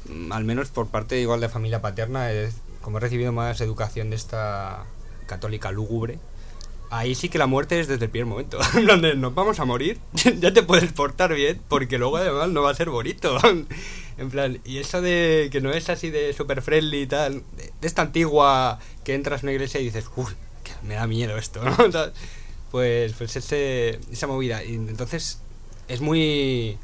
mm, 0.09 0.31
al 0.31 0.45
menos 0.45 0.69
por 0.69 0.87
parte 0.87 1.19
igual 1.19 1.41
de 1.41 1.49
familia 1.49 1.83
paterna, 1.83 2.31
es, 2.31 2.55
como 2.83 2.99
he 2.99 3.01
recibido 3.01 3.33
más 3.33 3.61
educación 3.61 4.11
de 4.11 4.17
esta 4.17 4.85
católica 5.27 5.71
lúgubre, 5.71 6.19
ahí 6.91 7.15
sí 7.15 7.29
que 7.29 7.39
la 7.39 7.47
muerte 7.47 7.81
es 7.81 7.89
desde 7.89 8.07
el 8.07 8.11
primer 8.11 8.27
momento. 8.27 8.59
donde 8.87 9.15
nos 9.15 9.35
vamos 9.35 9.61
a 9.61 9.65
morir, 9.65 9.99
ya 10.39 10.53
te 10.53 10.63
puedes 10.63 10.93
portar 10.93 11.35
bien, 11.35 11.61
porque 11.69 11.99
luego 11.99 12.17
además 12.17 12.49
no 12.49 12.63
va 12.63 12.71
a 12.71 12.75
ser 12.75 12.91
bonito. 12.91 13.39
en 14.19 14.31
plan, 14.31 14.61
y 14.65 14.79
eso 14.79 15.01
de 15.01 15.49
que 15.53 15.61
no 15.61 15.73
es 15.73 15.89
así 15.89 16.11
de 16.11 16.33
super 16.33 16.63
friendly 16.63 17.03
y 17.03 17.07
tal, 17.07 17.43
de, 17.57 17.73
esta 17.83 18.03
antigua 18.03 18.79
que 19.05 19.15
entras 19.15 19.43
en 19.43 19.49
una 19.49 19.53
iglesia 19.53 19.81
y 19.81 19.85
dices, 19.85 20.07
uy, 20.17 20.33
me 20.83 20.95
da 20.95 21.07
miedo 21.07 21.37
esto, 21.39 21.63
¿no? 21.65 21.77
pues, 22.71 23.13
pues 23.15 23.37
ese, 23.37 24.01
esa 24.13 24.27
movida. 24.27 24.63
Y 24.65 24.75
entonces 24.75 25.41
es 25.89 26.01
muy 26.01 26.79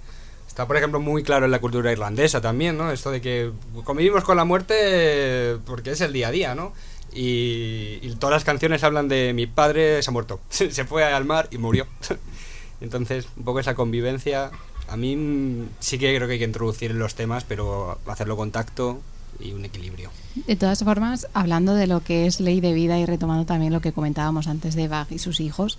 Está, 0.47 0.67
por 0.67 0.77
ejemplo, 0.77 1.01
muy 1.01 1.23
claro 1.23 1.47
en 1.47 1.51
la 1.51 1.61
cultura 1.61 1.91
irlandesa 1.91 2.41
también, 2.41 2.79
¿no? 2.79 2.93
Esto 2.93 3.11
de 3.11 3.21
que 3.21 3.51
convivimos 3.83 4.25
con 4.25 4.37
la 4.37 4.45
muerte 4.45 5.57
porque 5.67 5.93
es 5.93 6.01
el 6.01 6.13
día 6.13 6.29
a 6.29 6.31
día, 6.31 6.55
¿no? 6.55 6.73
Y, 7.13 8.15
todas 8.19 8.35
las 8.35 8.45
canciones 8.45 8.83
hablan 8.85 9.09
de 9.09 9.33
mi 9.35 9.47
padre 9.47 10.03
se 10.03 10.11
ha 10.11 10.13
muerto, 10.13 10.41
se 10.51 10.85
fue 10.85 11.05
al 11.05 11.25
mar 11.25 11.49
y 11.51 11.59
murió. 11.59 11.87
Entonces, 12.81 13.27
un 13.37 13.45
poco 13.45 13.61
esa 13.61 13.75
convivencia, 13.75 14.51
a 14.89 14.97
mí 14.97 15.67
sí 15.81 15.99
que 15.99 16.15
creo 16.15 16.27
que 16.27 16.35
hay 16.35 16.39
que 16.39 16.45
introducir 16.45 16.91
en 16.91 16.99
los 16.99 17.15
temas, 17.15 17.45
pero 17.45 17.99
hacerlo 18.07 18.37
con 18.37 18.51
tacto 18.51 19.01
y 19.41 19.53
un 19.53 19.65
equilibrio. 19.65 20.11
De 20.47 20.57
todas 20.57 20.83
formas, 20.85 21.29
hablando 21.35 21.75
de 21.75 21.87
lo 21.87 22.03
que 22.03 22.27
es 22.27 22.41
ley 22.41 22.61
de 22.61 22.73
vida 22.73 22.99
y 22.99 23.07
retomando 23.07 23.45
también 23.45 23.73
lo 23.73 23.81
que 23.81 23.93
comentábamos 23.93 24.47
antes 24.49 24.75
de 24.75 24.89
Bach 24.89 25.11
y 25.11 25.19
sus 25.19 25.41
hijos, 25.41 25.79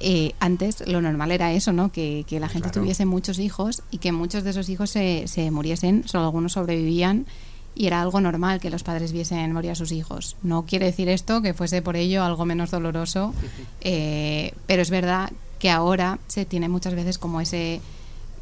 eh, 0.00 0.32
antes 0.38 0.86
lo 0.86 1.00
normal 1.00 1.32
era 1.32 1.52
eso, 1.52 1.72
¿no? 1.72 1.90
Que, 1.90 2.24
la 2.30 2.48
gente 2.48 2.70
tuviese 2.70 3.04
muchos 3.04 3.38
hijos 3.38 3.82
y 3.90 3.98
que 3.98 4.12
muchos 4.12 4.44
de 4.44 4.50
esos 4.50 4.68
hijos 4.68 4.90
se, 4.90 5.26
se, 5.26 5.50
muriesen, 5.50 6.06
solo 6.06 6.24
algunos 6.24 6.52
sobrevivían 6.52 7.26
y 7.74 7.86
era 7.86 8.02
algo 8.02 8.20
normal 8.20 8.60
que 8.60 8.70
los 8.70 8.82
padres 8.82 9.12
viesen 9.12 9.52
morir 9.52 9.72
a 9.72 9.74
sus 9.74 9.92
hijos. 9.92 10.36
No 10.42 10.66
quiere 10.66 10.86
decir 10.86 11.08
esto 11.08 11.42
que 11.42 11.54
fuese 11.54 11.82
por 11.82 11.96
ello 11.96 12.24
algo 12.24 12.44
menos 12.44 12.70
doloroso, 12.70 13.34
eh, 13.80 14.52
pero 14.66 14.82
es 14.82 14.90
verdad 14.90 15.32
que 15.58 15.70
ahora 15.70 16.18
se 16.28 16.44
tiene 16.44 16.68
muchas 16.68 16.94
veces 16.94 17.18
como 17.18 17.40
ese, 17.40 17.80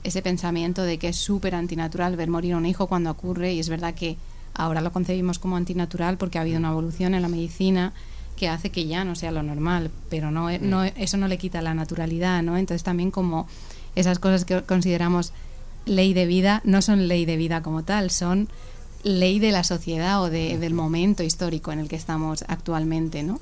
ese 0.04 0.22
pensamiento 0.22 0.82
de 0.82 0.98
que 0.98 1.08
es 1.08 1.16
súper 1.16 1.54
antinatural 1.54 2.16
ver 2.16 2.28
morir 2.28 2.54
a 2.54 2.56
un 2.58 2.66
hijo 2.66 2.86
cuando 2.86 3.10
ocurre 3.10 3.52
y 3.52 3.60
es 3.60 3.68
verdad 3.68 3.94
que 3.94 4.16
ahora 4.54 4.80
lo 4.80 4.92
concebimos 4.92 5.38
como 5.38 5.56
antinatural 5.56 6.16
porque 6.18 6.38
ha 6.38 6.42
habido 6.42 6.58
una 6.58 6.70
evolución 6.70 7.14
en 7.14 7.22
la 7.22 7.28
medicina 7.28 7.92
que 8.36 8.48
hace 8.48 8.70
que 8.70 8.86
ya 8.86 9.04
no 9.04 9.14
sea 9.14 9.32
lo 9.32 9.42
normal, 9.42 9.90
pero 10.10 10.30
no, 10.30 10.50
no 10.58 10.84
mm. 10.84 10.92
eso 10.96 11.16
no 11.16 11.28
le 11.28 11.38
quita 11.38 11.62
la 11.62 11.74
naturalidad, 11.74 12.42
¿no? 12.42 12.56
Entonces 12.56 12.82
también 12.82 13.10
como 13.10 13.46
esas 13.94 14.18
cosas 14.18 14.44
que 14.44 14.62
consideramos 14.62 15.32
ley 15.86 16.14
de 16.14 16.26
vida 16.26 16.60
no 16.64 16.82
son 16.82 17.08
ley 17.08 17.24
de 17.24 17.36
vida 17.36 17.62
como 17.62 17.82
tal, 17.82 18.10
son 18.10 18.48
ley 19.02 19.38
de 19.38 19.52
la 19.52 19.64
sociedad 19.64 20.22
o 20.22 20.30
de, 20.30 20.58
del 20.58 20.74
momento 20.74 21.22
histórico 21.22 21.72
en 21.72 21.78
el 21.78 21.88
que 21.88 21.96
estamos 21.96 22.44
actualmente, 22.48 23.22
¿no? 23.22 23.40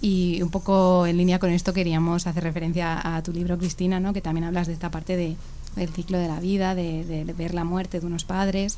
Y 0.00 0.42
un 0.42 0.50
poco 0.50 1.06
en 1.06 1.16
línea 1.16 1.38
con 1.38 1.50
esto 1.50 1.72
queríamos 1.72 2.26
hacer 2.26 2.42
referencia 2.42 3.16
a 3.16 3.22
tu 3.22 3.32
libro, 3.32 3.56
Cristina, 3.56 4.00
¿no? 4.00 4.12
que 4.12 4.20
también 4.20 4.44
hablas 4.44 4.66
de 4.66 4.74
esta 4.74 4.90
parte 4.90 5.16
de, 5.16 5.36
del 5.76 5.88
ciclo 5.88 6.18
de 6.18 6.28
la 6.28 6.40
vida, 6.40 6.74
de, 6.74 7.04
de, 7.04 7.24
ver 7.32 7.54
la 7.54 7.64
muerte 7.64 8.00
de 8.00 8.06
unos 8.06 8.24
padres, 8.24 8.76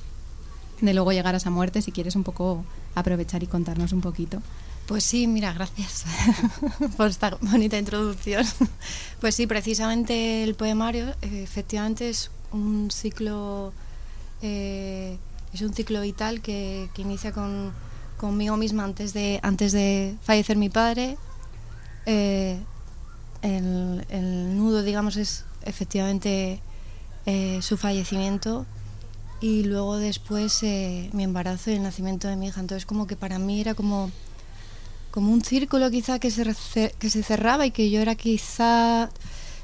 de 0.80 0.94
luego 0.94 1.10
llegar 1.10 1.34
a 1.34 1.38
esa 1.38 1.50
muerte, 1.50 1.82
si 1.82 1.90
quieres 1.90 2.14
un 2.14 2.22
poco 2.22 2.64
aprovechar 2.94 3.42
y 3.42 3.46
contarnos 3.46 3.92
un 3.92 4.02
poquito. 4.02 4.40
Pues 4.86 5.02
sí, 5.02 5.26
mira, 5.26 5.52
gracias 5.52 6.04
por 6.96 7.08
esta 7.08 7.36
bonita 7.40 7.78
introducción. 7.78 8.44
Pues 9.20 9.34
sí, 9.34 9.46
precisamente 9.46 10.44
el 10.44 10.54
poemario 10.54 11.14
efectivamente 11.22 12.10
es 12.10 12.30
un 12.52 12.90
ciclo, 12.90 13.72
eh, 14.42 15.16
es 15.54 15.62
un 15.62 15.72
ciclo 15.72 16.02
vital 16.02 16.42
que, 16.42 16.90
inicia 16.98 17.32
con, 17.32 17.72
conmigo 18.18 18.58
misma 18.58 18.84
antes 18.84 19.14
de, 19.14 19.40
antes 19.42 19.72
de 19.72 20.16
fallecer 20.22 20.58
mi 20.58 20.68
padre. 20.68 21.16
Eh, 22.04 22.60
el, 23.40 24.56
nudo, 24.56 24.82
digamos, 24.82 25.16
es 25.16 25.46
efectivamente 25.62 26.60
eh, 27.24 27.58
su 27.62 27.78
fallecimiento 27.78 28.66
y 29.40 29.64
luego 29.64 29.96
después 29.96 30.62
mi 30.62 31.24
embarazo 31.24 31.70
y 31.70 31.74
el 31.74 31.82
nacimiento 31.82 32.28
de 32.28 32.36
mi 32.36 32.48
hija. 32.48 32.60
Entonces 32.60 32.84
como 32.84 33.06
que 33.06 33.16
para 33.16 33.38
mí 33.38 33.62
era 33.62 33.74
como 33.74 34.10
como 35.16 35.32
un 35.32 35.42
círculo 35.42 35.90
quizá 35.90 36.18
que 36.18 36.30
se, 36.30 36.44
que 36.98 37.08
se 37.08 37.22
cerraba 37.22 37.64
y 37.64 37.70
que 37.70 37.88
yo 37.88 38.02
era 38.02 38.16
quizá 38.16 39.08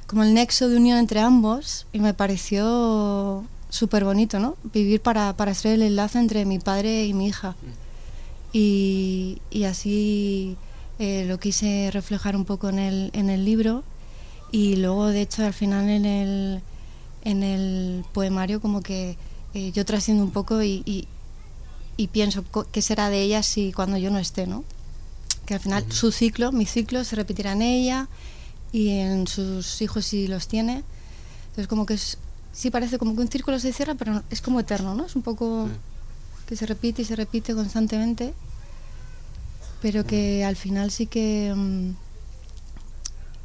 como 0.06 0.22
el 0.22 0.32
nexo 0.32 0.70
de 0.70 0.78
unión 0.78 0.96
entre 0.96 1.20
ambos 1.20 1.86
y 1.92 2.00
me 2.00 2.14
pareció 2.14 3.44
súper 3.68 4.02
bonito, 4.02 4.38
¿no? 4.38 4.56
Vivir 4.72 5.02
para, 5.02 5.36
para 5.36 5.52
ser 5.52 5.74
el 5.74 5.82
enlace 5.82 6.18
entre 6.18 6.46
mi 6.46 6.58
padre 6.58 7.04
y 7.04 7.12
mi 7.12 7.26
hija. 7.26 7.54
Y, 8.54 9.42
y 9.50 9.64
así 9.64 10.56
eh, 10.98 11.26
lo 11.28 11.38
quise 11.38 11.90
reflejar 11.92 12.34
un 12.34 12.46
poco 12.46 12.70
en 12.70 12.78
el, 12.78 13.10
en 13.12 13.28
el 13.28 13.44
libro 13.44 13.84
y 14.50 14.76
luego 14.76 15.08
de 15.08 15.20
hecho 15.20 15.44
al 15.44 15.52
final 15.52 15.90
en 15.90 16.06
el, 16.06 16.62
en 17.26 17.42
el 17.42 18.06
poemario 18.14 18.62
como 18.62 18.80
que 18.80 19.18
eh, 19.52 19.70
yo 19.72 19.84
trasciendo 19.84 20.24
un 20.24 20.30
poco 20.30 20.62
y, 20.62 20.82
y, 20.86 21.08
y 21.98 22.06
pienso 22.06 22.42
qué 22.72 22.80
será 22.80 23.10
de 23.10 23.20
ella 23.20 23.42
si 23.42 23.70
cuando 23.74 23.98
yo 23.98 24.10
no 24.10 24.18
esté, 24.18 24.46
¿no? 24.46 24.64
Que 25.46 25.54
al 25.54 25.60
final 25.60 25.84
su 25.90 26.12
ciclo, 26.12 26.52
mi 26.52 26.66
ciclo, 26.66 27.04
se 27.04 27.16
repetirá 27.16 27.52
en 27.52 27.62
ella 27.62 28.08
y 28.72 28.90
en 28.90 29.26
sus 29.26 29.82
hijos 29.82 30.06
si 30.06 30.26
los 30.26 30.48
tiene. 30.48 30.82
Entonces 31.50 31.68
como 31.68 31.86
que 31.86 31.94
es, 31.94 32.18
sí 32.52 32.70
parece 32.70 32.98
como 32.98 33.14
que 33.14 33.20
un 33.20 33.28
círculo 33.28 33.58
se 33.58 33.72
cierra, 33.72 33.94
pero 33.94 34.22
es 34.30 34.40
como 34.40 34.60
eterno, 34.60 34.94
¿no? 34.94 35.06
Es 35.06 35.16
un 35.16 35.22
poco 35.22 35.68
que 36.46 36.56
se 36.56 36.66
repite 36.66 37.02
y 37.02 37.04
se 37.04 37.16
repite 37.16 37.54
constantemente, 37.54 38.34
pero 39.80 40.04
que 40.04 40.44
al 40.44 40.56
final 40.56 40.90
sí 40.90 41.06
que... 41.06 41.52
Mm, 41.54 41.90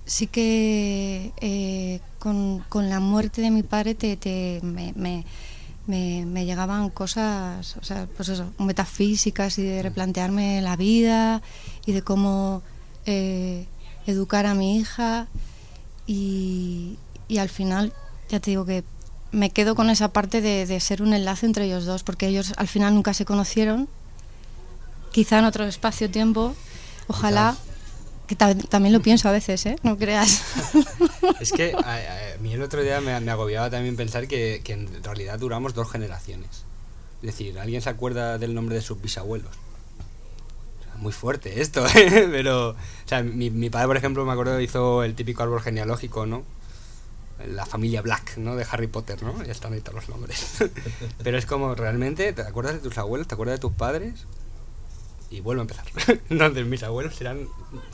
sí 0.05 0.27
que 0.27 1.33
eh, 1.41 1.99
con, 2.17 2.59
con, 2.69 2.89
la 2.89 3.01
muerte 3.01 3.41
de 3.41 3.51
mi 3.51 3.61
padre 3.61 3.93
te, 3.93 4.15
te 4.15 4.61
me, 4.63 4.93
me 4.95 5.25
me, 5.88 6.45
llegaban 6.45 6.89
cosas, 6.89 7.77
o 7.77 7.83
sea, 7.83 8.07
pues 8.15 8.29
eso, 8.29 8.51
metafísicas 8.59 9.57
y 9.57 9.63
de 9.63 9.81
replantearme 9.81 10.61
la 10.61 10.75
vida 10.75 11.41
y 11.85 11.93
de 11.93 12.01
cómo 12.01 12.61
eh, 13.05 13.65
educar 14.05 14.45
a 14.45 14.53
mi 14.53 14.77
hija. 14.77 15.27
Y, 16.05 16.97
al 17.38 17.49
final, 17.49 17.93
ya 18.29 18.39
te 18.39 18.51
digo 18.51 18.65
que 18.65 18.83
me 19.31 19.49
quedo 19.49 19.75
con 19.75 19.89
esa 19.89 20.09
parte 20.09 20.41
de, 20.41 20.79
ser 20.79 21.01
un 21.01 21.13
enlace 21.13 21.45
entre 21.45 21.65
ellos 21.65 21.85
dos, 21.85 22.03
porque 22.03 22.27
ellos 22.27 22.53
al 22.57 22.67
final 22.67 22.93
nunca 22.93 23.13
se 23.13 23.25
conocieron, 23.25 23.88
quizá 25.11 25.39
en 25.39 25.45
otro 25.45 25.65
espacio-tiempo, 25.65 26.55
ojalá, 27.07 27.57
Que 28.28 28.36
también 28.36 28.93
lo 28.93 29.01
pienso 29.01 29.30
a 29.30 29.32
veces, 29.32 29.65
¿eh? 29.65 29.78
No 29.84 29.97
creas. 29.97 30.43
es 31.39 31.51
que 31.51 31.73
a, 31.73 32.38
mí 32.41 32.53
el 32.53 32.61
otro 32.61 32.84
día 32.84 32.99
me, 33.01 33.13
agobiaba 33.13 33.69
también 33.69 33.95
pensar 33.95 34.28
que, 34.28 34.61
en 34.67 35.03
realidad 35.03 35.39
duramos 35.39 35.73
dos 35.73 35.89
generaciones. 35.89 36.65
Es 37.21 37.28
decir, 37.28 37.57
¿alguien 37.57 37.82
se 37.82 37.89
acuerda 37.89 38.38
del 38.38 38.53
nombre 38.53 38.75
de 38.75 38.82
sus 38.82 39.01
bisabuelos? 39.01 39.51
muy 40.97 41.13
fuerte 41.13 41.61
esto, 41.61 41.86
¿eh? 41.95 42.28
pero... 42.32 42.69
O 42.71 42.75
sea, 43.05 43.21
mi, 43.21 43.51
mi 43.51 43.69
padre, 43.69 43.86
por 43.86 43.97
ejemplo, 43.97 44.25
me 44.25 44.32
acuerdo 44.32 44.59
hizo 44.59 45.03
el 45.03 45.13
típico 45.13 45.43
árbol 45.43 45.61
genealógico, 45.61 46.25
¿no? 46.25 46.43
la 47.45 47.65
familia 47.65 48.01
Black, 48.01 48.38
¿no? 48.38 48.55
De 48.55 48.65
Harry 48.69 48.88
Potter, 48.88 49.21
¿no? 49.21 49.43
Ya 49.43 49.51
están 49.51 49.73
ahí 49.73 49.82
todos 49.82 49.95
los 49.95 50.09
nombres. 50.09 50.57
Pero 51.23 51.38
es 51.38 51.45
como, 51.45 51.75
realmente, 51.75 52.34
¿te 52.34 52.41
acuerdas 52.41 52.75
de 52.75 52.80
tus 52.80 52.97
abuelos? 52.97 53.28
¿Te 53.28 53.36
acuerdas 53.36 53.57
de 53.57 53.61
tus 53.61 53.73
padres? 53.73 54.25
Y 55.30 55.41
vuelvo 55.41 55.61
a 55.61 55.63
empezar. 55.63 55.86
Entonces 56.30 56.65
mis 56.65 56.84
abuelos 56.84 57.15
serán, 57.15 57.47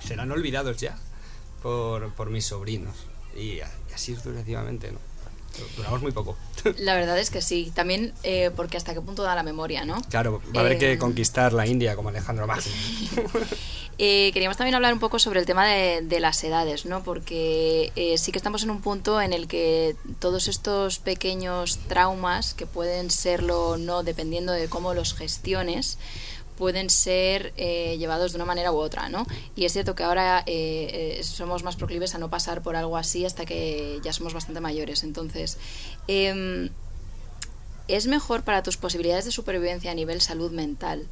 serán 0.03 0.31
olvidados 0.31 0.77
ya 0.77 0.97
por, 1.61 2.13
por 2.13 2.29
mis 2.29 2.45
sobrinos. 2.45 2.95
Y, 3.35 3.59
así 3.93 4.15
sucesivamente, 4.15 4.91
¿no? 4.91 4.99
Duramos 5.77 6.01
muy 6.01 6.11
poco. 6.11 6.35
La 6.77 6.95
verdad 6.95 7.17
es 7.19 7.29
que 7.29 7.41
sí. 7.41 7.71
También 7.75 8.13
eh, 8.23 8.51
porque 8.55 8.77
hasta 8.77 8.93
qué 8.93 9.01
punto 9.01 9.23
da 9.23 9.35
la 9.35 9.43
memoria, 9.43 9.85
¿no? 9.85 10.01
Claro, 10.09 10.41
va 10.55 10.61
a 10.61 10.65
haber 10.65 10.77
que 10.77 10.93
eh, 10.93 10.97
conquistar 10.97 11.53
la 11.53 11.67
India 11.67 11.95
como 11.95 12.09
Alejandro 12.09 12.47
Magno. 12.47 12.63
Eh, 13.99 14.31
queríamos 14.33 14.57
también 14.57 14.73
hablar 14.73 14.91
un 14.93 14.99
poco 14.99 15.19
sobre 15.19 15.39
el 15.39 15.45
tema 15.45 15.67
de, 15.67 16.19
las 16.19 16.43
edades, 16.43 16.85
¿no? 16.85 17.03
Porque 17.03 17.91
eh, 17.95 18.17
sí 18.17 18.31
que 18.31 18.39
estamos 18.39 18.63
en 18.63 18.71
un 18.71 18.81
punto 18.81 19.21
en 19.21 19.33
el 19.33 19.47
que 19.47 19.95
todos 20.19 20.47
estos 20.47 20.97
pequeños 20.99 21.77
traumas, 21.87 22.53
que 22.53 22.65
pueden 22.65 23.11
serlo 23.11 23.69
o 23.69 23.77
no 23.77 24.03
dependiendo 24.03 24.51
de 24.51 24.67
cómo 24.67 24.93
los 24.93 25.13
gestiones, 25.13 25.99
pueden 26.57 26.89
ser 26.89 27.53
eh, 27.57 27.97
llevados 27.97 28.31
de 28.31 28.37
una 28.37 28.45
manera 28.45 28.71
u 28.71 28.77
otra, 28.77 29.09
¿no? 29.09 29.25
Y 29.55 29.65
es 29.65 29.73
cierto 29.73 29.95
que 29.95 30.03
ahora 30.03 30.45
somos 31.21 31.63
más 31.63 31.75
proclives 31.75 32.15
a 32.15 32.17
no 32.17 32.29
pasar 32.29 32.61
por 32.61 32.75
algo 32.75 32.97
así 32.97 33.25
hasta 33.25 33.45
que 33.45 33.99
ya 34.03 34.13
somos 34.13 34.33
bastante 34.33 34.61
mayores. 34.61 35.03
Entonces, 35.03 35.57
em, 36.07 36.69
¿es 37.87 38.07
mejor 38.07 38.43
para 38.43 38.63
tus 38.63 38.77
posibilidades 38.77 39.25
de 39.25 39.31
supervivencia 39.31 39.91
a 39.91 39.95
nivel 39.95 40.21
salud 40.21 40.51
mental 40.51 41.07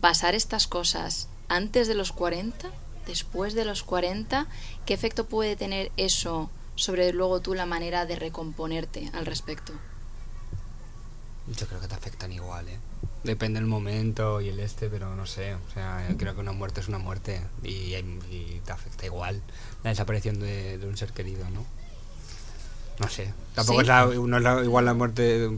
pasar 0.00 0.34
estas 0.34 0.66
cosas 0.66 1.28
antes 1.48 1.88
de 1.88 1.94
los 1.94 2.12
40, 2.12 2.70
después 3.06 3.54
de 3.54 3.64
los 3.64 3.82
40, 3.82 4.46
¿qué 4.86 4.94
efecto 4.94 5.26
puede 5.26 5.56
tener 5.56 5.92
eso 5.96 6.50
sobre 6.74 7.12
luego 7.12 7.40
tú 7.40 7.54
la 7.54 7.66
manera 7.66 8.06
de 8.06 8.16
recomponerte 8.16 9.10
al 9.12 9.26
respecto? 9.26 9.72
Yo 11.48 11.66
creo 11.66 11.80
que 11.80 11.88
te 11.88 11.94
afectan 11.94 12.32
igual, 12.32 12.68
¿eh? 12.68 12.78
Depende 13.24 13.60
del 13.60 13.68
momento 13.68 14.40
y 14.40 14.48
el 14.48 14.60
este, 14.60 14.88
pero 14.88 15.14
no 15.14 15.26
sé. 15.26 15.54
O 15.54 15.74
sea, 15.74 16.06
creo 16.16 16.34
que 16.34 16.40
una 16.40 16.52
muerte 16.52 16.80
es 16.80 16.88
una 16.88 16.98
muerte 16.98 17.40
y, 17.62 17.92
te 18.64 18.72
afecta 18.72 19.06
igual 19.06 19.42
la 19.84 19.90
desaparición 19.90 20.40
de, 20.40 20.80
un 20.86 20.96
ser 20.96 21.12
querido, 21.12 21.44
¿no? 21.50 21.64
No 22.98 23.08
sé. 23.08 23.32
Tampoco 23.54 23.80
es, 23.82 23.88
igual 24.14 24.84
la 24.84 24.94
muerte 24.94 25.50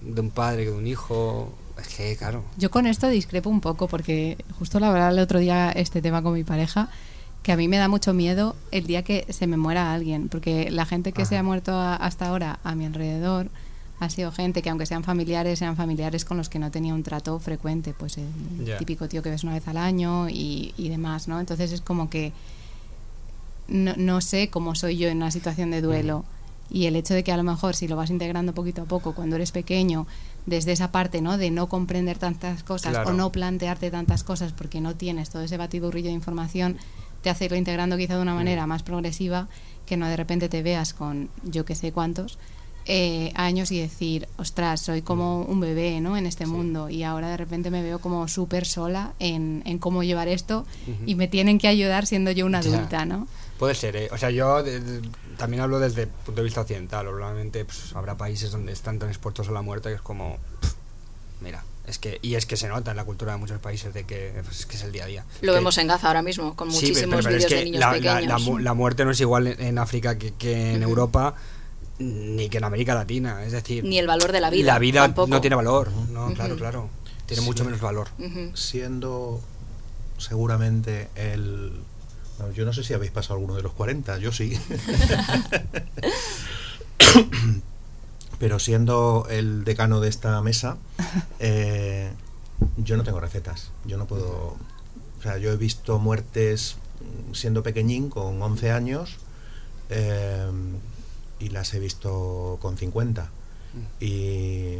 de 0.00 0.20
un 0.20 0.30
padre 0.30 0.64
que 0.64 0.70
de 0.70 0.76
un 0.76 0.86
hijo 0.86 1.52
es 1.78 1.88
que, 1.88 2.16
claro. 2.16 2.44
Yo 2.56 2.70
con 2.70 2.86
esto 2.86 3.08
discrepo 3.08 3.50
un 3.50 3.60
poco 3.60 3.88
porque 3.88 4.38
justo 4.58 4.80
la 4.80 4.90
verdad 4.90 5.10
el 5.10 5.18
otro 5.18 5.38
día 5.38 5.70
este 5.72 6.02
tema 6.02 6.22
con 6.22 6.34
mi 6.34 6.44
pareja 6.44 6.88
que 7.42 7.52
a 7.52 7.56
mí 7.56 7.68
me 7.68 7.76
da 7.76 7.88
mucho 7.88 8.14
miedo 8.14 8.56
el 8.70 8.86
día 8.86 9.02
que 9.02 9.26
se 9.28 9.46
me 9.46 9.58
muera 9.58 9.92
alguien, 9.92 10.30
porque 10.30 10.70
la 10.70 10.86
gente 10.86 11.12
que 11.12 11.26
se 11.26 11.36
ha 11.36 11.42
muerto 11.42 11.78
hasta 11.78 12.28
ahora 12.28 12.58
a 12.64 12.74
mi 12.74 12.86
alrededor 12.86 13.50
ha 14.00 14.10
sido 14.10 14.32
gente 14.32 14.62
que 14.62 14.70
aunque 14.70 14.86
sean 14.86 15.04
familiares, 15.04 15.58
sean 15.58 15.76
familiares 15.76 16.24
con 16.24 16.36
los 16.36 16.48
que 16.48 16.58
no 16.58 16.70
tenía 16.70 16.94
un 16.94 17.02
trato 17.02 17.38
frecuente, 17.38 17.94
pues 17.96 18.18
el 18.18 18.76
típico 18.78 19.08
tío 19.08 19.22
que 19.22 19.30
ves 19.30 19.44
una 19.44 19.54
vez 19.54 19.66
al 19.68 19.76
año 19.76 20.28
y, 20.28 20.74
y 20.76 20.88
demás, 20.88 21.28
¿no? 21.28 21.40
Entonces 21.40 21.72
es 21.72 21.80
como 21.80 22.10
que 22.10 22.32
no, 23.68 23.94
no, 23.96 24.20
sé 24.20 24.50
cómo 24.50 24.74
soy 24.74 24.96
yo 24.96 25.08
en 25.08 25.18
una 25.18 25.30
situación 25.30 25.70
de 25.70 25.80
duelo. 25.80 26.24
Y 26.70 26.86
el 26.86 26.96
hecho 26.96 27.14
de 27.14 27.22
que 27.22 27.30
a 27.30 27.36
lo 27.36 27.42
mejor 27.42 27.76
si 27.76 27.86
lo 27.86 27.94
vas 27.94 28.10
integrando 28.10 28.54
poquito 28.54 28.82
a 28.82 28.86
poco 28.86 29.14
cuando 29.14 29.36
eres 29.36 29.52
pequeño, 29.52 30.06
desde 30.46 30.72
esa 30.72 30.90
parte, 30.90 31.20
¿no? 31.20 31.38
De 31.38 31.50
no 31.50 31.68
comprender 31.68 32.18
tantas 32.18 32.62
cosas 32.62 33.06
o 33.06 33.12
no 33.12 33.30
plantearte 33.30 33.90
tantas 33.90 34.24
cosas 34.24 34.52
porque 34.52 34.80
no 34.80 34.94
tienes 34.94 35.30
todo 35.30 35.42
ese 35.42 35.56
batidurrillo 35.56 36.08
de 36.08 36.14
información, 36.14 36.78
te 37.22 37.30
hace 37.30 37.46
irlo 37.46 37.56
integrando 37.56 37.96
quizá 37.96 38.16
de 38.16 38.22
una 38.22 38.34
manera 38.34 38.66
más 38.66 38.82
progresiva 38.82 39.48
que 39.86 39.96
no 39.96 40.08
de 40.08 40.16
repente 40.16 40.48
te 40.48 40.62
veas 40.62 40.94
con 40.94 41.28
yo 41.42 41.64
que 41.64 41.74
sé 41.74 41.92
cuántos 41.92 42.38
eh, 42.86 43.32
años 43.34 43.70
y 43.72 43.80
decir, 43.80 44.28
ostras, 44.36 44.80
soy 44.80 45.02
como 45.02 45.42
un 45.42 45.60
bebé, 45.60 46.00
¿no? 46.00 46.16
En 46.16 46.26
este 46.26 46.46
mundo 46.46 46.90
y 46.90 47.02
ahora 47.02 47.28
de 47.28 47.36
repente 47.36 47.70
me 47.70 47.82
veo 47.82 47.98
como 47.98 48.28
súper 48.28 48.66
sola 48.66 49.14
en, 49.18 49.62
en, 49.64 49.78
cómo 49.78 50.02
llevar 50.02 50.28
esto 50.28 50.66
y 51.06 51.14
me 51.14 51.28
tienen 51.28 51.58
que 51.58 51.68
ayudar 51.68 52.06
siendo 52.06 52.30
yo 52.30 52.46
una 52.46 52.58
adulta, 52.58 53.06
¿no? 53.06 53.26
Puede 53.58 53.74
ser, 53.74 53.96
¿eh? 53.96 54.08
O 54.12 54.18
sea, 54.18 54.30
yo 54.30 54.62
también 55.36 55.62
hablo 55.62 55.78
desde 55.78 56.02
el 56.02 56.08
punto 56.08 56.40
de 56.40 56.44
vista 56.44 56.60
occidental. 56.62 57.06
Probablemente 57.06 57.64
pues, 57.64 57.94
habrá 57.94 58.16
países 58.16 58.50
donde 58.50 58.72
están 58.72 58.98
tan 58.98 59.08
expuestos 59.08 59.48
a 59.48 59.52
la 59.52 59.62
muerte 59.62 59.90
que 59.90 59.94
es 59.96 60.00
como. 60.00 60.38
mira, 61.40 61.64
es 61.86 61.98
que 61.98 62.18
y 62.20 62.34
es 62.34 62.46
que 62.46 62.56
se 62.56 62.68
nota 62.68 62.90
en 62.90 62.96
la 62.96 63.04
cultura 63.04 63.32
de 63.32 63.38
muchos 63.38 63.60
países 63.60 63.94
de 63.94 64.04
que, 64.04 64.32
pues, 64.44 64.60
es, 64.60 64.66
que 64.66 64.76
es 64.76 64.82
el 64.82 64.92
día 64.92 65.04
a 65.04 65.06
día. 65.06 65.24
Lo 65.40 65.52
vemos 65.52 65.78
en 65.78 65.86
Gaza 65.86 66.08
ahora 66.08 66.22
mismo, 66.22 66.56
con 66.56 66.68
muchísimos 66.68 67.24
vídeos 67.26 67.48
de 67.48 67.64
niños 67.64 67.80
la, 67.80 67.92
pequeños. 67.92 68.60
La, 68.60 68.74
muerte 68.74 69.04
no 69.04 69.12
es 69.12 69.20
igual 69.20 69.46
en, 69.46 69.78
África 69.78 70.18
que, 70.18 70.74
en 70.74 70.82
Europa 70.82 71.34
ni 71.98 72.48
que 72.48 72.58
en 72.58 72.64
América 72.64 72.94
Latina. 72.94 73.44
Es 73.44 73.52
decir, 73.52 73.84
ni 73.84 73.98
el 73.98 74.06
valor 74.06 74.32
de 74.32 74.40
la 74.40 74.50
vida. 74.50 74.72
La 74.72 74.78
vida 74.78 75.08
no 75.08 75.40
tiene 75.40 75.56
valor. 75.56 75.90
No, 76.10 76.32
claro, 76.34 76.56
claro. 76.56 76.88
Tiene 77.26 77.42
mucho 77.42 77.64
menos 77.64 77.80
valor. 77.80 78.08
Siendo 78.54 79.40
seguramente 80.18 81.08
el 81.14 81.72
yo 82.54 82.64
no 82.64 82.72
sé 82.72 82.82
si 82.82 82.94
habéis 82.94 83.12
pasado 83.12 83.34
alguno 83.34 83.54
de 83.54 83.62
los 83.62 83.72
40, 83.72 84.18
yo 84.18 84.32
sí. 84.32 84.58
Pero 88.38 88.58
siendo 88.58 89.26
el 89.30 89.64
decano 89.64 90.00
de 90.00 90.08
esta 90.08 90.40
mesa, 90.42 90.76
eh, 91.38 92.10
yo 92.76 92.96
no 92.96 93.04
tengo 93.04 93.20
recetas. 93.20 93.70
Yo 93.84 93.96
no 93.96 94.06
puedo. 94.06 94.56
O 95.18 95.22
sea, 95.22 95.38
yo 95.38 95.52
he 95.52 95.56
visto 95.56 95.98
muertes 95.98 96.76
siendo 97.32 97.62
pequeñín, 97.62 98.10
con 98.10 98.42
11 98.42 98.72
años, 98.72 99.16
eh, 99.90 100.50
y 101.38 101.48
las 101.50 101.74
he 101.74 101.80
visto 101.80 102.58
con 102.60 102.76
50. 102.76 103.30
Y 104.00 104.76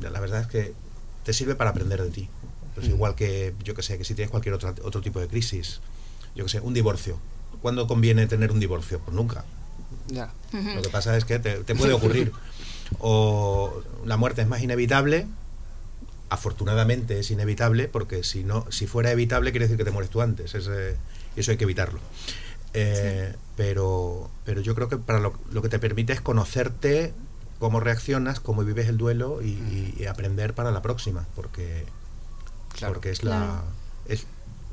la 0.00 0.20
verdad 0.20 0.40
es 0.40 0.46
que 0.46 0.72
te 1.24 1.32
sirve 1.32 1.54
para 1.54 1.70
aprender 1.70 2.02
de 2.02 2.10
ti. 2.10 2.28
Pues 2.74 2.88
igual 2.88 3.14
que, 3.14 3.54
yo 3.62 3.74
que 3.74 3.82
sé, 3.82 3.98
que 3.98 4.04
si 4.04 4.14
tienes 4.14 4.30
cualquier 4.30 4.54
otro, 4.54 4.74
otro 4.82 5.00
tipo 5.00 5.20
de 5.20 5.28
crisis, 5.28 5.80
yo 6.34 6.44
qué 6.44 6.50
sé, 6.50 6.60
un 6.60 6.74
divorcio. 6.74 7.18
¿Cuándo 7.62 7.86
conviene 7.86 8.26
tener 8.26 8.50
un 8.50 8.60
divorcio? 8.60 8.98
Pues 8.98 9.14
nunca. 9.14 9.44
Ya. 10.08 10.32
Lo 10.52 10.82
que 10.82 10.88
pasa 10.88 11.16
es 11.16 11.24
que 11.24 11.38
te, 11.38 11.74
puede 11.74 11.92
ocurrir. 11.92 12.32
o 12.98 13.82
la 14.04 14.16
muerte 14.16 14.42
es 14.42 14.48
más 14.48 14.62
inevitable. 14.62 15.26
Afortunadamente 16.30 17.20
es 17.20 17.30
inevitable, 17.30 17.86
porque 17.86 18.24
si 18.24 18.42
no, 18.42 18.70
si 18.70 18.86
fuera 18.86 19.12
evitable, 19.12 19.52
quiere 19.52 19.66
decir 19.66 19.78
que 19.78 19.84
te 19.84 19.92
mueres 19.92 20.10
tú 20.10 20.20
antes. 20.20 20.54
y 20.54 21.40
eso 21.40 21.50
hay 21.50 21.56
que 21.56 21.64
evitarlo. 21.64 22.00
Eh, 22.74 23.34
pero, 23.56 24.28
pero 24.44 24.60
yo 24.60 24.74
creo 24.74 24.88
que 24.88 24.98
para 24.98 25.20
lo, 25.20 25.32
que 25.62 25.68
te 25.68 25.78
permite 25.78 26.12
es 26.12 26.20
conocerte, 26.20 27.14
cómo 27.58 27.80
reaccionas, 27.80 28.40
cómo 28.40 28.64
vives 28.64 28.88
el 28.88 28.98
duelo 28.98 29.40
y, 29.42 30.04
aprender 30.06 30.54
para 30.54 30.70
la 30.70 30.82
próxima, 30.82 31.26
porque, 31.34 31.86
porque 32.80 33.10
es 33.10 33.24
la 33.24 33.62
es, 34.06 34.26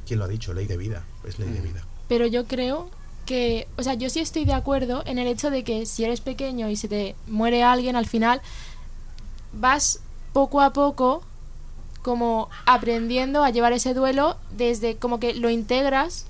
¿Quién 0.05 0.19
lo 0.19 0.25
ha 0.25 0.27
dicho? 0.27 0.53
Ley 0.53 0.65
de 0.65 0.77
vida. 0.77 1.03
Es 1.23 1.39
ley 1.39 1.49
de 1.49 1.61
vida. 1.61 1.83
Pero 2.07 2.25
yo 2.25 2.45
creo 2.45 2.89
que, 3.25 3.67
o 3.77 3.83
sea, 3.83 3.93
yo 3.93 4.09
sí 4.09 4.19
estoy 4.19 4.45
de 4.45 4.53
acuerdo 4.53 5.03
en 5.05 5.19
el 5.19 5.27
hecho 5.27 5.49
de 5.49 5.63
que 5.63 5.85
si 5.85 6.03
eres 6.03 6.21
pequeño 6.21 6.69
y 6.69 6.75
se 6.75 6.87
te 6.87 7.15
muere 7.27 7.63
alguien, 7.63 7.95
al 7.95 8.07
final 8.07 8.41
vas 9.53 10.01
poco 10.33 10.61
a 10.61 10.73
poco 10.73 11.23
como 12.01 12.49
aprendiendo 12.65 13.43
a 13.43 13.51
llevar 13.51 13.73
ese 13.73 13.93
duelo 13.93 14.37
desde 14.57 14.97
como 14.97 15.19
que 15.19 15.33
lo 15.33 15.49
integras 15.49 16.25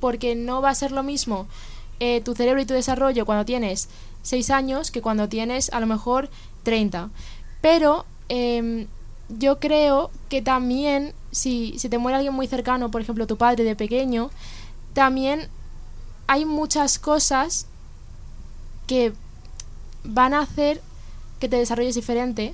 porque 0.00 0.34
no 0.34 0.62
va 0.62 0.70
a 0.70 0.74
ser 0.74 0.92
lo 0.92 1.02
mismo 1.02 1.46
eh, 2.00 2.20
tu 2.20 2.34
cerebro 2.34 2.60
y 2.60 2.66
tu 2.66 2.74
desarrollo 2.74 3.26
cuando 3.26 3.44
tienes 3.44 3.88
6 4.22 4.50
años 4.50 4.90
que 4.90 5.02
cuando 5.02 5.28
tienes 5.28 5.70
a 5.70 5.80
lo 5.80 5.86
mejor 5.86 6.30
30. 6.62 7.10
Pero 7.60 8.04
em, 8.28 8.86
yo 9.28 9.58
creo 9.58 10.10
que 10.28 10.42
también 10.42 11.12
si, 11.32 11.78
si 11.78 11.88
te 11.88 11.98
muere 11.98 12.16
alguien 12.16 12.34
muy 12.34 12.46
cercano, 12.46 12.90
por 12.90 13.00
ejemplo 13.00 13.26
tu 13.26 13.36
padre 13.36 13.64
de 13.64 13.74
pequeño, 13.74 14.30
también 14.94 15.48
hay 16.26 16.44
muchas 16.44 16.98
cosas 16.98 17.66
que 18.86 19.12
van 20.04 20.34
a 20.34 20.40
hacer 20.40 20.80
que 21.40 21.48
te 21.48 21.56
desarrolles 21.56 21.94
diferente. 21.94 22.52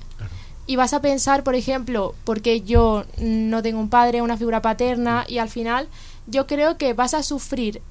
Y 0.67 0.77
vas 0.77 0.93
a 0.93 1.01
pensar, 1.01 1.43
por 1.43 1.53
ejemplo, 1.53 2.15
porque 2.23 2.61
yo 2.61 3.05
no 3.19 3.61
tengo 3.61 3.79
un 3.79 3.89
padre, 3.89 4.21
una 4.21 4.37
figura 4.37 4.61
paterna, 4.61 5.25
y 5.27 5.37
al 5.37 5.49
final 5.49 5.87
yo 6.27 6.47
creo 6.47 6.77
que 6.77 6.93
vas 6.93 7.13
a 7.13 7.23
sufrir 7.23 7.81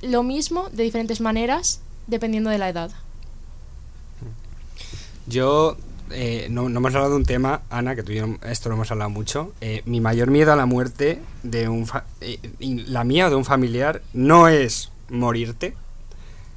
lo 0.00 0.22
mismo 0.22 0.68
de 0.70 0.82
diferentes 0.82 1.20
maneras 1.20 1.80
dependiendo 2.06 2.50
de 2.50 2.58
la 2.58 2.68
edad. 2.68 2.90
Yo 5.26 5.76
eh, 6.10 6.48
no, 6.50 6.68
no, 6.68 6.78
hemos 6.78 6.94
hablado 6.94 7.10
de 7.10 7.16
un 7.16 7.24
tema, 7.24 7.62
Ana, 7.70 7.94
que 7.94 8.02
tú 8.02 8.12
y 8.12 8.16
yo 8.16 8.26
esto 8.42 8.68
lo 8.68 8.74
hemos 8.74 8.90
hablado 8.90 9.10
mucho. 9.10 9.52
Eh, 9.60 9.82
mi 9.86 10.00
mayor 10.00 10.30
miedo 10.30 10.52
a 10.52 10.56
la 10.56 10.66
muerte 10.66 11.20
de 11.42 11.68
un 11.68 11.88
eh, 12.20 12.38
la 12.60 13.04
mía 13.04 13.28
o 13.28 13.30
de 13.30 13.36
un 13.36 13.44
familiar 13.44 14.02
no 14.12 14.48
es 14.48 14.90
morirte. 15.08 15.74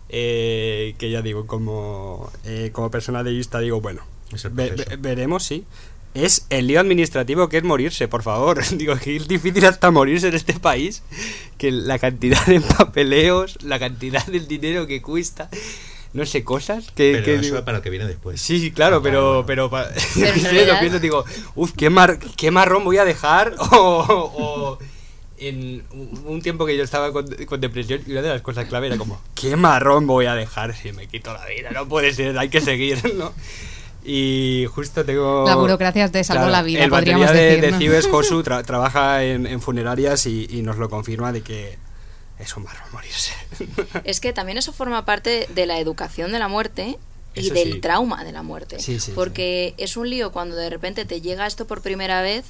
que 0.09 1.09
ya 1.11 1.21
digo, 1.21 1.45
como, 1.45 2.31
como 2.71 2.89
persona 2.89 3.23
de 3.23 3.31
vista, 3.31 3.59
digo, 3.59 3.81
bueno, 3.81 4.01
veremos, 4.99 5.43
sí. 5.43 5.65
Es 6.15 6.47
el 6.49 6.67
lío 6.67 6.79
administrativo 6.79 7.49
que 7.49 7.57
es 7.57 7.63
morirse, 7.63 8.07
por 8.07 8.23
favor. 8.23 8.63
digo, 8.77 8.95
que 8.97 9.15
es 9.15 9.27
difícil 9.27 9.65
hasta 9.65 9.91
morirse 9.91 10.29
en 10.29 10.33
este 10.33 10.53
país. 10.53 11.03
Que 11.59 11.71
la 11.71 11.99
cantidad 11.99 12.43
de 12.47 12.61
papeleos, 12.61 13.61
la 13.63 13.77
cantidad 13.77 14.25
del 14.25 14.47
dinero 14.47 14.87
que 14.87 15.01
cuesta 15.01 15.49
no 16.15 16.25
sé, 16.25 16.45
cosas 16.45 16.91
que... 16.95 17.21
Pero 17.25 17.41
eso 17.41 17.57
es 17.57 17.61
para 17.63 17.79
el 17.79 17.83
que 17.83 17.89
viene 17.89 18.07
después. 18.07 18.41
Sí, 18.41 18.61
sí, 18.61 18.71
claro, 18.71 19.01
pero... 19.01 19.43
pero, 19.45 19.69
pero 20.15 20.79
pienso, 20.79 20.99
digo, 21.01 21.25
uff, 21.55 21.73
¿qué, 21.75 21.89
mar, 21.89 22.19
¿qué 22.37 22.51
marrón 22.51 22.85
voy 22.85 22.97
a 22.97 23.05
dejar? 23.05 23.53
O, 23.59 24.79
en 25.37 25.83
un 26.25 26.41
tiempo 26.41 26.65
que 26.65 26.77
yo 26.77 26.85
estaba 26.85 27.11
con, 27.11 27.25
depresión 27.59 28.01
y 28.07 28.13
una 28.13 28.21
de 28.21 28.29
las 28.29 28.41
cosas 28.41 28.65
clave 28.65 28.87
era 28.87 28.97
como, 28.97 29.21
¿qué 29.35 29.57
marrón 29.57 30.07
voy 30.07 30.27
a 30.27 30.35
dejar 30.35 30.73
si 30.73 30.93
me 30.93 31.07
quito 31.07 31.33
la 31.33 31.45
vida? 31.47 31.71
No 31.71 31.85
puede 31.89 32.13
ser, 32.13 32.39
hay 32.39 32.47
que 32.47 32.61
seguir, 32.61 33.13
¿no? 33.15 33.33
Y 34.05 34.67
justo 34.73 35.03
tengo... 35.03 35.45
La 35.47 35.55
burocracia 35.55 36.11
te 36.11 36.23
salvó 36.23 36.47
la 36.47 36.61
vida, 36.61 36.83
el 36.83 36.89
podríamos 36.89 37.31
de, 37.31 37.39
decir. 37.39 37.61
de 37.61 37.77
Cibes, 37.77 38.07
Josu, 38.07 38.43
trabaja 38.43 39.23
en, 39.23 39.59
funerarias 39.61 40.27
y, 40.27 40.47
y, 40.49 40.61
nos 40.61 40.77
lo 40.77 40.89
confirma 40.89 41.31
de 41.31 41.41
que 41.41 41.77
es 42.37 42.55
un 42.55 42.63
marrón 42.63 42.87
morirse. 42.91 43.33
Es 44.03 44.19
que 44.19 44.33
también 44.33 44.57
eso 44.57 44.73
forma 44.73 45.05
parte 45.05 45.47
de 45.53 45.65
la 45.65 45.79
educación 45.79 46.31
de 46.31 46.39
la 46.39 46.47
muerte 46.47 46.99
y 47.35 47.49
del 47.49 47.81
trauma 47.81 48.23
de 48.23 48.31
la 48.31 48.43
muerte. 48.43 48.77
porque 49.13 49.73
es 49.77 49.97
un 49.97 50.09
lío 50.09 50.31
cuando 50.31 50.55
de 50.55 50.69
repente 50.69 51.05
te 51.05 51.21
llega 51.21 51.47
esto 51.47 51.67
por 51.67 51.81
primera 51.81 52.21
vez 52.21 52.45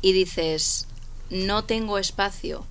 y 0.00 0.12
dices, 0.12 0.86
no 1.30 1.64
tengo 1.64 1.98
espacio 1.98 2.64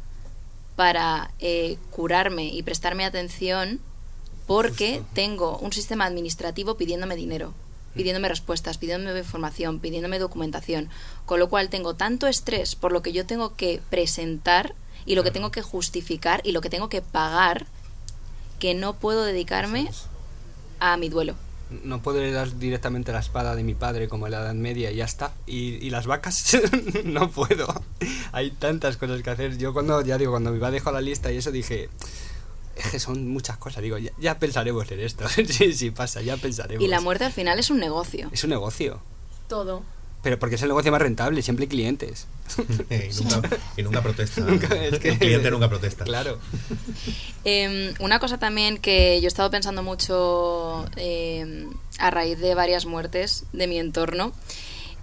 para 0.75 1.31
eh, 1.39 1.77
curarme 1.91 2.45
y 2.45 2.61
prestarme 2.63 3.05
atención 3.05 3.79
porque 4.45 5.01
tengo 5.13 5.57
un 5.57 5.73
sistema 5.73 6.05
administrativo 6.05 6.77
pidiéndome 6.77 7.15
dinero, 7.15 7.53
pidiéndome 7.97 8.29
respuestas, 8.29 8.77
pidiéndome 8.77 9.19
información, 9.19 9.79
pidiéndome 9.79 10.19
documentación, 10.19 10.89
con 11.25 11.39
lo 11.39 11.49
cual 11.49 11.69
tengo 11.69 11.95
tanto 11.95 12.27
estrés 12.27 12.75
por 12.75 12.91
lo 12.91 13.01
que 13.01 13.11
yo 13.11 13.25
tengo 13.25 13.55
que 13.55 13.81
presentar 13.89 14.73
y 15.05 15.15
lo 15.15 15.23
que 15.23 15.31
tengo 15.31 15.51
que 15.51 15.61
justificar 15.61 16.41
y 16.43 16.51
lo 16.51 16.61
que 16.61 16.69
tengo 16.69 16.89
que 16.89 17.01
pagar 17.01 17.65
que 18.59 18.73
no 18.73 18.93
puedo 18.93 19.23
dedicarme 19.23 19.89
a 20.79 20.97
mi 20.97 21.09
duelo. 21.09 21.35
No 21.83 22.01
puedo 22.01 22.31
dar 22.31 22.57
directamente 22.59 23.11
la 23.11 23.19
espada 23.19 23.53
de 23.55 23.63
mi 23.63 23.73
padre 23.73 24.07
como 24.07 24.27
en 24.27 24.31
la 24.31 24.39
Edad 24.39 24.53
Media 24.53 24.89
y 24.89 24.97
ya 24.97 25.05
está. 25.05 25.33
Y, 25.45 25.89
las 25.89 26.07
vacas 26.07 26.57
no 27.03 27.29
puedo. 27.29 27.67
Hay 28.31 28.51
tantas 28.51 28.95
cosas 28.95 29.21
que 29.21 29.29
hacer. 29.29 29.57
Yo 29.57 29.73
cuando, 29.73 30.01
ya 30.01 30.17
digo, 30.17 30.31
cuando 30.31 30.51
mi 30.51 30.59
padre 30.59 30.75
dejó 30.75 30.91
la 30.91 31.01
lista 31.01 31.31
y 31.31 31.37
eso 31.37 31.51
dije, 31.51 31.89
es 32.77 32.91
que 32.91 32.99
son 32.99 33.27
muchas 33.27 33.57
cosas. 33.57 33.83
Digo, 33.83 33.97
ya, 33.97 34.11
ya 34.19 34.39
pensaremos 34.39 34.89
en 34.91 34.99
esto. 34.99 35.27
sí, 35.49 35.73
sí, 35.73 35.91
pasa, 35.91 36.21
ya 36.21 36.37
pensaremos. 36.37 36.83
Y 36.83 36.87
la 36.87 37.01
muerte 37.01 37.25
al 37.25 37.33
final 37.33 37.59
es 37.59 37.69
un 37.69 37.79
negocio. 37.79 38.29
Es 38.31 38.43
un 38.43 38.49
negocio. 38.49 38.99
Todo. 39.47 39.83
Pero 40.23 40.39
porque 40.39 40.55
es 40.55 40.61
el 40.61 40.67
negocio 40.69 40.91
más 40.91 41.01
rentable, 41.01 41.41
siempre 41.41 41.63
hay 41.63 41.69
clientes. 41.69 42.27
y, 43.77 43.83
nunca, 43.83 44.01
protesta. 44.01 44.41
el 44.47 44.99
cliente 44.99 45.51
nunca 45.51 45.69
protesta. 45.69 46.03
Claro. 46.03 46.39
Em, 47.43 47.93
una 47.99 48.19
cosa 48.19 48.37
también 48.37 48.77
que 48.77 49.21
yo 49.21 49.25
he 49.25 49.27
estado 49.27 49.49
pensando 49.51 49.83
mucho 49.83 50.85
em, 50.95 51.69
a 51.99 52.09
raíz 52.09 52.39
de 52.39 52.55
varias 52.55 52.85
muertes 52.85 53.45
de 53.53 53.67
mi 53.67 53.79
entorno 53.79 54.33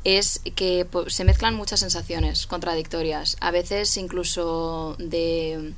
es 0.05 0.41
que 0.55 0.87
pues, 0.91 1.15
se 1.15 1.25
mezclan 1.25 1.55
muchas 1.55 1.81
sensaciones 1.81 2.47
contradictorias. 2.47 3.37
A 3.41 3.51
veces 3.51 3.97
incluso 3.97 4.97
de, 4.99 5.73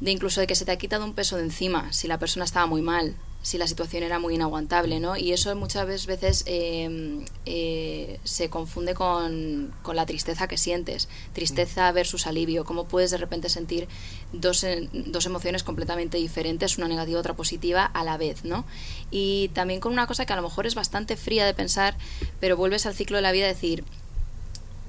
de 0.00 0.10
incluso 0.10 0.40
de 0.40 0.46
que 0.46 0.54
se 0.54 0.64
te 0.64 0.72
ha 0.72 0.78
quitado 0.78 1.04
un 1.04 1.14
peso 1.14 1.36
de 1.36 1.44
encima 1.44 1.92
si 1.92 2.08
la 2.08 2.18
persona 2.18 2.44
estaba 2.44 2.66
muy 2.66 2.82
mal 2.82 3.16
si 3.46 3.58
la 3.58 3.68
situación 3.68 4.02
era 4.02 4.18
muy 4.18 4.34
inaguantable, 4.34 4.98
¿no? 4.98 5.16
Y 5.16 5.32
eso 5.32 5.54
muchas 5.54 6.04
veces 6.04 6.42
em, 6.46 7.24
eh, 7.44 8.18
se 8.24 8.50
confunde 8.50 8.94
con, 8.94 9.72
la 9.94 10.04
tristeza 10.04 10.48
que 10.48 10.58
sientes, 10.58 11.08
tristeza 11.32 11.92
versus 11.92 12.26
alivio, 12.26 12.64
cómo 12.64 12.88
puedes 12.88 13.12
de 13.12 13.18
repente 13.18 13.48
sentir 13.48 13.86
dos, 14.32 14.66
dos 14.92 15.26
emociones 15.26 15.62
completamente 15.62 16.18
diferentes, 16.18 16.76
una 16.76 16.88
negativa, 16.88 17.20
otra 17.20 17.34
positiva 17.34 17.84
a 17.84 18.02
la 18.02 18.16
vez, 18.16 18.44
¿no? 18.44 18.64
Y 19.12 19.52
también 19.54 19.78
con 19.78 19.92
una 19.92 20.08
cosa 20.08 20.26
que 20.26 20.32
a 20.32 20.36
lo 20.36 20.42
mejor 20.42 20.66
es 20.66 20.74
bastante 20.74 21.16
fría 21.16 21.46
de 21.46 21.54
pensar, 21.54 21.96
pero 22.40 22.56
vuelves 22.56 22.84
al 22.84 22.96
ciclo 22.96 23.16
de 23.16 23.22
la 23.22 23.30
vida 23.30 23.44
a 23.44 23.54
decir, 23.54 23.84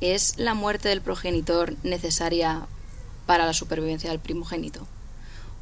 ¿es 0.02 0.40
la 0.40 0.56
muerte 0.56 0.90
del 0.90 1.02
progenitor 1.02 1.76
necesaria 1.84 2.66
para 3.28 3.46
la 3.46 3.54
supervivencia 3.54 4.10
del 4.10 4.20
primogénito? 4.20 4.88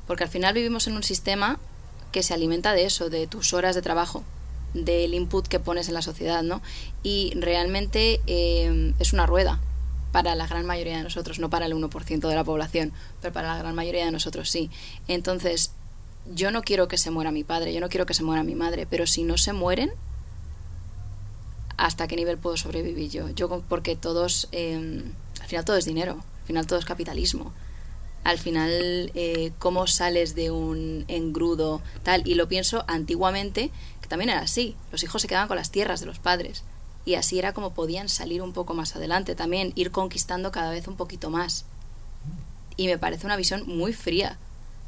Porque 0.07 0.23
al 0.23 0.29
final 0.29 0.53
vivimos 0.53 0.87
en 0.87 0.95
un 0.95 1.03
sistema 1.03 1.59
que 2.11 2.23
se 2.23 2.33
alimenta 2.33 2.73
de 2.73 2.85
eso, 2.85 3.09
de 3.09 3.27
tus 3.27 3.53
horas 3.53 3.75
de 3.75 3.81
trabajo, 3.81 4.23
del 4.73 5.13
input 5.13 5.47
que 5.47 5.59
pones 5.59 5.87
en 5.87 5.93
la 5.93 6.01
sociedad, 6.01 6.43
¿no? 6.43 6.61
Y 7.03 7.33
realmente 7.35 8.21
eh, 8.27 8.93
es 8.99 9.13
una 9.13 9.25
rueda 9.25 9.59
para 10.11 10.35
la 10.35 10.47
gran 10.47 10.65
mayoría 10.65 10.97
de 10.97 11.03
nosotros, 11.03 11.39
no 11.39 11.49
para 11.49 11.65
el 11.65 11.73
1% 11.73 12.27
de 12.27 12.35
la 12.35 12.43
población, 12.43 12.93
pero 13.21 13.33
para 13.33 13.49
la 13.49 13.57
gran 13.57 13.75
mayoría 13.75 14.05
de 14.05 14.11
nosotros 14.11 14.49
sí. 14.49 14.69
Entonces, 15.07 15.71
yo 16.33 16.51
no 16.51 16.61
quiero 16.61 16.87
que 16.87 16.97
se 16.97 17.11
muera 17.11 17.31
mi 17.31 17.43
padre, 17.43 17.73
yo 17.73 17.81
no 17.81 17.89
quiero 17.89 18.05
que 18.05 18.13
se 18.13 18.23
muera 18.23 18.43
mi 18.43 18.55
madre, 18.55 18.87
pero 18.89 19.07
si 19.07 19.23
no 19.23 19.37
se 19.37 19.53
mueren, 19.53 19.91
¿hasta 21.77 22.07
qué 22.07 22.15
nivel 22.15 22.37
puedo 22.37 22.55
sobrevivir 22.55 23.09
yo? 23.09 23.29
Yo 23.31 23.61
porque 23.67 23.95
todos, 23.95 24.47
eh, 24.51 25.03
al 25.41 25.47
final 25.47 25.65
todo 25.65 25.75
es 25.77 25.85
dinero, 25.85 26.13
al 26.13 26.47
final 26.47 26.65
todo 26.65 26.79
es 26.79 26.85
capitalismo 26.85 27.51
al 28.25 28.39
final 28.39 29.11
eh, 29.13 29.51
cómo 29.59 29.85
sales 29.85 30.33
de 30.33 30.49
un 30.49 31.05
engrudo 31.07 31.81
tal. 32.01 32.27
Y 32.27 32.33
lo 32.33 32.47
pienso 32.47 32.83
antiguamente, 32.87 33.69
que 34.01 34.07
también 34.07 34.31
era 34.31 34.41
así. 34.41 34.75
Los 34.91 35.03
hijos 35.03 35.21
se 35.21 35.27
quedaban 35.27 35.47
con 35.47 35.57
las 35.57 35.69
tierras 35.69 35.99
de 35.99 36.07
los 36.07 36.17
padres. 36.17 36.63
Y 37.05 37.13
así 37.15 37.37
era 37.37 37.53
como 37.53 37.75
podían 37.75 38.09
salir 38.09 38.41
un 38.41 38.51
poco 38.51 38.73
más 38.73 38.95
adelante 38.95 39.35
también, 39.35 39.73
ir 39.75 39.91
conquistando 39.91 40.51
cada 40.51 40.71
vez 40.71 40.87
un 40.87 40.95
poquito 40.95 41.29
más. 41.29 41.65
Y 42.77 42.87
me 42.87 42.97
parece 42.97 43.27
una 43.27 43.37
visión 43.37 43.63
muy 43.67 43.93
fría 43.93 44.39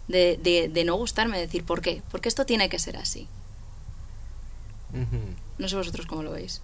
de, 0.08 0.70
de, 0.74 0.84
no 0.84 0.96
gustarme 0.96 1.40
decir 1.40 1.64
por 1.64 1.82
qué, 1.82 2.02
porque 2.10 2.30
esto 2.30 2.44
tiene 2.46 2.70
que 2.70 2.80
ser 2.80 2.98
así. 2.98 3.28
No 5.60 5.70
sé 5.70 5.76
vosotros 5.76 6.08
cómo 6.08 6.24
lo 6.24 6.32
veis. 6.32 6.64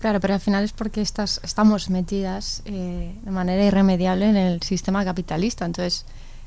Claro, 0.00 0.18
pero 0.18 0.32
al 0.32 0.40
final 0.40 0.64
es 0.64 0.72
porque 0.72 1.02
estás, 1.02 1.40
estamos 1.44 1.90
metidas 1.90 2.62
eh, 2.64 3.14
de 3.22 3.30
manera 3.30 3.62
irremediable 3.62 4.30
en 4.30 4.36
el 4.36 4.62
sistema 4.62 5.04
capitalista. 5.04 5.66
Entonces, 5.66 6.06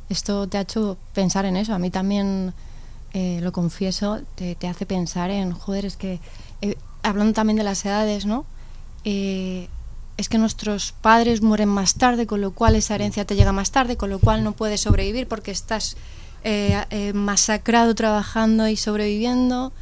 esto 0.09 0.47
te 0.47 0.57
ha 0.57 0.61
hecho 0.61 0.97
pensar 1.13 1.45
en 1.45 1.55
eso. 1.55 1.75
A 1.75 1.77
mí 1.77 1.91
también, 1.91 2.53
eh, 3.13 3.39
lo 3.43 3.51
confieso, 3.51 4.21
te, 4.35 4.57
hace 4.67 4.87
pensar 4.87 5.29
en, 5.29 5.51
joder, 5.51 5.85
es 5.85 5.97
que, 5.97 6.19
eh, 6.61 6.77
hablando 7.03 7.33
también 7.33 7.57
de 7.57 7.63
las 7.63 7.85
edades, 7.85 8.25
¿no? 8.25 8.45
es 9.05 10.29
que 10.29 10.37
nuestros 10.37 10.93
padres 10.93 11.41
mueren 11.41 11.67
más 11.67 11.95
tarde, 11.95 12.25
con 12.25 12.39
lo 12.39 12.51
cual 12.51 12.77
esa 12.77 12.95
herencia 12.95 13.25
te 13.25 13.35
llega 13.35 13.51
más 13.51 13.71
tarde, 13.71 13.97
con 13.97 14.09
lo 14.09 14.17
cual 14.17 14.45
no 14.45 14.53
puedes 14.53 14.79
sobrevivir 14.79 15.27
porque 15.27 15.51
estás 15.51 15.97
masacrado 17.13 17.95
trabajando 17.95 18.69
y 18.69 18.77
sobreviviendo 18.77 19.73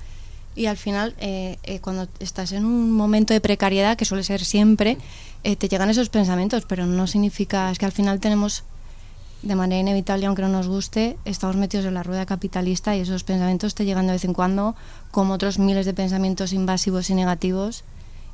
y 0.56 0.66
al 0.66 0.78
final 0.78 1.16
eh, 1.20 1.58
eh, 1.64 1.80
cuando 1.80 2.08
estás 2.20 2.52
en 2.52 2.66
un 2.66 2.92
momento 2.92 3.34
de 3.34 3.42
precariedad, 3.42 3.98
que 3.98 4.06
suele 4.06 4.24
ser 4.24 4.44
siempre, 4.44 4.98
eh, 5.44 5.56
te 5.56 5.68
llegan 5.68 5.90
esos 5.90 6.10
pensamientos, 6.10 6.66
pero 6.68 6.86
no 6.86 7.08
significa, 7.08 7.72
es 7.72 7.80
que 7.80 7.86
al 7.86 7.92
final 7.92 8.20
tenemos 8.20 8.64
de 9.42 9.56
manera 9.56 9.82
inevitable, 9.82 10.26
aunque 10.28 10.44
no 10.44 10.50
nos 10.50 10.68
guste, 10.68 11.18
estamos 11.26 11.56
metidos 11.56 11.86
en 11.86 11.96
la 11.96 12.04
rueda 12.04 12.26
capitalista 12.26 12.96
y 12.96 13.00
esos 13.00 13.24
pensamientos 13.24 13.74
te 13.74 13.86
llegan 13.86 14.06
de 14.06 14.14
vez 14.14 14.26
en 14.26 14.34
cuando 14.34 14.76
como 15.10 15.34
otros 15.34 15.58
miles 15.58 15.86
de 15.86 15.94
pensamientos 15.94 16.54
invasivos 16.54 17.10
y 17.10 17.16
negativos 17.16 17.84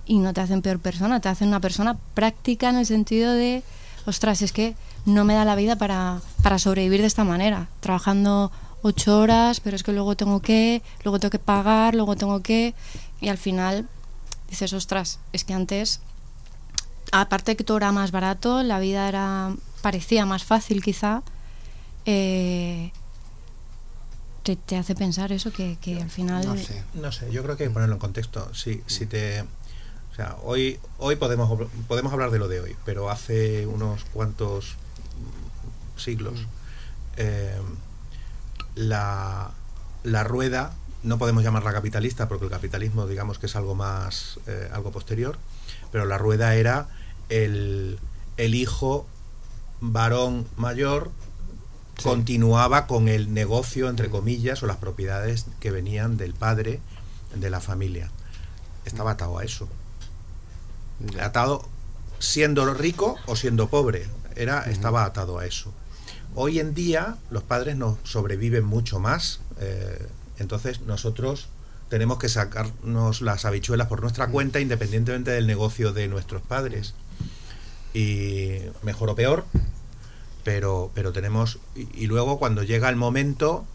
y 0.06 0.18
no 0.18 0.34
te 0.34 0.42
hacen 0.42 0.62
peor 0.62 0.80
persona, 0.80 1.22
te 1.22 1.30
hacen 1.30 1.50
una 1.50 1.62
persona 1.62 1.98
práctica 2.14 2.70
en 2.70 2.78
el 2.78 2.86
sentido 2.86 3.32
de, 3.34 3.64
ostras, 4.06 4.42
es 4.42 4.52
que 4.52 4.76
no 5.06 5.24
me 5.24 5.34
da 5.34 5.46
la 5.46 5.56
vida 5.56 5.78
para, 5.78 6.20
para 6.44 6.60
sobrevivir 6.60 7.02
de 7.02 7.08
esta 7.08 7.24
manera, 7.24 7.70
trabajando 7.80 8.52
ocho 8.88 9.20
horas, 9.20 9.60
pero 9.60 9.76
es 9.76 9.84
que 9.84 9.94
luego 9.94 10.16
tengo 10.16 10.42
que, 10.42 10.82
luego 11.04 11.20
tengo 11.20 11.32
que 11.32 11.40
pagar, 11.40 11.96
luego 11.96 12.16
tengo 12.16 12.42
que... 12.42 12.74
Y 13.22 13.30
al 13.30 13.38
final 13.38 13.88
dices, 14.50 14.74
ostras, 14.74 15.20
es 15.34 15.44
que 15.44 15.54
antes, 15.54 16.02
aparte 17.12 17.52
de 17.52 17.58
que 17.58 17.64
todo 17.64 17.78
era 17.78 17.92
más 17.92 18.12
barato, 18.12 18.64
la 18.64 18.80
vida 18.80 19.08
era 19.08 19.54
parecía 19.82 20.26
más 20.26 20.44
fácil 20.44 20.84
quizá, 20.84 21.22
eh, 22.06 22.92
te, 24.44 24.78
hace 24.78 24.96
pensar 24.96 25.32
eso 25.32 25.52
que, 25.52 25.78
al 26.02 26.10
final... 26.10 26.46
No 26.46 26.58
sé. 26.58 26.84
no 26.94 27.12
sé, 27.12 27.32
yo 27.32 27.44
creo 27.44 27.58
que 27.58 27.64
hay 27.64 27.70
que 27.70 27.74
ponerlo 27.74 27.96
en 27.96 28.00
contexto. 28.00 28.54
Si, 28.54 28.82
si 28.88 29.06
te... 29.06 29.42
O 29.42 30.16
sea, 30.16 30.36
hoy, 30.44 30.80
hoy 30.98 31.16
podemos, 31.18 31.70
podemos 31.88 32.12
hablar 32.12 32.32
de 32.32 32.40
lo 32.40 32.48
de 32.48 32.62
hoy, 32.62 32.76
pero 32.86 33.10
hace 33.10 33.68
unos 33.68 34.04
cuantos 34.06 34.76
siglos... 35.98 36.48
Eh, 37.18 37.60
la, 38.78 39.52
la 40.04 40.24
rueda 40.24 40.74
no 41.04 41.18
podemos 41.18 41.44
llamarla 41.44 41.74
capitalista 41.74 42.28
porque 42.28 42.46
el 42.46 42.52
capitalismo 42.52 43.08
digamos 43.08 43.40
que 43.40 43.46
es 43.46 43.56
algo 43.56 43.76
más, 43.76 44.40
eh, 44.48 44.70
algo 44.74 44.92
posterior, 44.92 45.38
pero 45.92 46.06
la 46.06 46.18
rueda 46.18 46.56
era 46.56 46.90
el, 47.30 48.00
el 48.38 48.56
hijo 48.56 49.08
varón 49.80 50.48
mayor 50.58 51.12
continuaba 52.04 52.88
con 52.88 53.08
el 53.08 53.34
negocio, 53.34 53.90
entre 53.90 54.10
comillas, 54.10 54.62
o 54.62 54.68
las 54.68 54.78
propiedades 54.78 55.48
que 55.60 55.72
venían 55.72 56.18
del 56.18 56.34
padre 56.34 56.80
de 57.36 57.50
la 57.50 57.60
familia. 57.60 58.12
Estaba 58.86 59.12
atado 59.12 59.40
a 59.40 59.44
eso. 59.44 59.68
Atado 61.20 61.68
siendo 62.20 62.72
rico 62.74 63.16
o 63.26 63.36
siendo 63.36 63.68
pobre. 63.68 64.08
Era, 64.36 64.62
Estaba 64.70 65.06
atado 65.06 65.40
a 65.40 65.46
eso. 65.46 65.74
Hoy 66.36 66.60
en 66.60 66.74
día 66.74 67.18
los 67.32 67.44
padres 67.44 67.76
nos 67.76 67.98
sobreviven 68.04 68.64
mucho 68.64 69.00
más. 69.00 69.40
Eh, 69.60 70.08
entonces 70.40 70.82
nosotros 70.82 71.50
tenemos 71.90 72.20
que 72.20 72.30
sacarnos 72.30 73.22
las 73.22 73.46
habichuelas 73.46 73.88
por 73.88 74.02
nuestra 74.02 74.28
cuenta 74.28 74.60
independientemente 74.60 75.32
del 75.32 75.48
negocio 75.48 75.94
de 75.94 76.08
nuestros 76.08 76.42
padres. 76.42 76.94
Y 77.94 78.60
mejor 78.84 79.10
o 79.10 79.16
peor, 79.16 79.46
pero, 80.44 80.92
pero 80.94 81.12
tenemos... 81.12 81.60
Y, 81.76 82.08
luego 82.08 82.38
cuando 82.38 82.64
llega 82.64 82.90
el 82.90 82.96
momento, 82.96 83.66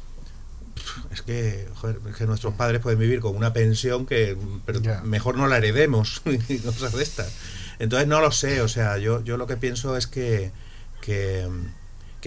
es 1.10 1.22
que, 1.22 1.66
que 2.16 2.26
nuestros 2.26 2.54
padres 2.54 2.80
pueden 2.80 2.98
vivir 2.98 3.20
con 3.20 3.34
una 3.34 3.52
pensión 3.52 4.06
que 4.06 4.36
mejor 5.02 5.36
no 5.36 5.48
la 5.48 5.58
heredemos 5.58 6.22
y 6.48 6.58
cosas 6.58 6.92
de 6.92 7.02
estas. 7.02 7.32
Entonces 7.78 8.06
no 8.06 8.20
lo 8.20 8.30
sé, 8.30 8.60
o 8.60 8.68
sea, 8.68 8.98
yo, 8.98 9.24
yo 9.24 9.36
lo 9.36 9.46
que 9.46 9.56
pienso 9.56 9.96
es 9.96 10.06
que, 10.06 10.52
que, 11.00 11.48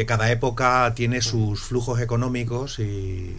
cada 0.05 0.29
época 0.29 0.91
tiene 0.93 1.21
sus 1.21 1.61
flujos 1.61 2.01
económicos 2.01 2.79
y, 2.79 3.37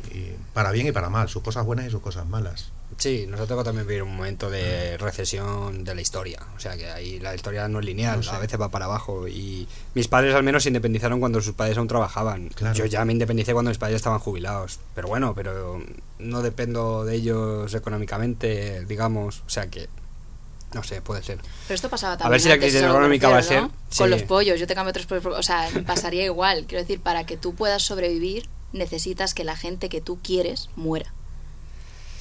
para 0.54 0.70
bien 0.70 0.86
y 0.86 0.92
para 0.92 1.10
mal, 1.10 1.28
sus 1.28 1.42
cosas 1.42 1.66
buenas 1.66 1.86
y 1.86 1.90
sus 1.90 2.00
cosas 2.00 2.26
malas. 2.26 2.70
Sí, 2.96 3.26
nos 3.28 3.40
ha 3.40 3.42
tocado 3.42 3.64
también 3.64 3.86
vivir 3.86 4.02
un 4.02 4.16
momento 4.16 4.48
de 4.48 4.96
recesión 4.96 5.84
de 5.84 5.94
la 5.94 6.00
historia. 6.00 6.40
O 6.56 6.60
sea 6.60 6.76
que 6.76 6.88
ahí 6.90 7.20
la 7.20 7.34
historia 7.34 7.68
no 7.68 7.80
es 7.80 7.84
lineal, 7.84 8.26
a 8.30 8.38
veces 8.38 8.58
va 8.58 8.70
para 8.70 8.86
abajo. 8.86 9.28
Y 9.28 9.68
mis 9.94 10.08
padres 10.08 10.34
al 10.34 10.44
menos 10.44 10.62
se 10.62 10.70
independizaron 10.70 11.20
cuando 11.20 11.42
sus 11.42 11.54
padres 11.54 11.76
aún 11.76 11.88
trabajaban. 11.88 12.48
Yo 12.74 12.86
ya 12.86 13.04
me 13.04 13.12
independicé 13.12 13.52
cuando 13.52 13.70
mis 13.70 13.78
padres 13.78 13.96
estaban 13.96 14.20
jubilados. 14.20 14.78
Pero 14.94 15.08
bueno, 15.08 15.34
pero 15.34 15.82
no 16.18 16.40
dependo 16.40 17.04
de 17.04 17.16
ellos 17.16 17.74
económicamente, 17.74 18.86
digamos. 18.86 19.42
O 19.46 19.50
sea 19.50 19.68
que 19.68 19.88
no 20.76 20.82
sé, 20.82 21.00
puede 21.00 21.22
ser. 21.22 21.38
Pero 21.66 21.74
esto 21.74 21.88
pasaba 21.88 22.18
también. 22.18 22.28
A 22.28 22.30
ver 22.32 22.40
si 22.40 22.48
la 22.50 22.58
crisis 22.58 22.82
económica 22.82 23.30
va 23.30 23.38
a 23.38 23.42
ser. 23.42 23.64
Con 23.96 24.10
los 24.10 24.22
pollos, 24.22 24.60
yo 24.60 24.66
te 24.66 24.74
cambio 24.74 24.92
tres 24.92 25.06
pollos. 25.06 25.24
O 25.26 25.42
sea, 25.42 25.68
pasaría 25.86 26.24
igual. 26.24 26.66
Quiero 26.68 26.82
decir, 26.82 27.00
para 27.00 27.24
que 27.24 27.38
tú 27.38 27.54
puedas 27.54 27.82
sobrevivir, 27.82 28.46
necesitas 28.74 29.32
que 29.32 29.42
la 29.42 29.56
gente 29.56 29.88
que 29.88 30.02
tú 30.02 30.18
quieres 30.22 30.68
muera. 30.76 31.12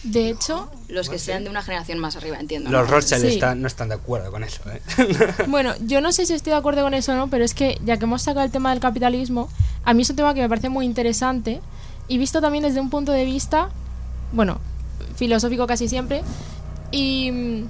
De 0.03 0.30
hecho, 0.30 0.72
los 0.88 1.10
que 1.10 1.20
sean 1.20 1.43
de 1.43 1.49
una 1.49 1.64
generación 1.64 1.99
más 1.99 2.16
arriba, 2.16 2.38
entiendo. 2.39 2.70
Los 2.70 2.89
Rothschild 2.89 3.43
no 3.58 3.68
están 3.68 3.89
de 3.89 3.95
acuerdo 3.95 4.32
con 4.32 4.43
eso. 4.43 4.62
¿eh? 4.70 4.82
bueno, 5.47 5.74
yo 5.82 5.99
no 5.99 6.14
sé 6.14 6.26
si 6.26 6.34
estoy 6.34 6.51
de 6.51 6.58
acuerdo 6.58 6.84
con 6.84 6.93
eso 6.93 7.12
o 7.12 7.16
no, 7.16 7.30
pero 7.30 7.43
es 7.43 7.53
que 7.53 7.78
ya 7.84 7.97
que 7.97 8.06
hemos 8.06 8.22
sacado 8.22 8.45
el 8.45 8.51
tema 8.51 8.70
del 8.70 8.80
capitalismo, 8.80 9.49
a 9.84 9.93
mí 9.93 10.03
es 10.03 10.10
un 10.10 10.16
tema 10.16 10.34
que 10.34 10.41
me 10.41 10.47
parece 10.47 10.70
muy 10.70 10.86
interesante 10.86 11.60
y 12.08 12.20
visto 12.20 12.39
también 12.39 12.64
desde 12.64 12.80
un 12.80 12.89
punto 12.89 13.12
de 13.12 13.26
vista, 13.26 13.70
bueno, 14.32 14.62
filosófico 15.16 15.68
casi 15.68 15.89
siempre, 15.89 16.22
y 16.91 17.66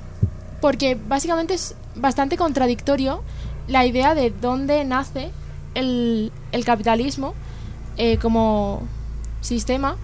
porque 0.65 0.95
básicamente 0.95 1.53
es 1.53 1.75
bastante 1.93 2.37
contradictorio 2.37 3.21
la 3.67 3.85
idea 3.85 4.15
de 4.15 4.31
dónde 4.31 4.83
nace 4.83 5.29
el, 5.75 6.31
capitalismo 6.65 7.35
eh, 7.97 8.17
como 8.17 8.81
sistema, 9.41 9.95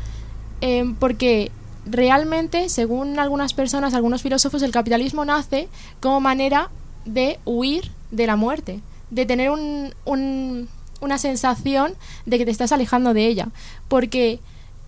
eh, 0.61 0.85
porque 0.99 1.51
realmente, 1.87 2.69
según 2.69 3.17
algunas 3.17 3.55
personas, 3.55 3.95
algunos 3.95 4.21
filósofos, 4.21 4.61
el 4.61 4.71
capitalismo 4.71 5.25
nace 5.25 5.67
como 5.99 6.21
manera 6.21 6.69
de 7.05 7.39
huir 7.43 7.91
de 8.11 8.27
la 8.27 8.35
muerte, 8.35 8.81
de 9.09 9.25
tener 9.25 9.49
un, 9.49 9.91
una 10.05 11.17
sensación 11.17 11.95
de 12.27 12.37
que 12.37 12.45
te 12.45 12.51
estás 12.51 12.71
alejando 12.71 13.15
de 13.15 13.25
ella. 13.25 13.47
Porque, 13.87 14.39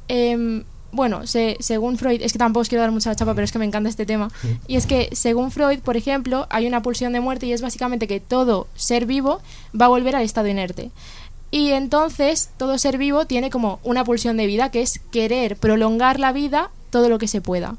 em, 0.08 0.66
bueno, 0.94 1.22
según 1.26 1.98
Freud, 1.98 2.22
es 2.22 2.32
que 2.32 2.40
tampoco 2.40 2.62
os 2.62 2.70
quiero 2.70 2.84
dar 2.84 2.92
mucha 2.92 3.16
chapa, 3.16 3.34
pero 3.34 3.44
es 3.44 3.52
que 3.52 3.60
me 3.60 3.66
encanta 3.66 3.90
este 3.90 4.06
tema. 4.06 4.32
Y 4.68 4.76
es 4.78 4.86
que, 4.86 5.10
según 5.12 5.52
Freud, 5.52 5.80
por 5.80 5.98
ejemplo, 5.98 6.48
hay 6.52 6.68
una 6.68 6.84
pulsión 6.84 7.14
de 7.14 7.20
muerte 7.20 7.48
y 7.48 7.52
es 7.52 7.64
básicamente 7.64 8.08
que 8.08 8.20
todo 8.20 8.68
ser 8.76 9.08
vivo 9.08 9.42
va 9.80 9.86
a 9.86 9.90
volver 9.90 10.16
al 10.16 10.24
estado 10.24 10.48
inerte. 10.48 10.92
Y 11.50 11.72
entonces 11.72 12.50
todo 12.58 12.78
ser 12.78 12.98
vivo 12.98 13.26
tiene 13.26 13.50
como 13.50 13.80
una 13.84 14.04
pulsión 14.04 14.38
de 14.38 14.46
vida, 14.46 14.70
que 14.70 14.82
es 14.82 15.00
querer 15.12 15.58
prolongar 15.58 16.20
la 16.20 16.32
vida 16.32 16.70
todo 16.92 17.10
lo 17.10 17.18
que 17.18 17.28
se 17.28 17.42
pueda. 17.42 17.76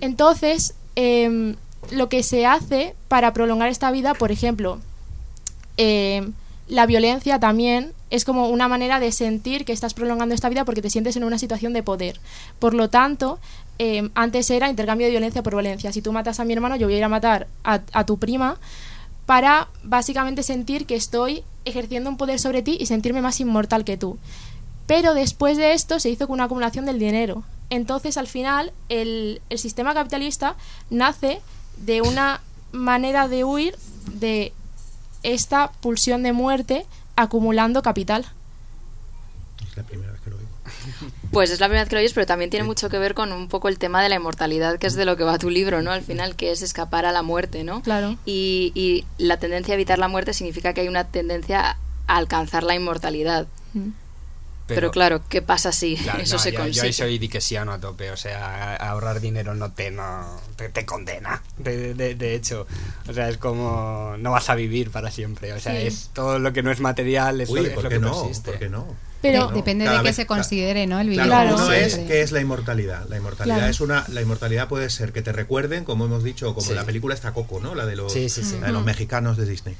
Entonces, 0.00 0.74
em, 0.96 1.54
lo 1.92 2.08
que 2.08 2.24
se 2.24 2.44
hace 2.44 2.96
para 3.06 3.32
prolongar 3.32 3.68
esta 3.68 3.92
vida, 3.92 4.14
por 4.14 4.32
ejemplo, 4.32 4.80
em, 5.76 6.32
la 6.72 6.86
violencia 6.86 7.38
también 7.38 7.92
es 8.08 8.24
como 8.24 8.48
una 8.48 8.66
manera 8.66 8.98
de 8.98 9.12
sentir 9.12 9.66
que 9.66 9.74
estás 9.74 9.92
prolongando 9.92 10.34
esta 10.34 10.48
vida 10.48 10.64
porque 10.64 10.80
te 10.80 10.88
sientes 10.88 11.16
en 11.16 11.24
una 11.24 11.38
situación 11.38 11.74
de 11.74 11.82
poder. 11.82 12.18
Por 12.58 12.72
lo 12.72 12.88
tanto, 12.88 13.38
em, 13.78 14.10
antes 14.14 14.50
era 14.50 14.70
intercambio 14.70 15.06
de 15.06 15.10
violencia 15.10 15.42
por 15.42 15.52
violencia. 15.52 15.92
Si 15.92 16.00
tú 16.00 16.12
matas 16.12 16.40
a 16.40 16.46
mi 16.46 16.54
hermano, 16.54 16.76
yo 16.76 16.86
voy 16.86 16.94
a 16.94 16.98
ir 16.98 17.04
a 17.04 17.10
matar 17.10 17.46
a, 17.62 17.80
a 17.92 18.06
tu 18.06 18.18
prima 18.18 18.56
para 19.26 19.68
básicamente 19.82 20.42
sentir 20.42 20.86
que 20.86 20.96
estoy 20.96 21.44
ejerciendo 21.66 22.08
un 22.08 22.16
poder 22.16 22.40
sobre 22.40 22.62
ti 22.62 22.78
y 22.80 22.86
sentirme 22.86 23.20
más 23.20 23.38
inmortal 23.38 23.84
que 23.84 23.98
tú. 23.98 24.18
Pero 24.86 25.12
después 25.12 25.58
de 25.58 25.74
esto 25.74 26.00
se 26.00 26.08
hizo 26.08 26.26
con 26.26 26.34
una 26.34 26.44
acumulación 26.44 26.86
del 26.86 26.98
dinero. 26.98 27.44
Entonces, 27.68 28.16
al 28.16 28.28
final, 28.28 28.72
el, 28.88 29.42
sistema 29.56 29.92
capitalista 29.92 30.56
nace 30.88 31.42
de 31.76 32.00
una 32.00 32.40
manera 32.72 33.28
de 33.28 33.44
huir 33.44 33.76
de 34.14 34.54
esta 35.22 35.72
pulsión 35.80 36.22
de 36.22 36.32
muerte 36.32 36.86
acumulando 37.16 37.82
capital. 37.82 38.26
Es 39.66 39.76
la 39.76 39.82
primera 39.84 40.12
vez 40.12 40.20
que 40.20 40.30
lo 40.30 40.36
oigo. 40.36 40.48
Pues 41.30 41.50
es 41.50 41.60
la 41.60 41.66
primera 41.66 41.82
vez 41.82 41.88
que 41.88 41.94
lo 41.96 42.00
oyes, 42.00 42.12
pero 42.12 42.26
también 42.26 42.50
tiene 42.50 42.64
mucho 42.64 42.88
que 42.88 42.98
ver 42.98 43.14
con 43.14 43.32
un 43.32 43.48
poco 43.48 43.68
el 43.68 43.78
tema 43.78 44.02
de 44.02 44.08
la 44.08 44.16
inmortalidad, 44.16 44.78
que 44.78 44.86
es 44.86 44.94
de 44.94 45.04
lo 45.04 45.16
que 45.16 45.24
va 45.24 45.38
tu 45.38 45.48
libro, 45.48 45.80
¿no? 45.80 45.90
Al 45.90 46.02
final, 46.02 46.36
que 46.36 46.50
es 46.50 46.62
escapar 46.62 47.06
a 47.06 47.12
la 47.12 47.22
muerte, 47.22 47.64
¿no? 47.64 47.82
Claro. 47.82 48.16
Y, 48.26 48.72
y 48.74 49.04
la 49.18 49.38
tendencia 49.38 49.72
a 49.72 49.76
evitar 49.76 49.98
la 49.98 50.08
muerte 50.08 50.34
significa 50.34 50.74
que 50.74 50.82
hay 50.82 50.88
una 50.88 51.04
tendencia 51.04 51.78
a 52.06 52.16
alcanzar 52.16 52.64
la 52.64 52.74
inmortalidad. 52.74 53.46
Mm. 53.72 53.90
Pero, 54.74 54.90
claro, 54.90 55.22
¿qué 55.28 55.42
pasa 55.42 55.72
si 55.72 55.94
eso 56.20 56.38
se 56.38 56.54
consigue? 56.54 56.88
Yo 56.88 56.92
soy 56.92 57.18
diquesiano 57.18 57.72
a 57.72 57.78
tope, 57.78 58.10
o 58.10 58.16
sea, 58.16 58.76
ahorrar 58.76 59.20
dinero 59.20 59.54
no 59.54 59.72
te, 59.72 59.90
no, 59.90 60.40
te, 60.56 60.84
condena, 60.84 61.42
de, 61.58 61.94
de, 61.94 62.34
hecho. 62.34 62.66
O 63.08 63.12
sea, 63.12 63.28
es 63.28 63.38
como, 63.38 64.16
no 64.18 64.30
vas 64.30 64.50
a 64.50 64.54
vivir 64.54 64.90
para 64.90 65.10
siempre, 65.10 65.52
o 65.52 65.60
sea, 65.60 65.78
es 65.78 66.10
todo 66.12 66.38
lo 66.38 66.52
que 66.52 66.62
no 66.62 66.70
es 66.70 66.80
material, 66.80 67.40
es, 67.40 67.50
Uy, 67.50 67.70
lo, 67.74 67.88
que 67.88 67.98
no, 67.98 68.30
¿por 68.44 68.58
qué 68.58 68.68
no? 68.68 68.96
Pero 69.22 69.48
depende 69.48 69.88
de 69.88 70.02
qué 70.02 70.12
se 70.12 70.26
considere, 70.26 70.86
¿no? 70.86 70.98
El 70.98 71.08
vivir. 71.08 71.24
Claro, 71.24 71.54
uno 71.54 71.72
es 71.72 71.96
qué 71.96 72.22
es 72.22 72.32
la 72.32 72.40
inmortalidad. 72.40 73.06
La 73.08 73.16
inmortalidad 73.16 73.68
es 73.68 73.80
una, 73.80 74.04
la 74.08 74.20
inmortalidad 74.20 74.68
puede 74.68 74.90
ser 74.90 75.12
que 75.12 75.22
te 75.22 75.30
recuerden, 75.32 75.84
como 75.84 76.06
hemos 76.06 76.24
dicho, 76.24 76.52
como 76.54 76.72
la 76.72 76.84
película 76.84 77.14
está 77.14 77.32
Coco, 77.32 77.60
¿no? 77.60 77.74
La 77.76 77.86
de 77.86 77.94
los, 77.94 78.14
la 78.14 78.66
de 78.66 78.72
los 78.72 78.84
mexicanos 78.84 79.36
de 79.36 79.46
Disney, 79.46 79.76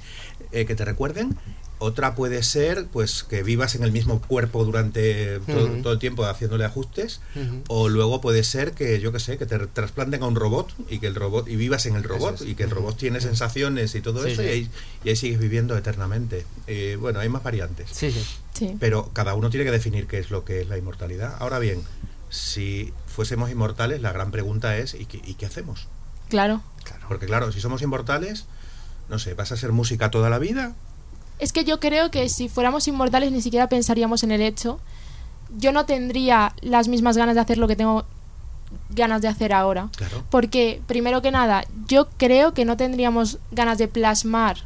eh, 0.52 0.64
que 0.64 0.76
te 0.76 0.84
recuerden 0.84 1.36
otra 1.82 2.14
puede 2.14 2.42
ser 2.42 2.86
pues 2.86 3.24
que 3.24 3.42
vivas 3.42 3.74
en 3.74 3.82
el 3.82 3.92
mismo 3.92 4.20
cuerpo 4.20 4.64
durante 4.64 5.40
todo, 5.40 5.92
el 5.92 5.98
tiempo 5.98 6.24
haciéndole 6.24 6.64
ajustes. 6.64 7.20
O 7.68 7.88
luego 7.88 8.20
puede 8.20 8.44
ser 8.44 8.72
que, 8.72 9.00
yo 9.00 9.12
que 9.12 9.20
sé, 9.20 9.36
que 9.38 9.46
te 9.46 9.58
trasplanten 9.58 10.22
a 10.22 10.26
un 10.26 10.36
robot 10.36 10.72
y 10.88 11.00
que 11.00 11.08
el 11.08 11.14
robot 11.14 11.48
y 11.48 11.56
vivas 11.56 11.86
en 11.86 11.96
el 11.96 12.04
robot 12.04 12.40
y 12.42 12.54
que 12.54 12.62
el 12.62 12.70
robot 12.70 12.96
tiene 12.96 13.20
sensaciones 13.20 13.94
y 13.94 14.00
todo 14.00 14.24
eso 14.24 14.42
Y, 14.42 14.46
ahí, 14.46 14.70
y, 15.04 15.08
ahí, 15.08 15.16
sigues 15.16 15.40
viviendo 15.40 15.76
eternamente. 15.76 16.46
Eh, 16.66 16.96
bueno, 17.00 17.20
hay 17.20 17.28
más 17.28 17.42
variantes. 17.42 17.90
Pero 18.78 19.10
cada 19.12 19.34
uno 19.34 19.50
tiene 19.50 19.64
que 19.64 19.72
definir 19.72 20.06
qué 20.06 20.18
es 20.18 20.30
lo 20.30 20.44
que 20.44 20.60
es 20.60 20.68
la 20.68 20.78
inmortalidad. 20.78 21.36
Ahora 21.40 21.58
bien, 21.58 21.82
si 22.30 22.92
fuésemos 23.06 23.50
inmortales, 23.50 24.00
la 24.00 24.12
gran 24.12 24.30
pregunta 24.30 24.76
es 24.78 24.94
¿y 24.94 25.06
qué, 25.06 25.20
y 25.24 25.34
qué 25.34 25.46
hacemos? 25.46 25.88
Claro. 26.28 26.62
claro. 26.84 27.04
Porque 27.08 27.26
claro, 27.26 27.50
si 27.52 27.60
somos 27.60 27.82
inmortales, 27.82 28.46
no 29.08 29.18
sé, 29.18 29.34
¿vas 29.34 29.50
a 29.50 29.54
hacer 29.54 29.72
música 29.72 30.10
toda 30.10 30.30
la 30.30 30.38
vida? 30.38 30.74
Es 31.42 31.52
que 31.52 31.64
yo 31.64 31.80
creo 31.80 32.12
que 32.12 32.28
si 32.28 32.48
fuéramos 32.48 32.86
inmortales 32.86 33.32
ni 33.32 33.42
siquiera 33.42 33.68
pensaríamos 33.68 34.22
en 34.22 34.30
el 34.30 34.40
hecho. 34.42 34.78
Yo 35.58 35.72
no 35.72 35.86
tendría 35.86 36.54
las 36.60 36.86
mismas 36.86 37.16
ganas 37.16 37.34
de 37.34 37.40
hacer 37.40 37.58
lo 37.58 37.66
que 37.66 37.74
tengo 37.74 38.04
ganas 38.90 39.22
de 39.22 39.26
hacer 39.26 39.52
ahora. 39.52 39.88
Porque, 40.30 40.80
primero 40.86 41.20
que 41.20 41.32
nada, 41.32 41.64
yo 41.88 42.06
creo 42.16 42.54
que 42.54 42.64
no 42.64 42.76
tendríamos 42.76 43.38
ganas 43.50 43.76
de 43.78 43.88
plasmar 43.88 44.58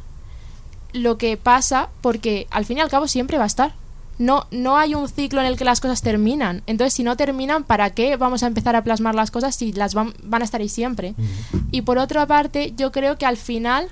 lo 0.93 1.17
que 1.17 1.35
pasa 1.35 1.89
porque 2.01 2.45
al 2.51 2.65
fin 2.65 2.77
y 2.77 2.81
al 2.81 2.91
cabo 2.91 3.07
siempre 3.07 3.39
va 3.39 3.45
a 3.45 3.47
estar. 3.47 3.73
No, 4.19 4.45
no 4.51 4.77
hay 4.77 4.93
un 4.93 5.09
ciclo 5.09 5.41
en 5.41 5.47
el 5.47 5.57
que 5.57 5.65
las 5.65 5.81
cosas 5.81 6.03
terminan. 6.03 6.61
Entonces, 6.67 6.93
si 6.93 7.01
no 7.01 7.17
terminan, 7.17 7.63
¿para 7.63 7.89
qué 7.89 8.17
vamos 8.17 8.43
a 8.43 8.47
empezar 8.47 8.75
a 8.75 8.83
plasmar 8.83 9.15
las 9.15 9.31
cosas 9.31 9.55
si 9.55 9.73
las 9.73 9.95
van, 9.95 10.13
van 10.21 10.43
a 10.43 10.45
estar 10.45 10.61
ahí 10.61 10.69
siempre? 10.69 11.15
Y 11.71 11.81
por 11.81 11.97
otra 11.97 12.27
parte, 12.27 12.73
yo 12.77 12.91
creo 12.91 13.17
que 13.17 13.25
al 13.25 13.37
final 13.37 13.89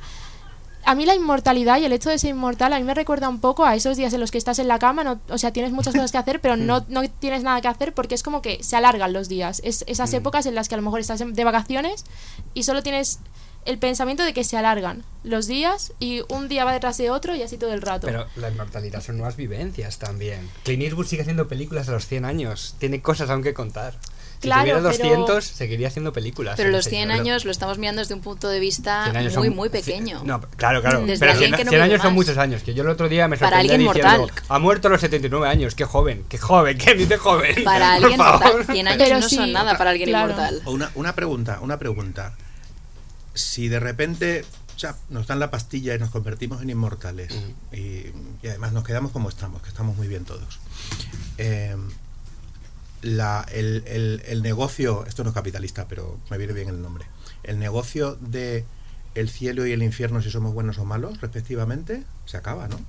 a 0.86 0.96
mí 0.96 1.06
la 1.06 1.16
inmortalidad 1.16 1.80
y 1.80 1.86
el 1.86 1.92
hecho 1.94 2.10
de 2.10 2.18
ser 2.20 2.30
inmortal 2.30 2.72
a 2.74 2.78
mí 2.78 2.84
me 2.84 2.94
recuerda 2.94 3.28
un 3.30 3.40
poco 3.42 3.66
a 3.66 3.76
esos 3.76 3.98
días 3.98 4.14
en 4.14 4.20
los 4.20 4.32
que 4.32 4.38
estás 4.38 4.60
en 4.60 4.68
la 4.68 4.80
cama, 4.80 5.04
no, 5.04 5.20
o 5.30 5.38
sea, 5.38 5.52
tienes 5.52 5.72
muchas 5.72 5.94
cosas 5.94 6.12
que 6.12 6.18
hacer, 6.18 6.40
pero 6.42 6.56
no, 6.56 6.86
no 6.90 7.02
tienes 7.10 7.44
nada 7.44 7.60
que 7.62 7.68
hacer 7.68 7.94
porque 7.94 8.16
es 8.16 8.24
como 8.24 8.42
que 8.42 8.64
se 8.64 8.76
alargan 8.76 9.12
los 9.14 9.28
días. 9.28 9.62
Es 9.64 9.84
esas 9.88 10.12
Mm. 10.12 10.16
épocas 10.16 10.46
en 10.46 10.56
las 10.56 10.70
que 10.70 10.76
a 10.76 10.78
lo 10.78 10.84
mejor 10.84 11.00
estás 11.00 11.22
de 11.26 11.44
vacaciones 11.44 12.06
y 12.54 12.64
solo 12.64 12.84
tienes 12.84 13.20
el 13.66 13.80
pensamiento 13.80 14.24
de 14.24 14.34
que 14.34 14.44
se 14.44 14.58
alargan 14.58 15.04
los 15.24 15.48
días 15.48 15.92
y 16.00 16.22
un 16.30 16.48
día 16.48 16.66
va 16.66 16.72
detrás 16.74 16.98
de 17.00 17.10
otro 17.10 17.36
y 17.36 17.42
así 17.42 17.58
todo 17.58 17.74
el 17.74 17.82
rato. 17.82 18.06
Pero 18.06 18.28
la 18.36 18.50
inmortalidad 18.50 19.02
son 19.02 19.18
nuevas 19.18 19.36
vivencias 19.38 19.98
también. 19.98 20.48
Clint 20.64 20.84
Eastwood 20.84 21.08
sigue 21.08 21.24
haciendo 21.24 21.48
películas 21.48 21.90
a 21.90 21.94
los 21.94 22.06
100 22.06 22.26
años. 22.26 22.76
Tiene 22.78 23.02
cosas 23.02 23.30
aún 23.32 23.42
que 23.42 23.56
contar. 23.56 23.96
Si 24.46 24.50
Claro, 24.50 24.62
tuviera 24.62 24.80
pero- 24.92 25.16
200, 25.18 25.46
seguiría 25.46 25.88
haciendo 25.88 26.14
películas. 26.14 26.54
Pero 26.56 26.70
el 26.70 26.76
los 26.76 26.86
100 26.86 27.10
señor. 27.10 27.20
años 27.22 27.46
lo 27.46 27.52
estamos 27.52 27.78
mirando 27.78 28.02
desde 28.02 28.14
un 28.14 28.22
punto 28.22 28.48
de 28.48 28.60
vista 28.60 29.04
100 29.06 29.18
años 29.18 29.36
muy, 29.38 29.48
son- 29.48 29.56
muy 29.56 29.70
pequeño. 29.70 30.22
No, 30.24 30.40
claro, 30.42 30.82
claro. 30.82 31.02
Desde 31.06 31.20
pero 31.20 31.32
alguien 31.32 31.50
100, 31.50 31.58
que 31.58 31.66
no 31.66 31.70
100 31.72 31.82
vive 31.82 31.94
años 31.94 32.02
son 32.04 32.14
muchos 32.14 32.38
años. 32.38 32.64
Que 32.64 32.74
yo 32.74 32.84
el 32.84 32.90
otro 32.90 33.10
día 33.10 33.28
me 33.28 33.38
Para 33.38 33.58
sorprendí 33.62 33.86
diciendo, 33.86 34.18
mortal. 34.20 34.44
ha 34.48 34.60
muerto 34.60 34.88
a 34.88 34.92
los 34.92 35.02
79 35.02 35.48
años. 35.48 35.76
Qué 35.76 35.86
joven, 35.86 36.24
qué 36.30 36.38
joven, 36.38 36.78
qué 36.78 36.94
dice 36.94 37.18
joven. 37.18 37.64
Para 37.64 37.94
alguien 37.96 38.18
mortal, 38.18 38.66
100 38.72 38.88
años 38.88 39.04
Pero 39.04 39.20
no 39.20 39.28
sí, 39.30 39.36
son 39.36 39.52
nada 39.52 39.78
para 39.78 39.90
alguien 39.90 40.10
claro. 40.10 40.32
inmortal. 40.32 40.62
Una, 40.66 40.92
una 40.96 41.16
pregunta, 41.16 41.60
una 41.62 41.78
pregunta. 41.80 42.34
Si 43.34 43.68
de 43.68 43.80
repente 43.80 44.46
nos 45.10 45.26
dan 45.28 45.40
la 45.40 45.50
pastilla 45.52 45.96
y 45.96 46.00
nos 46.00 46.10
convertimos 46.12 46.62
en 46.62 46.70
inmortales 46.70 47.34
y, 47.72 47.78
y 48.44 48.48
además 48.48 48.72
nos 48.74 48.84
quedamos 48.84 49.12
como 49.12 49.30
estamos, 49.30 49.62
que 49.62 49.70
estamos 49.70 49.96
muy 49.98 50.08
bien 50.08 50.26
todos. 50.26 50.60
eh, 51.38 51.76
la- 53.06 53.46
el, 53.52 53.84
el- 53.88 54.22
el 54.28 54.42
negocio, 54.42 55.06
esto 55.08 55.24
no 55.24 55.30
es 55.30 55.34
capitalista, 55.36 55.88
pero 55.88 56.18
me 56.30 56.38
viene 56.38 56.54
bien 56.54 56.70
el 56.70 56.82
nombre, 56.82 57.06
el 57.44 57.60
negocio 57.60 58.18
de 58.20 58.66
el 59.14 59.30
cielo 59.30 59.66
y 59.66 59.72
el 59.72 59.82
infierno, 59.84 60.22
si 60.22 60.30
somos 60.30 60.54
buenos 60.54 60.78
o 60.78 60.86
malos, 60.86 61.22
respectivamente, 61.22 62.04
se 62.26 62.36
acaba, 62.38 62.68
¿no? 62.68 62.80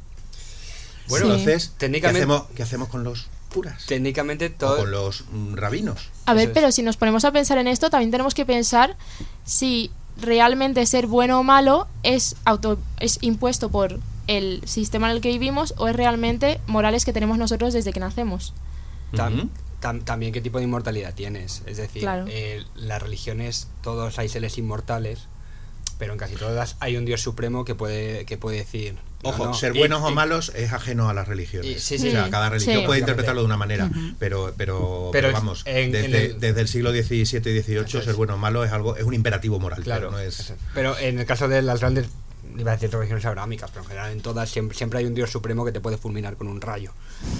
Bueno, 1.08 1.26
Sí. 1.26 1.32
Entonces, 1.32 1.68
¿qué 1.68 1.86
técnicamente- 1.86 2.18
hacemos, 2.20 2.42
qué 2.56 2.62
hacemos 2.64 2.88
con 2.88 3.04
los 3.04 3.28
curas? 3.54 3.86
Técnicamente 3.86 4.46
O 4.46 4.50
todo... 4.52 4.76
con 4.78 4.90
los 4.90 5.24
mm, 5.30 5.54
rabinos. 5.54 6.08
A 6.24 6.34
ver, 6.34 6.52
pero 6.52 6.72
si 6.72 6.82
nos 6.82 6.96
ponemos 6.96 7.24
a 7.24 7.30
pensar 7.32 7.58
en 7.58 7.68
esto, 7.68 7.90
también 7.90 8.10
tenemos 8.10 8.34
que 8.34 8.44
pensar 8.44 8.96
si 9.44 9.90
realmente 10.20 10.84
ser 10.86 11.06
bueno 11.06 11.38
o 11.38 11.42
malo 11.44 11.86
es 12.02 12.34
auto 12.44 12.78
es 12.98 13.18
impuesto 13.20 13.68
por 13.70 14.00
el 14.26 14.62
sistema 14.66 15.08
en 15.10 15.16
el 15.16 15.20
que 15.22 15.28
vivimos 15.28 15.74
o 15.76 15.86
es 15.86 15.94
realmente 15.94 16.58
morales 16.66 17.04
que 17.04 17.12
tenemos 17.12 17.38
nosotros 17.38 17.72
desde 17.72 17.92
que 17.92 18.00
nacemos. 18.00 18.52
Tam- 19.12 19.42
Ujú. 19.42 19.50
Tam- 19.86 20.02
también 20.04 20.32
qué 20.32 20.40
tipo 20.40 20.58
de 20.58 20.64
inmortalidad 20.64 21.14
tienes. 21.14 21.62
Es 21.66 21.76
decir, 21.76 22.02
Claro. 22.02 22.24
eh, 22.28 22.64
las 22.74 23.00
religiones, 23.02 23.68
todos 23.82 24.18
hay 24.18 24.28
seres 24.28 24.58
inmortales, 24.58 25.20
pero 25.98 26.12
en 26.12 26.18
casi 26.18 26.34
todas 26.34 26.76
hay 26.80 26.96
un 26.96 27.04
Dios 27.04 27.20
supremo 27.22 27.64
que 27.64 27.74
puede, 27.74 28.24
que 28.26 28.36
puede 28.36 28.58
decir... 28.58 28.96
Ojo, 29.22 29.46
no, 29.46 29.54
ser 29.54 29.74
y- 29.74 29.78
buenos 29.80 30.02
o 30.02 30.10
y- 30.10 30.14
malos 30.14 30.52
es 30.54 30.72
ajeno 30.72 31.08
a 31.08 31.14
las 31.14 31.26
religiones. 31.26 31.68
Y- 31.70 31.80
sí, 31.80 31.98
sí. 31.98 32.08
O 32.08 32.10
sea, 32.12 32.28
cada 32.30 32.50
religión 32.50 32.80
Sí. 32.80 32.86
puede 32.86 33.00
interpretarlo 33.00 33.40
de 33.40 33.46
una 33.46 33.56
manera, 33.56 33.90
pero, 34.18 34.52
pero, 34.56 35.08
Pero 35.10 35.10
pero 35.12 35.28
es- 35.28 35.32
vamos, 35.34 35.62
en- 35.64 35.76
en 35.76 35.92
desde, 35.92 36.26
el- 36.26 36.38
desde 36.40 36.60
el 36.60 36.68
siglo 36.68 36.90
XVII 36.92 37.22
y 37.22 37.60
XVIII 37.62 38.02
ser 38.04 38.14
bueno 38.14 38.34
o 38.34 38.38
malo 38.38 38.62
es 38.64 38.70
algo 38.72 38.94
es 38.96 39.04
un 39.04 39.14
imperativo 39.14 39.58
moral, 39.58 39.82
Claro, 39.82 40.08
pero 40.08 40.10
no 40.12 40.18
es... 40.20 40.38
eso. 40.40 40.54
pero 40.74 40.96
en 40.98 41.18
el 41.18 41.26
caso 41.26 41.48
de 41.48 41.62
las 41.62 41.80
grandes, 41.80 42.06
iba 42.58 42.72
a 42.72 42.74
decir 42.76 42.90
religiones 42.90 43.24
abrámicas, 43.24 43.70
pero 43.70 43.82
en 43.82 43.88
general 43.88 44.12
en 44.12 44.20
todas 44.20 44.48
siempre, 44.50 44.76
siempre 44.76 44.98
hay 44.98 45.04
un 45.06 45.14
Dios 45.14 45.30
supremo 45.30 45.64
que 45.64 45.72
te 45.72 45.80
puede 45.80 45.96
fulminar 45.98 46.36
con 46.36 46.48
un 46.48 46.60
rayo. 46.60 46.92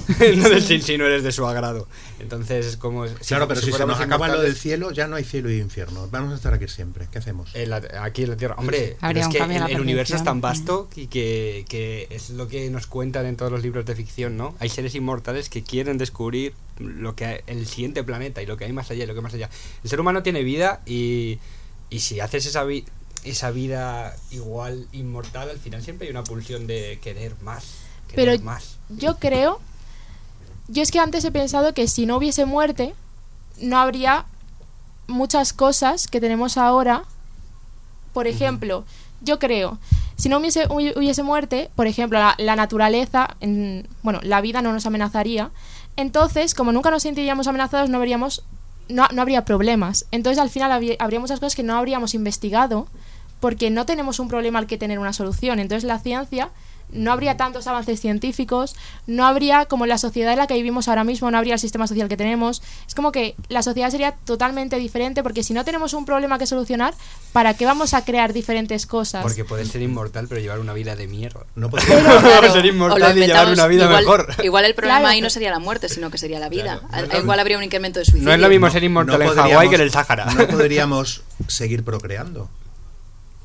Entonces, 0.20 0.64
si, 0.64 0.80
si 0.80 0.96
no 0.98 1.06
eres 1.06 1.22
de 1.22 1.32
su 1.32 1.46
agrado. 1.46 1.86
Entonces, 2.20 2.66
es 2.66 2.76
como... 2.76 3.04
claro, 3.26 3.46
pero 3.48 3.60
si, 3.60 3.72
se 3.72 3.86
nos 3.86 4.00
acaba 4.00 4.28
lo 4.28 4.40
del 4.40 4.56
cielo, 4.56 4.90
ya 4.92 5.06
no 5.06 5.16
hay 5.16 5.24
cielo 5.24 5.50
y 5.50 5.58
infierno. 5.58 6.08
Vamos 6.10 6.32
a 6.32 6.36
estar 6.36 6.54
aquí 6.54 6.68
siempre. 6.68 7.08
¿Qué 7.10 7.18
hacemos? 7.18 7.54
en 7.54 7.70
la- 7.70 7.82
aquí 8.00 8.22
en 8.22 8.30
la 8.30 8.36
Tierra. 8.36 8.54
Hombre, 8.58 8.96
pero 9.00 9.20
es 9.20 9.28
que 9.28 9.38
el, 9.38 9.80
universo 9.80 10.16
es 10.16 10.24
tan 10.24 10.40
vasto 10.40 10.88
y 10.96 11.06
que, 11.08 11.64
que 11.68 12.06
es 12.10 12.30
lo 12.30 12.48
que 12.48 12.68
nos 12.70 12.86
cuentan 12.86 13.26
en 13.26 13.36
todos 13.36 13.50
los 13.52 13.62
libros 13.62 13.84
de 13.86 13.94
ficción, 13.94 14.36
¿no? 14.36 14.54
Hay 14.58 14.68
seres 14.68 14.94
inmortales 14.94 15.48
que 15.48 15.62
quieren 15.62 15.98
descubrir 15.98 16.54
lo 16.78 17.14
que 17.14 17.24
hay- 17.26 17.40
el 17.46 17.66
siguiente 17.66 18.02
planeta 18.04 18.42
y 18.42 18.46
lo 18.46 18.56
que 18.56 18.64
hay 18.64 18.72
más 18.72 18.90
allá 18.90 19.04
y 19.04 19.06
lo 19.06 19.14
que 19.14 19.20
hay 19.20 19.24
más 19.24 19.34
allá. 19.34 19.50
El 19.84 19.90
ser 19.90 20.00
humano 20.00 20.22
tiene 20.22 20.42
vida 20.42 20.80
y, 20.86 21.38
y 21.90 22.00
si 22.00 22.20
haces 22.20 22.46
esa, 22.46 22.64
vi- 22.64 22.84
esa 23.27 23.51
vida 23.51 24.14
igual 24.31 24.87
inmortal, 24.93 25.51
al 25.51 25.59
final 25.59 25.83
siempre 25.83 26.07
hay 26.07 26.11
una 26.12 26.24
pulsión 26.24 26.66
de 26.66 26.99
querer 27.03 27.35
más. 27.43 27.64
Querer 28.09 28.37
Pero 28.39 28.45
más. 28.45 28.77
yo 28.89 29.16
creo, 29.18 29.61
yo 30.68 30.83
es 30.83 30.91
que 30.91 30.99
antes 30.99 31.24
he 31.24 31.31
pensado 31.33 31.74
que 31.74 31.89
si 31.89 32.07
no 32.07 32.16
hubiese 32.16 32.45
muerte, 32.47 32.95
no 33.61 33.79
habría 33.79 34.27
muchas 35.07 35.53
cosas 35.53 36.07
que 36.09 36.20
tenemos 36.20 36.57
ahora. 36.57 37.05
Por 38.12 38.27
ejemplo, 38.27 38.85
yo 39.20 39.39
creo, 39.39 39.79
si 40.16 40.29
no 40.29 40.39
hubiese, 40.39 40.68
hubi- 40.68 40.97
hubiese 40.97 41.22
muerte, 41.22 41.70
por 41.77 41.87
ejemplo, 41.87 42.18
la, 42.18 42.35
la 42.39 42.57
naturaleza, 42.57 43.37
en- 43.41 43.87
bueno, 44.03 44.20
la 44.22 44.41
vida 44.41 44.62
no 44.62 44.72
nos 44.72 44.87
amenazaría. 44.87 45.51
Entonces, 45.97 46.55
como 46.55 46.72
nunca 46.72 46.91
nos 46.91 47.03
sentiríamos 47.03 47.47
amenazados, 47.47 47.91
no 47.91 47.99
veríamos, 47.99 48.43
no, 48.89 49.07
no 49.12 49.22
habría 49.22 49.45
problemas. 49.45 50.07
Entonces, 50.12 50.41
al 50.41 50.51
final 50.51 50.72
habría, 50.72 50.97
habría 50.99 51.20
muchas 51.20 51.41
cosas 51.41 51.55
que 51.55 51.62
no 51.62 51.77
habríamos 51.77 52.14
investigado 52.14 52.87
porque 53.41 53.70
no 53.70 53.87
tenemos 53.87 54.18
un 54.20 54.28
problema 54.28 54.59
al 54.59 54.66
que 54.66 54.78
tener 54.78 54.99
una 54.99 55.12
solución. 55.12 55.59
Entonces, 55.59 55.84
la 55.84 55.99
ciencia 55.99 56.51
no 56.93 57.11
habría 57.11 57.37
tantos 57.37 57.66
avances 57.66 58.01
científicos, 58.01 58.76
no 59.09 59.26
habría 59.26 59.64
como 59.64 59.87
la 59.87 59.99
sociedad 59.99 60.32
en 60.32 60.39
la 60.39 60.47
que 60.47 60.55
vivimos 60.55 60.87
ahora 60.87 61.03
mismo, 61.03 61.28
no 61.32 61.37
habría 61.37 61.55
el 61.55 61.59
sistema 61.61 61.89
social 61.89 62.09
que 62.09 62.16
tenemos. 62.16 62.62
Es 62.87 62.95
como 62.95 63.11
que 63.11 63.34
la 63.49 63.62
sociedad 63.64 63.91
sería 63.91 64.12
totalmente 64.12 64.76
diferente 64.76 65.24
porque 65.24 65.43
si 65.43 65.53
no 65.53 65.64
tenemos 65.64 65.95
un 65.95 66.05
problema 66.05 66.39
que 66.39 66.47
solucionar, 66.47 66.95
¿para 67.32 67.55
qué 67.55 67.64
vamos 67.66 67.93
a 67.93 68.05
crear 68.05 68.32
diferentes 68.32 68.87
cosas? 68.87 69.22
Porque 69.24 69.45
puedes 69.45 69.66
ser 69.66 69.82
inmortal 69.82 70.26
pero 70.28 70.41
llevar 70.41 70.61
una 70.61 70.74
vida 70.74 70.95
de 70.95 71.09
mierda. 71.09 71.41
No 71.57 71.70
podemos- 71.70 71.93
Claro, 72.22 72.53
ser 72.53 72.66
inmortal 72.66 73.18
y 73.18 73.26
llevar 73.26 73.49
una 73.53 73.66
vida 73.66 73.84
igual, 73.87 74.05
mejor. 74.05 74.45
Igual 74.45 74.64
el 74.66 74.74
problema 74.76 74.99
Claro, 75.01 75.12
ahí 75.12 75.20
no 75.20 75.28
sería 75.30 75.51
la 75.51 75.59
muerte, 75.59 75.89
sino 75.89 76.12
que 76.12 76.18
sería 76.18 76.39
la 76.39 76.49
vida. 76.49 76.82
Claro. 76.89 77.09
No, 77.12 77.18
igual 77.18 77.41
habría 77.41 77.59
un 77.59 77.64
incremento 77.64 77.99
de 77.99 78.05
suicidio. 78.05 78.28
No 78.28 78.32
es 78.32 78.39
lo 78.41 78.49
mismo 78.49 78.66
No- 78.68 78.72
ser 78.72 78.84
inmortal 78.84 79.18
no 79.18 79.24
en 79.32 79.37
Hawái 79.37 79.68
que 79.70 79.74
en 79.74 79.80
el 79.80 79.91
Sáhara. 79.91 80.26
No 80.32 80.47
podríamos 80.47 81.22
seguir 81.49 81.82
procreando. 81.82 82.49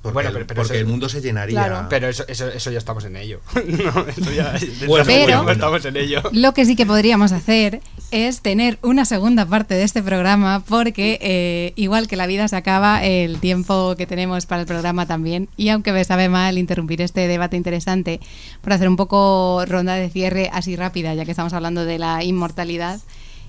Porque, 0.02 0.14
Bueno, 0.16 0.30
el- 0.30 0.34
pero- 0.34 0.48
pero 0.48 0.62
porque 0.64 0.74
eso- 0.74 0.82
el 0.82 0.88
mundo 0.88 1.08
se 1.10 1.22
llenaría. 1.22 1.64
Claro. 1.66 1.88
Pero 1.90 2.08
eso, 2.10 2.24
eso, 2.28 2.48
eso 2.48 2.72
ya 2.72 2.80
estamos 2.80 3.06
en 3.06 3.16
ello. 3.18 3.40
no, 3.56 4.06
eso 4.08 4.32
ya, 4.32 4.56
Bueno, 4.88 5.06
Pero- 5.06 5.38
bueno, 5.44 5.52
estamos 5.52 5.86
en 5.86 5.96
ello. 5.98 6.24
Lo 6.32 6.54
que 6.56 6.66
sí 6.66 6.76
que 6.76 6.86
podríamos 6.88 7.32
hacer 7.32 7.82
es 8.10 8.42
tener 8.42 8.80
una 8.82 9.06
segunda 9.06 9.46
parte 9.46 9.76
de 9.76 9.84
este 9.84 10.02
programa 10.02 10.64
porque 10.68 11.20
eh, 11.22 11.74
igual 11.76 12.08
que 12.08 12.16
la 12.16 12.26
vida 12.26 12.48
se 12.48 12.56
acaba, 12.56 13.04
el 13.06 13.38
tiempo 13.40 13.96
que 13.96 14.08
tenemos 14.08 14.48
para 14.48 14.62
el 14.62 14.68
programa 14.68 15.06
también. 15.06 15.50
Y 15.56 15.70
aunque 15.70 15.92
me 15.92 16.04
sabe 16.04 16.30
mal 16.30 16.58
interrumpir 16.58 17.02
este 17.02 17.28
debate 17.28 17.56
interesante 17.56 18.20
por 18.62 18.74
hacer 18.74 18.90
un 18.90 18.96
poco 18.96 19.64
ronda 19.68 19.94
de 19.94 20.10
cierre 20.10 20.50
así 20.52 20.76
rápida, 20.76 21.14
ya 21.14 21.26
que 21.26 21.32
estamos 21.32 21.54
hablando 21.54 21.86
de 21.86 22.00
la 22.00 22.24
inmortalidad, 22.24 23.00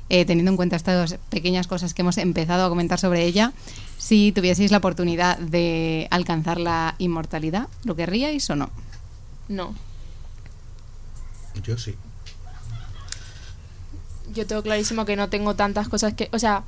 eh, 0.08 0.24
teniendo 0.24 0.50
en 0.50 0.56
cuenta 0.56 0.76
estas 0.76 1.14
pequeñas 1.30 1.66
cosas 1.66 1.94
que 1.94 2.02
hemos 2.02 2.18
empezado 2.18 2.64
a 2.64 2.68
comentar 2.68 2.98
sobre 2.98 3.24
ella, 3.24 3.52
si 3.98 4.32
tuvieseis 4.32 4.70
la 4.70 4.78
oportunidad 4.78 5.38
de 5.38 6.08
alcanzar 6.10 6.58
la 6.60 6.94
inmortalidad, 6.98 7.68
¿lo 7.84 7.94
querríais 7.96 8.48
o 8.50 8.56
no? 8.56 8.70
No. 9.48 9.74
Yo 11.62 11.76
sí. 11.78 11.94
Yo 14.34 14.46
tengo 14.46 14.62
clarísimo 14.62 15.04
que 15.04 15.16
no 15.16 15.28
tengo 15.28 15.54
tantas 15.54 15.88
cosas 15.88 16.14
que... 16.14 16.28
O 16.32 16.38
sea, 16.38 16.62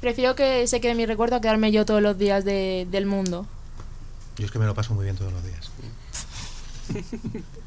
prefiero 0.00 0.34
que 0.34 0.66
se 0.66 0.80
quede 0.80 0.94
mi 0.94 1.06
recuerdo 1.06 1.36
a 1.36 1.40
quedarme 1.40 1.70
yo 1.72 1.84
todos 1.86 2.02
los 2.02 2.18
días 2.18 2.44
de- 2.44 2.86
del 2.90 3.06
mundo. 3.06 3.46
Yo 4.38 4.46
es 4.46 4.50
que 4.50 4.58
me 4.58 4.66
lo 4.66 4.74
paso 4.74 4.94
muy 4.94 5.04
bien 5.04 5.16
todos 5.16 5.32
los 5.32 5.44
días. 5.44 5.70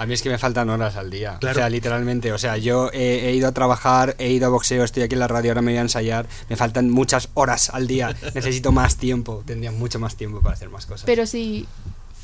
A 0.00 0.06
mí 0.06 0.14
es 0.14 0.22
que 0.22 0.30
me 0.30 0.38
faltan 0.38 0.70
horas 0.70 0.96
al 0.96 1.10
día. 1.10 1.36
Claro. 1.40 1.58
O 1.58 1.60
sea, 1.60 1.68
literalmente. 1.68 2.32
O 2.32 2.38
sea, 2.38 2.56
yo 2.56 2.90
he, 2.92 3.28
he 3.28 3.34
ido 3.34 3.46
a 3.48 3.52
trabajar, 3.52 4.14
he 4.18 4.30
ido 4.30 4.46
a 4.46 4.48
boxeo, 4.48 4.82
estoy 4.82 5.02
aquí 5.02 5.14
en 5.14 5.18
la 5.20 5.28
radio, 5.28 5.50
ahora 5.50 5.60
me 5.60 5.72
voy 5.72 5.78
a 5.78 5.82
ensayar. 5.82 6.26
Me 6.48 6.56
faltan 6.56 6.88
muchas 6.90 7.28
horas 7.34 7.68
al 7.68 7.86
día. 7.86 8.16
Necesito 8.34 8.72
más 8.72 8.96
tiempo. 8.96 9.42
Tendría 9.46 9.72
mucho 9.72 9.98
más 9.98 10.16
tiempo 10.16 10.40
para 10.40 10.54
hacer 10.54 10.70
más 10.70 10.86
cosas. 10.86 11.04
Pero 11.04 11.26
si 11.26 11.66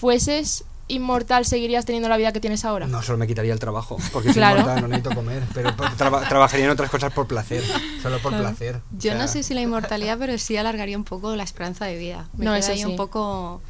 fueses 0.00 0.64
inmortal, 0.88 1.44
¿seguirías 1.44 1.84
teniendo 1.84 2.08
la 2.08 2.16
vida 2.16 2.32
que 2.32 2.40
tienes 2.40 2.64
ahora? 2.64 2.86
No, 2.86 3.02
solo 3.02 3.18
me 3.18 3.26
quitaría 3.26 3.52
el 3.52 3.58
trabajo. 3.58 3.96
Porque 4.12 4.28
soy 4.28 4.36
Claro. 4.36 4.60
inmortal, 4.60 4.82
no 4.82 4.88
necesito 4.88 5.14
comer. 5.14 5.42
Pero 5.52 5.74
traba- 5.98 6.26
trabajaría 6.28 6.64
en 6.66 6.70
otras 6.70 6.88
cosas 6.90 7.12
por 7.12 7.26
placer. 7.26 7.62
Solo 8.02 8.18
por 8.20 8.36
placer. 8.38 8.76
O 8.76 8.80
Yo 8.98 9.14
no 9.16 9.28
sé 9.28 9.42
si 9.42 9.52
la 9.52 9.60
inmortalidad, 9.60 10.16
pero 10.18 10.38
sí 10.38 10.56
alargaría 10.56 10.96
un 10.96 11.04
poco 11.04 11.34
la 11.36 11.42
esperanza 11.42 11.84
de 11.86 11.98
vida. 11.98 12.28
Me 12.38 12.44
No, 12.46 12.54
eso 12.54 12.72
ahí 12.72 12.78
sí. 12.78 12.84
un 12.84 12.96
poco... 12.96 13.60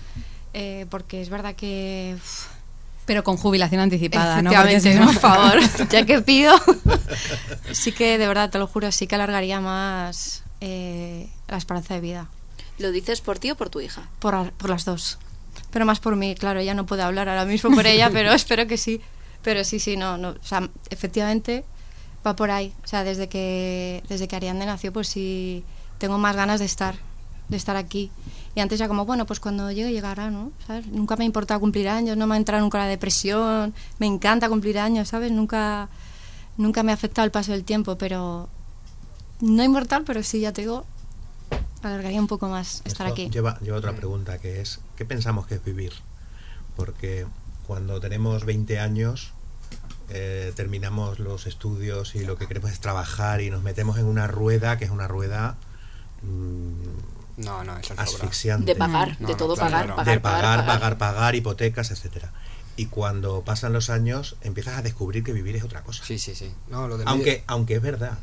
eh, 0.52 0.86
porque 0.90 1.22
es 1.22 1.28
verdad 1.28 1.54
que... 1.56 2.16
Pero 3.06 3.24
con 3.24 3.36
jubilación 3.36 3.80
anticipada, 3.80 4.42
¿no? 4.42 4.50
Si 4.80 4.94
no- 4.94 5.06
por 5.06 5.14
favor, 5.14 5.60
ya 5.90 6.04
que 6.04 6.20
pido. 6.20 6.54
sí 7.72 7.92
que, 7.92 8.18
de 8.18 8.26
verdad, 8.26 8.50
te 8.50 8.58
lo 8.58 8.66
juro, 8.66 8.90
sí 8.92 9.06
que 9.06 9.14
alargaría 9.14 9.60
más 9.60 10.42
eh, 10.60 11.28
la 11.48 11.56
esperanza 11.56 11.94
de 11.94 12.00
vida. 12.00 12.28
¿Lo 12.78 12.90
dices 12.90 13.20
por 13.20 13.38
ti 13.38 13.50
o 13.50 13.56
por 13.56 13.70
tu 13.70 13.80
hija? 13.80 14.02
Por, 14.18 14.52
por 14.52 14.70
las 14.70 14.84
dos. 14.84 15.18
Pero 15.70 15.86
más 15.86 16.00
por 16.00 16.16
mí, 16.16 16.34
claro, 16.34 16.60
ella 16.60 16.74
no 16.74 16.84
puede 16.84 17.02
hablar 17.02 17.28
ahora 17.28 17.44
mismo 17.44 17.70
por 17.74 17.86
ella, 17.86 18.10
pero 18.12 18.32
espero 18.32 18.66
que 18.66 18.76
sí. 18.76 19.00
Pero 19.42 19.62
sí, 19.64 19.78
sí, 19.78 19.96
no, 19.96 20.18
no. 20.18 20.30
O 20.30 20.42
sea, 20.42 20.68
efectivamente 20.90 21.64
va 22.26 22.34
por 22.34 22.50
ahí. 22.50 22.72
O 22.84 22.88
sea, 22.88 23.04
desde 23.04 23.28
que, 23.28 24.02
desde 24.08 24.26
que 24.26 24.36
Ariande 24.36 24.66
nació, 24.66 24.92
pues 24.92 25.08
sí 25.08 25.64
tengo 25.98 26.18
más 26.18 26.34
ganas 26.36 26.58
de 26.58 26.66
estar, 26.66 26.96
de 27.48 27.56
estar 27.56 27.76
aquí. 27.76 28.10
Y 28.56 28.60
antes 28.60 28.78
ya 28.78 28.88
como, 28.88 29.04
bueno, 29.04 29.26
pues 29.26 29.38
cuando 29.38 29.70
llegue 29.70 29.92
llegará, 29.92 30.30
¿no? 30.30 30.50
¿Sabes? 30.66 30.86
Nunca 30.86 31.14
me 31.16 31.24
ha 31.24 31.26
importado 31.26 31.60
cumplir 31.60 31.90
años, 31.90 32.16
no 32.16 32.26
me 32.26 32.36
ha 32.36 32.38
entrado 32.38 32.62
nunca 32.62 32.78
la 32.78 32.86
depresión, 32.86 33.74
me 33.98 34.06
encanta 34.06 34.48
cumplir 34.48 34.78
años, 34.78 35.08
¿sabes? 35.08 35.30
Nunca, 35.30 35.90
nunca 36.56 36.82
me 36.82 36.90
ha 36.90 36.94
afectado 36.94 37.26
el 37.26 37.30
paso 37.30 37.52
del 37.52 37.64
tiempo, 37.64 37.98
pero 37.98 38.48
no 39.42 39.62
inmortal, 39.62 40.04
pero 40.06 40.22
sí, 40.22 40.40
ya 40.40 40.54
te 40.54 40.62
digo, 40.62 40.86
alargaría 41.82 42.18
un 42.18 42.28
poco 42.28 42.48
más 42.48 42.80
estar 42.86 43.06
aquí. 43.06 43.28
Lleva, 43.28 43.58
lleva 43.60 43.76
otra 43.76 43.94
pregunta 43.94 44.38
que 44.38 44.62
es, 44.62 44.80
¿qué 44.96 45.04
pensamos 45.04 45.46
que 45.46 45.56
es 45.56 45.62
vivir? 45.62 45.92
Porque 46.76 47.26
cuando 47.66 48.00
tenemos 48.00 48.46
20 48.46 48.78
años 48.78 49.32
eh, 50.08 50.54
terminamos 50.56 51.18
los 51.18 51.46
estudios 51.46 52.14
y 52.14 52.24
lo 52.24 52.38
que 52.38 52.46
queremos 52.46 52.70
es 52.70 52.80
trabajar 52.80 53.42
y 53.42 53.50
nos 53.50 53.62
metemos 53.62 53.98
en 53.98 54.06
una 54.06 54.26
rueda 54.26 54.78
que 54.78 54.86
es 54.86 54.90
una 54.90 55.08
rueda 55.08 55.56
mm, 56.22 57.15
no, 57.36 57.64
no, 57.64 57.78
asfixiante. 57.96 58.66
De 58.72 58.76
pagar, 58.76 59.18
de 59.18 59.34
todo 59.34 59.56
pagar, 59.56 59.94
pagar, 59.94 60.14
De 60.14 60.20
pagar, 60.20 60.66
pagar, 60.66 60.98
pagar, 60.98 61.34
hipotecas, 61.34 61.90
etcétera. 61.90 62.32
Y 62.76 62.86
cuando 62.86 63.42
pasan 63.42 63.72
los 63.72 63.90
años 63.90 64.36
empiezas 64.42 64.78
a 64.78 64.82
descubrir 64.82 65.24
que 65.24 65.32
vivir 65.32 65.56
es 65.56 65.64
otra 65.64 65.82
cosa. 65.82 66.04
Sí, 66.04 66.18
sí, 66.18 66.34
sí. 66.34 66.52
aunque, 67.04 67.44
aunque 67.46 67.74
es 67.74 67.82
verdad 67.82 68.18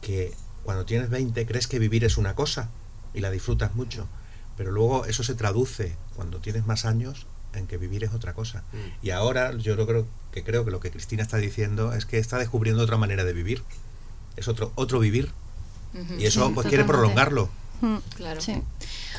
que 0.00 0.34
cuando 0.64 0.84
tienes 0.84 1.10
20 1.10 1.46
crees 1.46 1.66
que 1.68 1.78
vivir 1.78 2.04
es 2.04 2.18
una 2.18 2.34
cosa 2.34 2.68
y 3.14 3.20
la 3.20 3.30
disfrutas 3.30 3.74
mucho, 3.74 4.08
pero 4.56 4.72
luego 4.72 5.06
eso 5.06 5.22
se 5.22 5.34
traduce 5.34 5.96
cuando 6.14 6.38
tienes 6.38 6.66
más 6.66 6.84
años 6.84 7.26
en 7.54 7.66
que 7.66 7.78
vivir 7.78 8.04
es 8.04 8.12
otra 8.12 8.34
cosa. 8.34 8.62
Mm. 8.72 9.06
Y 9.06 9.10
ahora 9.10 9.56
yo 9.56 9.74
creo 9.86 10.06
que 10.32 10.44
creo 10.44 10.64
que 10.64 10.70
lo 10.70 10.80
que 10.80 10.90
Cristina 10.90 11.22
está 11.22 11.38
diciendo 11.38 11.94
es 11.94 12.06
que 12.06 12.18
está 12.18 12.38
descubriendo 12.38 12.82
otra 12.82 12.96
manera 12.96 13.24
de 13.24 13.32
vivir. 13.32 13.62
Es 14.36 14.48
otro 14.48 14.72
otro 14.74 14.98
vivir. 14.98 15.32
Y 16.18 16.26
eso 16.26 16.52
pues 16.52 16.66
quiere 16.66 16.84
prolongarlo. 16.84 17.48
Mm, 17.80 17.96
claro. 18.14 18.40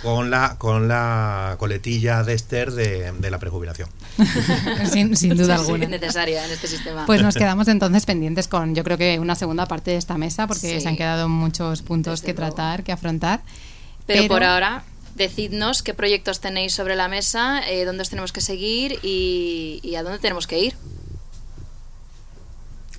Con 0.02 0.30
la, 0.30 0.56
con 0.58 0.88
la 0.88 1.56
coletilla 1.60 2.24
de 2.24 2.34
Esther 2.34 2.72
de, 2.72 3.30
la 3.30 3.40
prejubilación. 3.40 3.90
sin, 4.92 5.16
sin, 5.18 5.36
duda 5.36 5.56
alguna. 5.56 5.88
necesaria 5.88 6.46
en 6.46 6.52
este 6.52 6.68
sistema. 6.68 7.06
Pues 7.06 7.22
nos 7.22 7.36
quedamos 7.36 7.68
entonces 7.68 8.06
pendientes 8.06 8.48
con, 8.48 8.76
yo 8.76 8.84
creo 8.84 8.98
que 8.98 9.20
una 9.20 9.36
segunda 9.36 9.66
parte 9.66 9.92
de 9.92 9.98
esta 9.98 10.18
mesa, 10.18 10.48
porque 10.48 10.80
se 10.80 10.88
han 10.88 10.98
quedado 10.98 11.30
muchos 11.30 11.82
puntos 11.82 12.22
que 12.22 12.34
tratar, 12.34 12.84
que 12.84 12.92
afrontar. 12.92 13.42
pero 14.06 14.28
por 14.28 14.44
ahora 14.44 14.84
decidnos 15.18 15.82
qué 15.82 15.94
proyectos 15.94 16.40
tenéis 16.40 16.74
sobre 16.74 16.96
la 16.96 17.08
mesa, 17.08 17.68
eh, 17.68 17.84
dónde 17.84 18.04
os 18.04 18.10
tenemos 18.10 18.32
que 18.32 18.40
seguir 18.40 19.00
y, 19.04 19.96
a 19.98 20.04
dónde 20.04 20.20
tenemos 20.20 20.48
que 20.48 20.60
ir. 20.60 20.76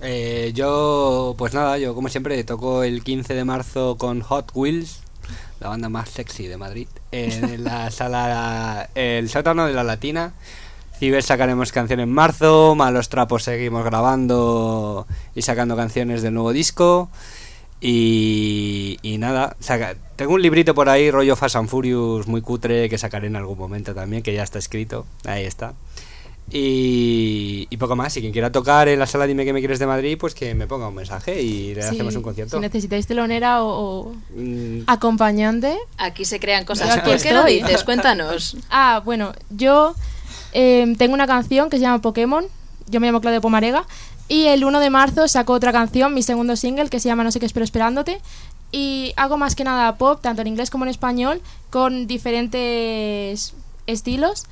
Eh, 0.00 0.52
yo, 0.54 1.34
pues 1.38 1.54
nada, 1.54 1.78
yo 1.78 1.94
como 1.94 2.08
siempre 2.08 2.42
toco 2.44 2.82
el 2.82 3.02
15 3.02 3.34
de 3.34 3.44
marzo 3.44 3.96
con 3.96 4.20
Hot 4.20 4.50
Wheels, 4.54 5.00
la 5.60 5.68
banda 5.68 5.88
más 5.88 6.08
sexy 6.10 6.46
de 6.46 6.56
Madrid, 6.56 6.88
en 7.12 7.64
la 7.64 7.90
sala, 7.90 8.88
el 8.94 9.28
sótano 9.28 9.66
de 9.66 9.72
la 9.72 9.84
Latina. 9.84 10.32
Ciber 10.98 11.22
sacaremos 11.22 11.70
canción 11.70 12.00
en 12.00 12.10
marzo, 12.10 12.74
Malos 12.74 13.08
Trapos 13.08 13.44
seguimos 13.44 13.84
grabando 13.84 15.06
y 15.34 15.42
sacando 15.42 15.76
canciones 15.76 16.22
del 16.22 16.34
nuevo 16.34 16.52
disco. 16.52 17.08
Y, 17.80 19.16
nada, 19.20 19.56
tengo 20.16 20.34
un 20.34 20.42
librito 20.42 20.74
por 20.74 20.88
ahí, 20.88 21.12
rollo 21.12 21.36
Fast 21.36 21.54
and 21.54 21.68
Furious, 21.68 22.26
muy 22.26 22.40
cutre, 22.40 22.88
que 22.88 22.98
sacaré 22.98 23.28
en 23.28 23.36
algún 23.36 23.56
momento 23.56 23.94
también, 23.94 24.22
que 24.24 24.34
ya 24.34 24.42
está 24.42 24.58
escrito. 24.58 25.06
Ahí 25.24 25.44
está. 25.44 25.74
Y, 26.50 27.76
poco 27.78 27.94
más. 27.94 28.12
Si 28.12 28.20
quien 28.20 28.32
quiera 28.32 28.50
tocar 28.50 28.88
en 28.88 28.98
la 28.98 29.06
sala 29.06 29.26
Dime 29.26 29.44
que 29.44 29.52
me 29.52 29.60
quieres 29.60 29.78
de 29.78 29.86
Madrid, 29.86 30.16
pues 30.18 30.34
que 30.34 30.54
me 30.54 30.66
ponga 30.66 30.88
un 30.88 30.94
mensaje 30.94 31.40
y 31.40 31.74
le 31.74 31.84
hacemos 31.84 32.14
un 32.16 32.22
concierto. 32.22 32.56
Si 32.56 32.60
necesitáis 32.60 33.06
telonera 33.06 33.62
o, 33.62 34.14
mm. 34.34 34.82
acompañante. 34.86 35.76
Aquí 35.96 36.24
se 36.24 36.40
crean 36.40 36.64
cosas. 36.64 37.00
¿Por 37.00 37.20
qué 37.20 37.32
lo 37.32 37.44
dices? 37.44 37.84
Cuéntanos. 37.84 38.56
ah, 38.70 39.00
bueno, 39.04 39.32
yo 39.50 39.94
eh, 40.52 40.94
tengo 40.98 41.14
una 41.14 41.26
canción 41.26 41.70
que 41.70 41.76
se 41.76 41.82
llama 41.82 42.00
Pokémon. 42.00 42.44
Yo 42.88 43.00
me 43.00 43.06
llamo 43.06 43.20
Claudia 43.20 43.40
Pomarega. 43.40 43.84
Y 44.28 44.46
el 44.46 44.64
1 44.64 44.80
de 44.80 44.90
marzo 44.90 45.26
saco 45.26 45.54
otra 45.54 45.72
canción, 45.72 46.12
mi 46.12 46.22
segundo 46.22 46.54
single, 46.56 46.90
que 46.90 47.00
se 47.00 47.08
llama 47.08 47.24
No 47.24 47.32
sé 47.32 47.40
qué 47.40 47.46
espero 47.46 47.64
esperándote. 47.64 48.20
Y 48.72 49.14
hago 49.16 49.38
más 49.38 49.54
que 49.54 49.64
nada 49.64 49.96
pop, 49.96 50.20
tanto 50.20 50.42
en 50.42 50.48
inglés 50.48 50.68
como 50.68 50.84
en 50.84 50.90
español, 50.90 51.40
con 51.70 52.06
diferentes 52.06 53.54
estilos. 53.86 54.44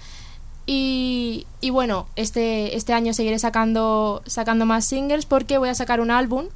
Y, 0.66 1.46
y 1.60 1.70
bueno, 1.70 2.08
este, 2.16 2.76
este 2.76 2.92
año 2.92 3.14
seguiré 3.14 3.38
sacando, 3.38 4.22
sacando 4.26 4.66
más 4.66 4.84
singles 4.84 5.24
porque 5.24 5.58
voy 5.58 5.68
a 5.68 5.74
sacar 5.74 6.00
un 6.00 6.10
álbum. 6.10 6.46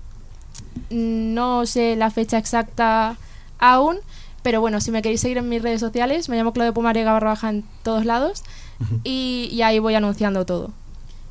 No 0.90 1.64
sé 1.66 1.94
la 1.96 2.10
fecha 2.10 2.36
exacta 2.36 3.16
aún, 3.58 3.98
pero 4.42 4.60
bueno, 4.60 4.80
si 4.80 4.90
me 4.90 5.02
queréis 5.02 5.20
seguir 5.20 5.38
en 5.38 5.48
mis 5.48 5.62
redes 5.62 5.80
sociales, 5.80 6.28
me 6.28 6.36
llamo 6.36 6.52
Claudio 6.52 6.74
Pomarega 6.74 7.12
barra 7.12 7.30
baja 7.30 7.50
en 7.50 7.64
todos 7.82 8.04
lados 8.04 8.42
y, 9.04 9.48
y 9.52 9.62
ahí 9.62 9.78
voy 9.78 9.94
anunciando 9.94 10.44
todo. 10.44 10.72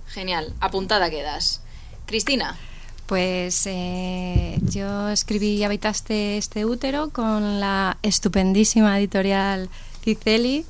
Genial, 0.08 0.54
apuntada 0.60 1.10
quedas. 1.10 1.62
Cristina. 2.06 2.58
Pues 3.06 3.66
eh, 3.66 4.60
yo 4.62 5.10
escribí 5.10 5.64
Habitaste 5.64 6.38
este 6.38 6.66
útero 6.66 7.10
con 7.10 7.60
la 7.60 7.98
estupendísima 8.04 9.00
editorial 9.00 9.68
Ciceli, 10.04 10.66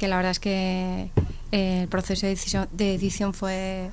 que 0.00 0.08
la 0.08 0.16
verdad 0.16 0.30
es 0.30 0.40
que 0.40 1.10
eh, 1.52 1.82
el 1.82 1.88
proceso 1.88 2.26
de 2.26 2.94
edición, 2.94 3.34
fue, 3.34 3.90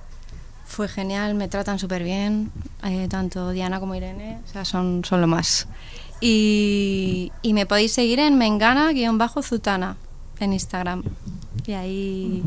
fue 0.66 0.88
genial, 0.88 1.36
me 1.36 1.50
tratan 1.50 1.80
súper 1.80 2.02
bien, 2.02 2.50
eh, 2.86 3.10
tanto 3.10 3.52
Diana 3.52 3.82
como 3.82 3.94
Irene, 3.94 4.40
o 4.48 4.50
sea, 4.50 4.64
son, 4.64 5.04
son 5.04 5.20
lo 5.20 5.28
más. 5.28 5.68
Y, 6.22 7.34
y 7.42 7.52
me 7.52 7.66
podéis 7.66 7.92
seguir 7.92 8.20
en 8.20 8.38
Mengana-Zutana 8.38 9.98
en 10.40 10.54
Instagram. 10.54 11.04
Y 11.66 11.74
ahí... 11.74 12.44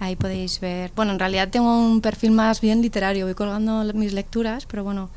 Ahí 0.00 0.14
podéis 0.14 0.60
ver. 0.60 0.92
Bueno, 0.94 1.10
en 1.10 1.18
realidad 1.18 1.48
tengo 1.48 1.76
un 1.76 2.00
perfil 2.00 2.30
más 2.30 2.60
bien 2.60 2.80
literario, 2.82 3.26
voy 3.26 3.34
colgando 3.34 3.82
mis 3.94 4.12
lecturas, 4.12 4.64
pero 4.64 4.84
bueno. 4.84 5.10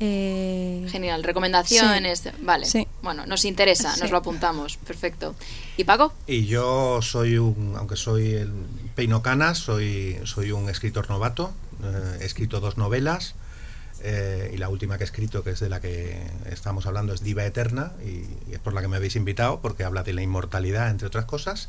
Eh... 0.00 0.86
Genial, 0.90 1.22
recomendaciones. 1.22 2.24
Vale. 2.40 2.66
Bueno, 3.02 3.26
nos 3.26 3.44
interesa, 3.44 3.94
nos 3.98 4.10
lo 4.10 4.16
apuntamos. 4.16 4.78
Perfecto. 4.78 5.34
¿Y 5.76 5.84
Paco? 5.84 6.14
Y 6.26 6.46
yo 6.46 7.00
soy 7.02 7.36
un, 7.36 7.74
aunque 7.76 7.96
soy 7.96 8.32
el 8.32 8.50
Peino 8.94 9.22
Canas, 9.22 9.58
soy, 9.58 10.18
soy 10.24 10.52
un 10.52 10.70
escritor 10.70 11.08
novato. 11.10 11.52
Eh, 11.84 12.18
he 12.22 12.24
escrito 12.24 12.60
dos 12.60 12.78
novelas. 12.78 13.34
Eh, 14.02 14.52
y 14.54 14.56
la 14.56 14.70
última 14.70 14.96
que 14.96 15.04
he 15.04 15.06
escrito, 15.06 15.44
que 15.44 15.50
es 15.50 15.60
de 15.60 15.68
la 15.68 15.80
que 15.82 16.18
estamos 16.46 16.86
hablando, 16.86 17.12
es 17.12 17.22
Diva 17.22 17.44
Eterna, 17.44 17.92
y, 18.02 18.24
y, 18.50 18.54
es 18.54 18.58
por 18.58 18.72
la 18.72 18.80
que 18.80 18.88
me 18.88 18.96
habéis 18.96 19.14
invitado, 19.14 19.60
porque 19.60 19.84
habla 19.84 20.02
de 20.02 20.14
la 20.14 20.22
inmortalidad, 20.22 20.88
entre 20.88 21.06
otras 21.06 21.26
cosas 21.26 21.68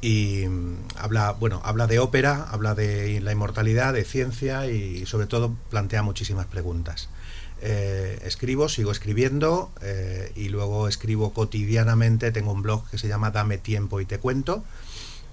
y 0.00 0.46
mm, 0.48 0.76
habla 0.96 1.32
bueno 1.32 1.60
habla 1.64 1.86
de 1.86 1.98
ópera 1.98 2.46
habla 2.50 2.74
de 2.74 3.20
la 3.20 3.32
inmortalidad 3.32 3.92
de 3.92 4.04
ciencia 4.04 4.66
y 4.66 5.04
sobre 5.06 5.26
todo 5.26 5.54
plantea 5.68 6.02
muchísimas 6.02 6.46
preguntas 6.46 7.08
eh, 7.62 8.18
escribo 8.24 8.68
sigo 8.68 8.92
escribiendo 8.92 9.70
eh, 9.82 10.32
y 10.34 10.48
luego 10.48 10.88
escribo 10.88 11.32
cotidianamente. 11.32 12.32
Tengo 12.32 12.52
un 12.52 12.62
blog 12.62 12.88
que 12.90 12.98
se 12.98 13.08
llama 13.08 13.30
dame 13.30 13.58
tiempo 13.58 14.00
y 14.00 14.06
te 14.06 14.18
cuento 14.18 14.64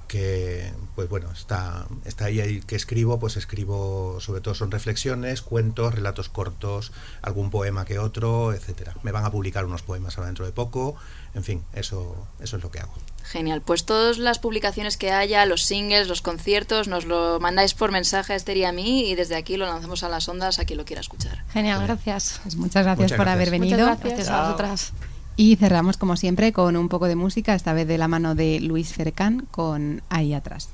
que 0.08 0.72
pues 0.96 1.10
bueno 1.10 1.30
está 1.34 1.86
está 2.06 2.26
ahí, 2.26 2.40
ahí 2.40 2.62
que 2.62 2.78
escribo 2.78 3.20
pues 3.20 3.36
escribo 3.36 4.20
sobre 4.22 4.40
todo 4.40 4.56
son 4.56 4.72
reflexiones 4.72 5.42
cuentos 5.42 5.94
relatos 5.94 6.30
cortos 6.30 6.94
algún 7.22 7.50
poema 7.50 7.86
que 7.86 8.00
otro 8.00 8.54
etcétera. 8.54 8.96
Me 9.04 9.12
van 9.12 9.26
a 9.26 9.32
publicar 9.32 9.66
unos 9.66 9.82
poemas 9.82 10.18
ahora 10.18 10.28
dentro 10.28 10.46
de 10.46 10.52
poco 10.52 10.96
en 11.38 11.44
fin 11.44 11.64
eso 11.74 12.28
eso 12.42 12.58
es 12.58 12.64
lo 12.64 12.70
que 12.70 12.80
hago 12.80 12.94
Genial, 13.28 13.62
pues 13.62 13.84
todas 13.84 14.20
las 14.20 14.40
publicaciones 14.40 14.96
que 14.96 15.12
haya, 15.12 15.46
los 15.46 15.64
singles, 15.64 16.08
los 16.08 16.22
conciertos, 16.22 16.88
nos 16.88 17.04
lo 17.04 17.42
mandáis 17.42 17.74
por 17.74 17.92
mensaje 17.92 18.32
a 18.32 18.36
Esther 18.38 18.56
y 18.56 18.64
a 18.64 18.72
mí 18.72 19.10
y 19.10 19.16
desde 19.16 19.36
aquí 19.36 19.58
lo 19.58 19.66
lanzamos 19.66 20.04
a 20.04 20.10
las 20.10 20.30
ondas 20.30 20.60
a 20.60 20.66
quien 20.66 20.78
lo 20.78 20.86
quiera 20.86 21.02
escuchar. 21.02 21.44
Genial, 21.52 21.84
gracias. 21.84 22.40
Pues 22.44 22.56
muchas 22.56 22.86
gracias 22.86 23.12
por 23.12 23.28
haber 23.28 23.52
venido. 23.52 23.80
Muchas 23.80 24.00
gracias 24.00 24.30
a 24.30 24.44
vosotras. 24.44 24.94
Y 25.36 25.58
cerramos 25.58 25.98
como 25.98 26.16
siempre 26.16 26.54
con 26.54 26.78
un 26.78 26.88
poco 26.88 27.08
de 27.08 27.16
música, 27.16 27.54
esta 27.54 27.74
vez 27.74 27.86
de 27.86 27.98
la 27.98 28.08
mano 28.08 28.34
de 28.34 28.62
Luis 28.62 28.94
Fercán 28.94 29.46
con 29.52 30.02
Ahí 30.08 30.34
atrás. 30.34 30.70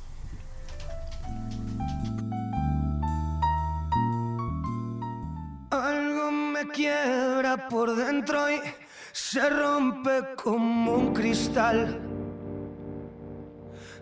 Algo 5.71 6.31
me 6.31 6.67
quiebra 6.67 7.67
por 7.67 7.95
dentro 7.95 8.49
y 8.51 8.61
se 9.13 9.47
rompe 9.47 10.33
como 10.43 10.95
un 10.95 11.13
cristal. 11.13 11.99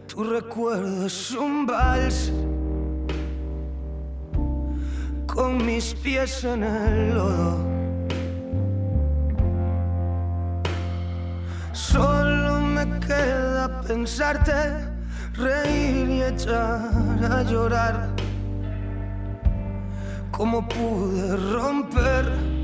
Tu 0.07 0.23
recuerdo 0.23 1.05
es 1.05 1.31
un 1.31 1.65
vals 1.65 2.31
con 5.27 5.65
mis 5.65 5.93
pies 5.95 6.45
en 6.45 6.63
el 6.63 7.13
lodo. 7.13 7.57
Solo 11.73 12.61
me 12.61 12.99
queda 13.01 13.81
pensarte, 13.81 14.53
reír 15.33 16.09
y 16.09 16.23
echar 16.23 17.19
a 17.29 17.43
llorar. 17.43 18.15
¿Cómo 20.31 20.65
pude 20.69 21.35
romper? 21.51 22.60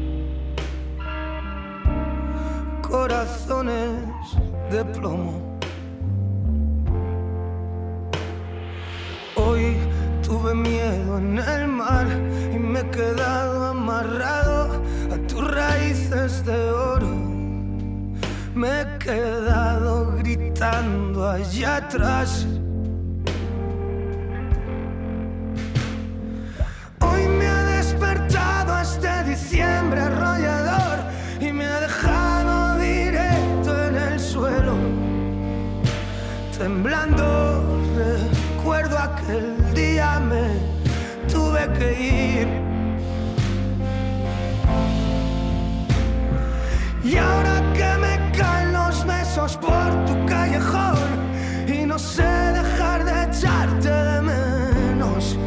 corazones 2.90 4.00
de 4.72 4.84
plomo. 4.86 5.58
Hoy 9.36 9.78
tuve 10.24 10.56
miedo 10.56 11.18
en 11.18 11.38
el 11.38 11.68
mar 11.68 12.08
y 12.54 12.58
me 12.58 12.80
he 12.80 12.90
quedado 12.90 13.68
amarrado 13.68 14.82
a 15.14 15.28
tus 15.28 15.44
raíces 15.52 16.46
de 16.46 16.72
oro. 16.72 17.14
Me 18.56 18.82
he 18.82 18.98
quedado 18.98 20.16
gritando 20.18 21.30
allá 21.30 21.78
atrás. 21.78 22.48
Hoy 27.02 27.28
me 27.28 27.48
ha 27.48 27.64
despertado 27.78 28.80
este 28.80 29.24
diciembre 29.26 30.02
arrollado. 30.02 30.57
Temblando. 36.58 37.78
Recuerdo 37.96 38.98
aquel 38.98 39.74
día 39.74 40.20
me 40.20 40.46
tuve 41.32 41.68
que 41.78 41.90
ir. 41.94 42.48
Y 47.04 47.16
ahora 47.18 47.56
que 47.74 47.90
me 48.04 48.32
caen 48.38 48.74
los 48.74 49.06
besos 49.06 49.58
por 49.58 49.90
tu 50.06 50.26
callejón 50.26 51.10
y 51.68 51.86
no 51.86 51.98
sé 51.98 52.24
dejar 52.62 53.06
de 53.06 53.24
echarte 53.24 53.90
de 53.90 54.22
menos, 54.22 55.38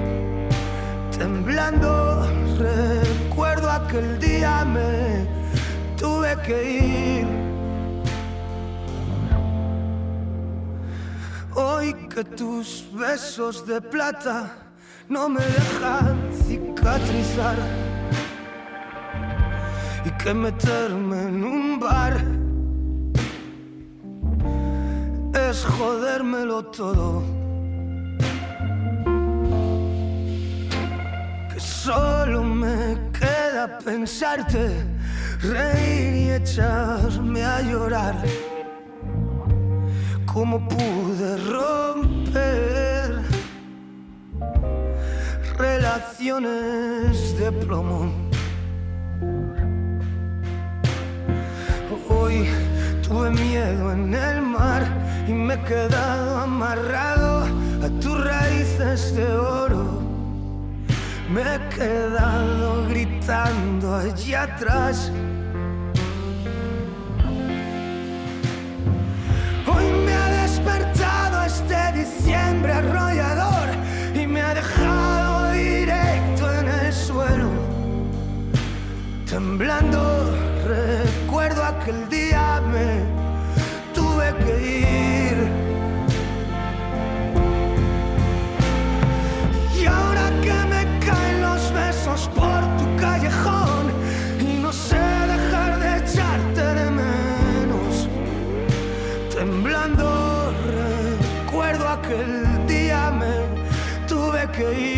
temblando 1.19 2.27
recuerdo 2.59 3.71
aquel 3.71 4.19
día 4.19 4.65
me 4.65 5.27
tuve 5.97 6.37
que 6.47 6.73
ir. 6.73 6.80
Que 12.11 12.25
tus 12.25 12.85
besos 12.93 13.65
de 13.67 13.81
plata 13.81 14.53
no 15.09 15.29
me 15.29 15.41
dejan 15.41 16.19
cicatrizar 16.45 17.57
y 20.05 20.11
que 20.23 20.35
meterme 20.35 21.23
en 21.23 21.45
un 21.45 21.79
bar 21.79 22.15
es 25.49 25.65
jodérmelo 25.65 26.65
todo. 26.65 27.23
Que 31.53 31.61
solo 31.61 32.43
me 32.43 32.99
queda 33.13 33.79
pensarte, 33.79 34.65
reír 35.43 36.15
y 36.15 36.31
echarme 36.33 37.45
a 37.45 37.63
llorar. 37.63 38.17
¿Cómo 40.27 40.69
pude 40.69 41.37
romper 41.37 41.90
de 47.37 47.51
plomo? 47.67 48.13
Hoy 52.09 52.47
tuve 53.03 53.31
miedo 53.31 53.93
en 53.93 54.15
el 54.15 54.41
mar 54.41 54.83
y 55.27 55.33
me 55.33 55.55
he 55.55 55.63
quedado 55.63 56.39
amarrado 56.43 57.45
a 57.85 57.89
tus 58.01 58.25
raíces 58.25 59.17
de 59.17 59.27
oro. 59.35 60.01
Me 61.29 61.41
he 61.41 61.69
quedado 61.75 62.87
gritando 62.89 63.97
allá 63.97 64.45
atrás. 64.45 65.11
Hoy 69.67 69.87
me 70.05 70.15
ha 70.15 70.43
despertado 70.43 71.43
este 71.43 71.99
diciembre 71.99 72.73
arrollador 72.75 73.60
temblando. 79.31 80.01
Recuerdo 80.67 81.63
aquel 81.63 82.09
día 82.09 82.61
me 82.73 82.89
tuve 83.95 84.35
que 84.43 84.55
ir. 85.29 85.39
Y 89.81 89.87
ahora 89.87 90.27
que 90.45 90.59
me 90.73 90.83
caen 91.07 91.43
los 91.43 91.73
besos 91.73 92.29
por 92.35 92.61
tu 92.79 92.87
callejón 93.01 93.85
y 94.41 94.59
no 94.65 94.73
sé 94.73 94.99
dejar 95.35 95.79
de 95.79 95.89
echarte 95.99 96.65
de 96.79 96.91
menos, 96.91 98.09
temblando 99.33 100.53
recuerdo 100.77 101.89
aquel 101.89 102.67
día 102.67 103.13
me 103.21 103.35
tuve 104.09 104.43
que 104.57 104.81
ir. 104.81 104.90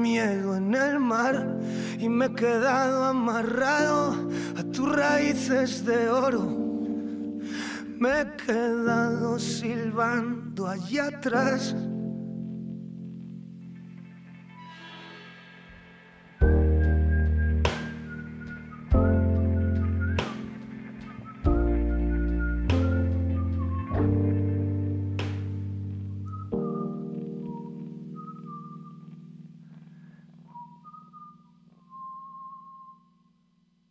Miedo 0.00 0.56
en 0.56 0.74
el 0.74 1.00
mar 1.00 1.58
y 1.98 2.08
me 2.08 2.26
he 2.26 2.34
quedado 2.34 3.04
amarrado 3.04 4.28
a 4.56 4.62
tus 4.62 4.94
raíces 4.94 5.84
de 5.84 6.08
oro. 6.08 6.42
Me 7.98 8.20
he 8.20 8.36
quedado 8.36 9.38
silbando 9.38 10.66
allá 10.66 11.06
atrás 11.06 11.74